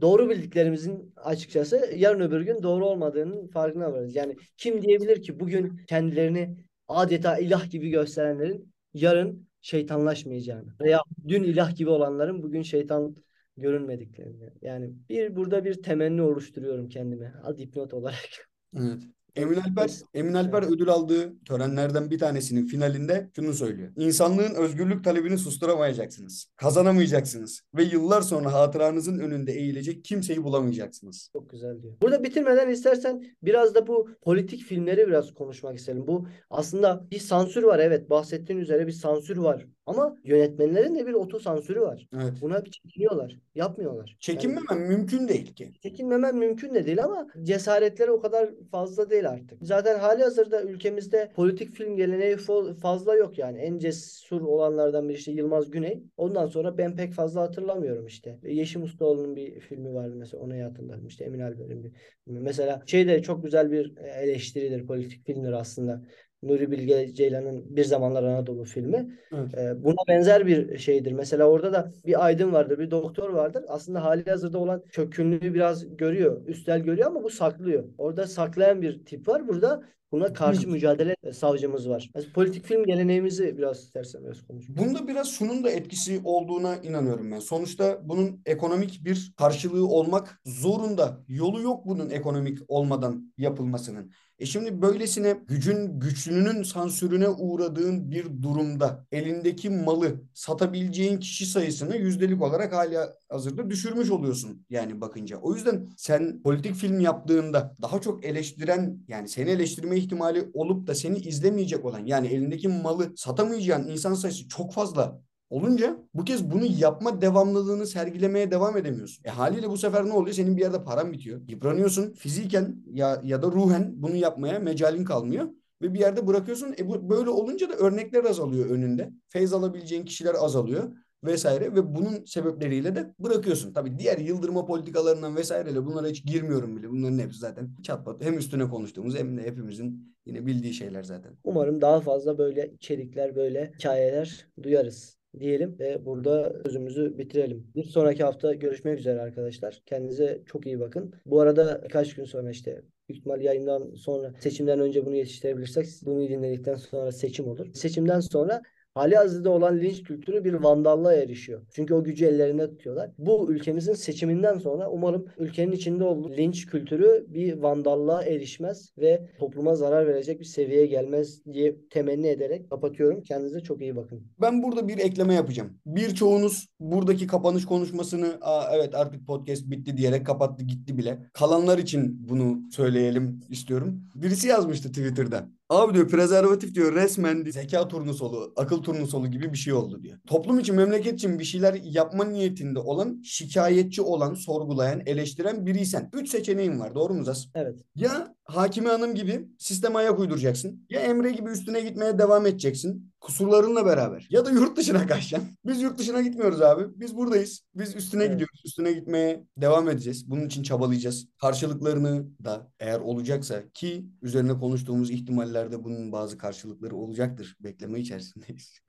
doğru 0.00 0.30
bildiklerimizin 0.30 1.14
açıkçası 1.16 1.90
yarın 1.96 2.20
öbür 2.20 2.40
gün 2.40 2.62
doğru 2.62 2.86
olmadığının 2.86 3.48
farkına 3.48 3.92
varız. 3.92 4.16
Yani 4.16 4.36
kim 4.56 4.82
diyebilir 4.82 5.22
ki 5.22 5.40
bugün 5.40 5.76
kendilerini 5.88 6.56
adeta 6.88 7.38
ilah 7.38 7.70
gibi 7.70 7.90
gösterenlerin 7.90 8.72
yarın 8.94 9.48
şeytanlaşmayacağını 9.60 10.74
veya 10.80 11.00
dün 11.28 11.42
ilah 11.42 11.76
gibi 11.76 11.90
olanların 11.90 12.42
bugün 12.42 12.62
şeytan 12.62 13.16
görünmediklerini. 13.56 14.50
Yani 14.62 14.90
bir 15.08 15.36
burada 15.36 15.64
bir 15.64 15.82
temenni 15.82 16.22
oluşturuyorum 16.22 16.88
kendime. 16.88 17.34
Dipnot 17.58 17.94
olarak. 17.94 18.48
Evet. 18.76 19.02
Emin 19.36 19.56
Alper, 19.56 19.90
Emin 20.14 20.34
Alper 20.34 20.62
ödül 20.62 20.88
aldığı 20.88 21.32
törenlerden 21.44 22.10
bir 22.10 22.18
tanesinin 22.18 22.66
finalinde 22.66 23.30
şunu 23.36 23.54
söylüyor. 23.54 23.92
İnsanlığın 23.96 24.54
özgürlük 24.54 25.04
talebini 25.04 25.38
susturamayacaksınız. 25.38 26.46
Kazanamayacaksınız. 26.56 27.62
Ve 27.74 27.82
yıllar 27.82 28.22
sonra 28.22 28.52
hatıranızın 28.52 29.18
önünde 29.18 29.52
eğilecek 29.52 30.04
kimseyi 30.04 30.44
bulamayacaksınız. 30.44 31.30
Çok 31.32 31.50
güzel 31.50 31.82
diyor. 31.82 31.94
Burada 32.02 32.24
bitirmeden 32.24 32.68
istersen 32.68 33.24
biraz 33.42 33.74
da 33.74 33.86
bu 33.86 34.10
politik 34.22 34.62
filmleri 34.62 35.06
biraz 35.08 35.34
konuşmak 35.34 35.78
isterim. 35.78 36.06
Bu 36.06 36.26
aslında 36.50 37.06
bir 37.10 37.18
sansür 37.18 37.62
var 37.62 37.78
evet 37.78 38.10
bahsettiğin 38.10 38.60
üzere 38.60 38.86
bir 38.86 38.92
sansür 38.92 39.36
var. 39.36 39.66
Ama 39.88 40.16
yönetmenlerin 40.24 40.94
de 40.94 41.06
bir 41.06 41.14
oto 41.14 41.38
sansürü 41.38 41.80
var. 41.80 42.08
Evet. 42.14 42.32
Buna 42.40 42.64
bir 42.64 42.70
çekiniyorlar. 42.70 43.36
Yapmıyorlar. 43.54 44.16
Çekinmemen 44.20 44.78
mümkün 44.78 45.28
değil 45.28 45.54
ki. 45.54 45.72
Çekinmemen 45.82 46.36
mümkün 46.36 46.74
de 46.74 46.86
değil 46.86 47.04
ama 47.04 47.26
cesaretleri 47.42 48.10
o 48.10 48.20
kadar 48.20 48.50
fazla 48.70 49.10
değil 49.10 49.28
artık. 49.28 49.58
Zaten 49.62 49.98
hali 49.98 50.22
hazırda 50.22 50.62
ülkemizde 50.62 51.32
politik 51.34 51.72
film 51.72 51.96
geleneği 51.96 52.36
fazla 52.82 53.14
yok 53.14 53.38
yani. 53.38 53.58
En 53.58 53.78
cesur 53.78 54.40
olanlardan 54.40 55.08
biri 55.08 55.18
işte 55.18 55.32
Yılmaz 55.32 55.70
Güney. 55.70 56.02
Ondan 56.16 56.46
sonra 56.46 56.78
ben 56.78 56.96
pek 56.96 57.12
fazla 57.12 57.40
hatırlamıyorum 57.40 58.06
işte. 58.06 58.38
Yeşim 58.42 58.82
Ustaoğlu'nun 58.82 59.36
bir 59.36 59.60
filmi 59.60 59.94
vardı 59.94 60.14
mesela 60.16 60.42
onu 60.42 60.64
hatırlarım. 60.64 61.06
İşte 61.06 61.24
Emin 61.24 61.40
Alper'in 61.40 61.84
bir 61.84 61.92
filmi. 62.24 62.40
Mesela 62.40 62.82
şey 62.86 63.08
de 63.08 63.22
çok 63.22 63.44
güzel 63.44 63.70
bir 63.72 63.96
eleştiridir 63.96 64.86
politik 64.86 65.26
filmdir 65.26 65.52
aslında. 65.52 66.02
Nuri 66.42 66.70
Bilge 66.70 67.14
Ceylan'ın 67.14 67.76
Bir 67.76 67.84
Zamanlar 67.84 68.22
Anadolu 68.22 68.64
filmi. 68.64 69.18
Evet. 69.32 69.54
Ee, 69.54 69.84
buna 69.84 69.96
benzer 70.08 70.46
bir 70.46 70.78
şeydir. 70.78 71.12
Mesela 71.12 71.44
orada 71.44 71.72
da 71.72 71.92
bir 72.06 72.24
aydın 72.26 72.52
vardır, 72.52 72.78
bir 72.78 72.90
doktor 72.90 73.30
vardır. 73.30 73.64
Aslında 73.68 74.04
hali 74.04 74.30
hazırda 74.30 74.58
olan 74.58 74.82
kökünlüğü 74.92 75.54
biraz 75.54 75.96
görüyor, 75.96 76.46
üstel 76.46 76.80
görüyor 76.80 77.06
ama 77.06 77.22
bu 77.22 77.30
saklıyor. 77.30 77.84
Orada 77.98 78.26
saklayan 78.26 78.82
bir 78.82 79.04
tip 79.04 79.28
var. 79.28 79.48
Burada 79.48 79.82
buna 80.12 80.32
karşı 80.32 80.60
Evet. 80.60 80.70
mücadele 80.72 81.16
savcımız 81.32 81.88
var. 81.88 82.10
Mesela 82.14 82.32
politik 82.32 82.64
film 82.66 82.84
geleneğimizi 82.84 83.58
biraz 83.58 83.78
istersen 83.78 84.24
biraz 84.24 84.42
konuş. 84.46 84.68
Bunda 84.68 85.08
biraz 85.08 85.28
şunun 85.30 85.64
da 85.64 85.70
etkisi 85.70 86.20
olduğuna 86.24 86.76
inanıyorum 86.76 87.30
ben. 87.30 87.38
Sonuçta 87.40 88.00
bunun 88.04 88.42
ekonomik 88.46 89.04
bir 89.04 89.32
karşılığı 89.36 89.86
olmak 89.88 90.40
zorunda. 90.46 91.20
Yolu 91.28 91.62
yok 91.62 91.86
bunun 91.86 92.10
ekonomik 92.10 92.58
olmadan 92.68 93.32
yapılmasının. 93.38 94.10
E 94.38 94.46
şimdi 94.46 94.82
böylesine 94.82 95.36
gücün 95.48 96.00
güçlünün 96.00 96.62
sansürüne 96.62 97.28
uğradığın 97.28 98.10
bir 98.10 98.42
durumda 98.42 99.06
elindeki 99.12 99.70
malı 99.70 100.20
satabileceğin 100.34 101.18
kişi 101.20 101.46
sayısını 101.46 101.96
yüzdelik 101.96 102.42
olarak 102.42 102.72
hala 102.72 103.14
hazırda 103.28 103.70
düşürmüş 103.70 104.10
oluyorsun 104.10 104.66
yani 104.70 105.00
bakınca. 105.00 105.36
O 105.36 105.54
yüzden 105.54 105.88
sen 105.96 106.42
politik 106.42 106.74
film 106.74 107.00
yaptığında 107.00 107.74
daha 107.82 108.00
çok 108.00 108.24
eleştiren 108.24 108.98
yani 109.08 109.28
seni 109.28 109.50
eleştirme 109.50 109.97
ihtimali 109.98 110.50
olup 110.54 110.86
da 110.86 110.94
seni 110.94 111.18
izlemeyecek 111.18 111.84
olan 111.84 112.06
yani 112.06 112.28
elindeki 112.28 112.68
malı 112.68 113.12
satamayacağın 113.16 113.88
insan 113.88 114.14
sayısı 114.14 114.48
çok 114.48 114.72
fazla 114.72 115.20
olunca 115.50 115.98
bu 116.14 116.24
kez 116.24 116.50
bunu 116.50 116.64
yapma 116.64 117.20
devamlılığını 117.20 117.86
sergilemeye 117.86 118.50
devam 118.50 118.76
edemiyorsun. 118.76 119.24
E 119.24 119.30
haliyle 119.30 119.70
bu 119.70 119.76
sefer 119.76 120.06
ne 120.06 120.12
oluyor? 120.12 120.34
Senin 120.34 120.56
bir 120.56 120.62
yerde 120.62 120.84
paran 120.84 121.12
bitiyor. 121.12 121.40
Yıpranıyorsun. 121.48 122.12
Fiziken 122.12 122.76
ya 122.92 123.20
ya 123.24 123.42
da 123.42 123.46
ruhen 123.46 123.92
bunu 123.96 124.16
yapmaya 124.16 124.58
mecalin 124.58 125.04
kalmıyor 125.04 125.48
ve 125.82 125.94
bir 125.94 125.98
yerde 125.98 126.26
bırakıyorsun. 126.26 126.74
E 126.78 126.88
bu 126.88 127.10
böyle 127.10 127.30
olunca 127.30 127.70
da 127.70 127.74
örnekler 127.74 128.24
azalıyor 128.24 128.70
önünde. 128.70 129.10
Feyz 129.28 129.52
alabileceğin 129.52 130.04
kişiler 130.04 130.34
azalıyor 130.34 130.92
vesaire 131.24 131.74
ve 131.74 131.94
bunun 131.94 132.24
sebepleriyle 132.24 132.94
de 132.96 133.14
bırakıyorsun. 133.18 133.72
Tabii 133.72 133.98
diğer 133.98 134.18
yıldırma 134.18 134.66
politikalarından 134.66 135.36
vesaireyle 135.36 135.86
bunlara 135.86 136.06
hiç 136.06 136.24
girmiyorum 136.26 136.76
bile. 136.76 136.90
Bunların 136.90 137.18
hepsi 137.18 137.38
zaten 137.38 137.70
çatpat 137.82 138.24
hem 138.24 138.38
üstüne 138.38 138.68
konuştuğumuz 138.68 139.18
hem 139.18 139.36
de 139.38 139.42
hepimizin 139.42 140.16
yine 140.26 140.46
bildiği 140.46 140.74
şeyler 140.74 141.02
zaten. 141.02 141.32
Umarım 141.44 141.80
daha 141.80 142.00
fazla 142.00 142.38
böyle 142.38 142.70
içerikler, 142.72 143.36
böyle 143.36 143.72
hikayeler 143.78 144.46
duyarız 144.62 145.18
diyelim 145.38 145.76
ve 145.78 146.04
burada 146.04 146.62
sözümüzü 146.64 147.18
bitirelim. 147.18 147.66
Bir 147.74 147.84
sonraki 147.84 148.24
hafta 148.24 148.54
görüşmek 148.54 148.98
üzere 148.98 149.20
arkadaşlar. 149.20 149.82
Kendinize 149.86 150.42
çok 150.46 150.66
iyi 150.66 150.80
bakın. 150.80 151.14
Bu 151.26 151.40
arada 151.40 151.80
birkaç 151.84 152.14
gün 152.14 152.24
sonra 152.24 152.50
işte 152.50 152.82
büyük 153.08 153.18
ihtimal 153.20 153.40
yayından 153.40 153.94
sonra 153.94 154.34
seçimden 154.40 154.80
önce 154.80 155.06
bunu 155.06 155.16
yetiştirebilirsek 155.16 155.86
bunu 156.02 156.28
dinledikten 156.28 156.74
sonra 156.74 157.12
seçim 157.12 157.48
olur. 157.48 157.66
Seçimden 157.74 158.20
sonra 158.20 158.62
hali 158.98 159.16
hazırda 159.16 159.50
olan 159.50 159.80
linç 159.80 160.02
kültürü 160.02 160.44
bir 160.44 160.54
vandallığa 160.54 161.14
erişiyor. 161.14 161.62
Çünkü 161.70 161.94
o 161.94 162.04
gücü 162.04 162.26
ellerinde 162.26 162.70
tutuyorlar. 162.70 163.10
Bu 163.18 163.52
ülkemizin 163.52 163.92
seçiminden 163.92 164.58
sonra 164.58 164.90
umarım 164.90 165.26
ülkenin 165.38 165.72
içinde 165.72 166.04
olduğu 166.04 166.30
linç 166.30 166.66
kültürü 166.66 167.26
bir 167.28 167.58
vandallığa 167.58 168.22
erişmez 168.22 168.92
ve 168.98 169.28
topluma 169.38 169.74
zarar 169.74 170.06
verecek 170.06 170.40
bir 170.40 170.44
seviyeye 170.44 170.86
gelmez 170.86 171.44
diye 171.52 171.76
temenni 171.90 172.28
ederek 172.28 172.70
kapatıyorum. 172.70 173.22
Kendinize 173.22 173.60
çok 173.60 173.80
iyi 173.80 173.96
bakın. 173.96 174.22
Ben 174.40 174.62
burada 174.62 174.88
bir 174.88 174.98
ekleme 174.98 175.34
yapacağım. 175.34 175.70
Birçoğunuz 175.86 176.68
buradaki 176.80 177.26
kapanış 177.26 177.64
konuşmasını 177.64 178.38
Aa, 178.40 178.76
evet 178.76 178.94
artık 178.94 179.26
podcast 179.26 179.70
bitti 179.70 179.96
diyerek 179.96 180.26
kapattı 180.26 180.64
gitti 180.64 180.98
bile. 180.98 181.18
Kalanlar 181.32 181.78
için 181.78 182.28
bunu 182.28 182.60
söyleyelim 182.72 183.40
istiyorum. 183.50 184.00
Birisi 184.14 184.48
yazmıştı 184.48 184.88
Twitter'da. 184.88 185.57
Abi 185.68 185.94
diyor 185.94 186.08
prezervatif 186.08 186.74
diyor 186.74 186.94
resmen 186.94 187.44
zeka 187.44 187.88
turnusolu, 187.88 188.52
akıl 188.56 188.82
turnusolu 188.82 189.30
gibi 189.30 189.52
bir 189.52 189.58
şey 189.58 189.72
oldu 189.72 190.02
diyor. 190.02 190.18
Toplum 190.26 190.58
için, 190.58 190.74
memleket 190.74 191.14
için 191.14 191.38
bir 191.38 191.44
şeyler 191.44 191.74
yapma 191.82 192.24
niyetinde 192.24 192.78
olan, 192.78 193.22
şikayetçi 193.24 194.02
olan, 194.02 194.34
sorgulayan, 194.34 195.02
eleştiren 195.06 195.66
biriysen. 195.66 196.10
Üç 196.12 196.28
seçeneğin 196.30 196.80
var 196.80 196.94
doğru 196.94 197.14
mu 197.14 197.24
Zas? 197.24 197.46
Evet. 197.54 197.78
Ya 197.96 198.34
Hakime 198.48 198.88
Hanım 198.88 199.14
gibi 199.14 199.48
sisteme 199.58 199.98
ayak 199.98 200.18
uyduracaksın. 200.18 200.86
Ya 200.90 201.00
Emre 201.00 201.30
gibi 201.30 201.50
üstüne 201.50 201.80
gitmeye 201.80 202.18
devam 202.18 202.46
edeceksin. 202.46 203.12
Kusurlarınla 203.20 203.86
beraber. 203.86 204.26
Ya 204.30 204.44
da 204.44 204.50
yurt 204.50 204.76
dışına 204.76 205.06
kaçacaksın. 205.06 205.50
Biz 205.66 205.82
yurt 205.82 205.98
dışına 205.98 206.22
gitmiyoruz 206.22 206.62
abi. 206.62 207.00
Biz 207.00 207.16
buradayız. 207.16 207.62
Biz 207.74 207.96
üstüne 207.96 208.22
Evet. 208.22 208.32
gidiyoruz. 208.32 208.62
Üstüne 208.64 208.92
gitmeye 208.92 209.44
devam 209.56 209.88
edeceğiz. 209.88 210.30
Bunun 210.30 210.46
için 210.46 210.62
çabalayacağız. 210.62 211.26
Karşılıklarını 211.40 212.26
da 212.44 212.70
eğer 212.80 213.00
olacaksa 213.00 213.62
ki 213.74 214.06
üzerine 214.22 214.58
konuştuğumuz 214.58 215.10
ihtimallerde 215.10 215.84
bunun 215.84 216.12
bazı 216.12 216.38
karşılıkları 216.38 216.96
olacaktır. 216.96 217.56
Bekleme 217.60 218.00
içerisindeyiz. 218.00 218.80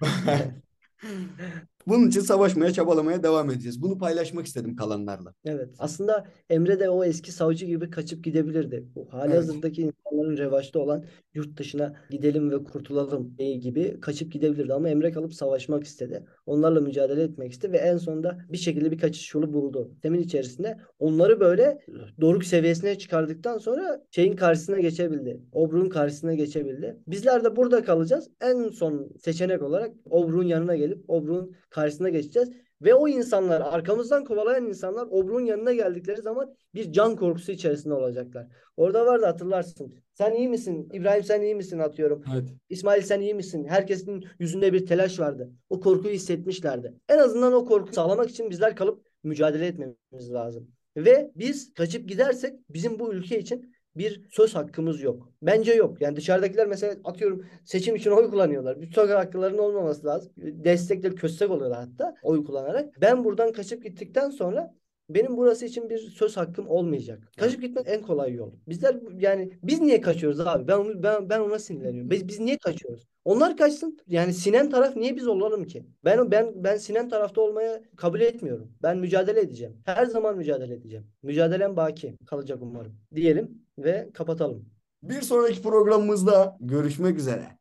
Bunun 1.86 2.08
için 2.08 2.20
savaşmaya, 2.20 2.72
çabalamaya 2.72 3.22
devam 3.22 3.50
edeceğiz. 3.50 3.82
Bunu 3.82 3.98
paylaşmak 3.98 4.46
istedim 4.46 4.76
kalanlarla. 4.76 5.34
Evet. 5.44 5.68
Aslında 5.78 6.26
Emre 6.50 6.80
de 6.80 6.90
o 6.90 7.04
eski 7.04 7.32
savcı 7.32 7.66
gibi 7.66 7.90
kaçıp 7.90 8.24
gidebilirdi. 8.24 8.86
Bu 8.94 9.12
hali 9.12 9.32
Evet. 9.32 9.38
hazırdaki 9.38 9.82
insanların 9.82 10.36
revaçta 10.36 10.78
olan 10.78 11.04
yurt 11.34 11.58
dışına 11.58 11.94
gidelim 12.10 12.50
ve 12.50 12.64
kurtulalım 12.64 13.36
gibi 13.36 14.00
kaçıp 14.00 14.32
gidebilirdi. 14.32 14.74
Ama 14.74 14.88
Emre 14.88 15.12
kalıp 15.12 15.34
savaşmak 15.34 15.84
istedi. 15.84 16.24
Onlarla 16.46 16.80
mücadele 16.80 17.22
etmek 17.22 17.52
istedi 17.52 17.72
ve 17.72 17.78
en 17.78 17.96
sonunda 17.96 18.38
bir 18.52 18.58
şekilde 18.58 18.90
bir 18.90 18.98
kaçış 18.98 19.34
yolu 19.34 19.52
buldu. 19.52 19.88
Sistemin 19.92 20.20
içerisinde 20.20 20.78
onları 20.98 21.40
böyle 21.40 21.78
doruk 22.20 22.44
seviyesine 22.44 22.98
çıkardıktan 22.98 23.58
sonra 23.58 24.02
şeyin 24.10 24.36
karşısına 24.36 24.80
geçebildi. 24.80 25.40
Obruk'un 25.52 25.88
karşısına 25.88 26.34
geçebildi. 26.34 26.96
Bizler 27.06 27.44
de 27.44 27.56
burada 27.56 27.84
kalacağız. 27.84 28.30
En 28.40 28.68
son 28.68 29.12
seçenek 29.24 29.62
olarak 29.62 29.92
Obruk'un 30.10 30.46
yanına 30.46 30.76
gelip 30.76 31.10
Obruk'un 31.10 31.56
karşısına 31.76 32.08
geçeceğiz. 32.08 32.50
Ve 32.82 32.94
o 32.94 33.08
insanlar 33.08 33.60
arkamızdan 33.60 34.24
kovalayan 34.24 34.66
insanlar 34.66 35.06
Obruk'un 35.10 35.44
yanına 35.44 35.72
geldikleri 35.72 36.22
zaman 36.22 36.54
bir 36.74 36.92
can 36.92 37.16
korkusu 37.16 37.52
içerisinde 37.52 37.94
olacaklar. 37.94 38.46
Orada 38.76 39.06
vardı 39.06 39.26
hatırlarsın. 39.26 39.94
Sen 40.14 40.34
iyi 40.34 40.48
misin? 40.48 40.88
İbrahim 40.92 41.24
sen 41.24 41.42
iyi 41.42 41.54
misin 41.54 41.78
atıyorum. 41.78 42.24
Evet. 42.34 42.48
İsmail 42.68 43.02
sen 43.02 43.20
iyi 43.20 43.34
misin? 43.34 43.64
Herkesin 43.68 44.24
yüzünde 44.38 44.72
bir 44.72 44.86
telaş 44.86 45.20
vardı. 45.20 45.50
O 45.70 45.80
korkuyu 45.80 46.14
hissetmişlerdi. 46.14 46.94
En 47.08 47.18
azından 47.18 47.52
o 47.52 47.64
korkuyu 47.64 47.94
sağlamak 47.94 48.30
için 48.30 48.50
bizler 48.50 48.76
kalıp 48.76 49.06
mücadele 49.24 49.66
etmemiz 49.66 50.32
lazım. 50.32 50.70
Ve 50.96 51.30
biz 51.34 51.74
kaçıp 51.74 52.08
gidersek 52.08 52.54
bizim 52.70 52.98
bu 52.98 53.14
ülke 53.14 53.38
için 53.38 53.74
bir 53.98 54.26
söz 54.30 54.54
hakkımız 54.54 55.02
yok. 55.02 55.32
Bence 55.42 55.74
yok. 55.74 56.00
Yani 56.00 56.16
dışarıdakiler 56.16 56.66
mesela 56.66 56.96
atıyorum 57.04 57.46
seçim 57.64 57.96
için 57.96 58.10
oy 58.10 58.30
kullanıyorlar. 58.30 58.80
Bir 58.80 58.92
söz 58.92 59.10
haklarının 59.10 59.58
olmaması 59.58 60.06
lazım. 60.06 60.32
Destekleri 60.36 61.14
köstek 61.14 61.50
oluyorlar 61.50 61.78
hatta 61.78 62.14
oy 62.22 62.44
kullanarak. 62.44 63.00
Ben 63.00 63.24
buradan 63.24 63.52
kaçıp 63.52 63.82
gittikten 63.82 64.30
sonra 64.30 64.74
benim 65.08 65.36
burası 65.36 65.66
için 65.66 65.90
bir 65.90 65.98
söz 65.98 66.36
hakkım 66.36 66.68
olmayacak. 66.68 67.32
Kaçıp 67.36 67.62
gitmek 67.62 67.88
en 67.88 68.02
kolay 68.02 68.32
yol. 68.32 68.52
Bizler 68.68 68.96
yani 69.18 69.52
biz 69.62 69.80
niye 69.80 70.00
kaçıyoruz 70.00 70.40
abi? 70.40 70.68
Ben 70.68 70.78
onu 70.78 71.02
ben 71.02 71.30
ben 71.30 71.40
ona 71.40 71.58
sinirleniyorum. 71.58 72.10
Biz, 72.10 72.28
biz 72.28 72.40
niye 72.40 72.58
kaçıyoruz? 72.58 73.06
Onlar 73.24 73.56
kaçsın. 73.56 73.98
Yani 74.06 74.32
sinen 74.32 74.70
taraf 74.70 74.96
niye 74.96 75.16
biz 75.16 75.26
olalım 75.26 75.64
ki? 75.64 75.86
Ben 76.04 76.30
ben 76.30 76.64
ben 76.64 76.76
sinen 76.76 77.08
tarafta 77.08 77.40
olmaya 77.40 77.82
kabul 77.96 78.20
etmiyorum. 78.20 78.72
Ben 78.82 78.98
mücadele 78.98 79.40
edeceğim. 79.40 79.76
Her 79.84 80.06
zaman 80.06 80.36
mücadele 80.36 80.74
edeceğim. 80.74 81.06
Mücadelem 81.22 81.76
baki 81.76 82.16
kalacak 82.26 82.58
umarım. 82.62 82.94
Diyelim 83.14 83.65
ve 83.78 84.10
kapatalım. 84.14 84.68
Bir 85.02 85.20
sonraki 85.20 85.62
programımızda 85.62 86.56
görüşmek 86.60 87.18
üzere. 87.18 87.58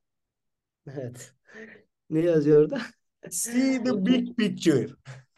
Evet. 0.93 1.32
Ne 2.09 2.20
yazıyor 2.20 2.61
orada? 2.61 2.82
See 3.30 3.84
the 3.84 4.05
big 4.05 4.38
picture. 4.38 4.88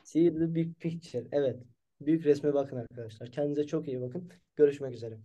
See 0.04 0.34
the 0.34 0.56
big 0.56 0.80
picture. 0.80 1.28
Evet. 1.32 1.58
Büyük 2.02 2.26
resme 2.26 2.54
bakın 2.54 2.78
arkadaşlar. 2.78 3.32
Kendinize 3.32 3.68
çok 3.68 3.88
iyi 3.88 4.02
bakın. 4.02 4.30
Görüşmek 4.56 4.94
üzere. 4.94 5.18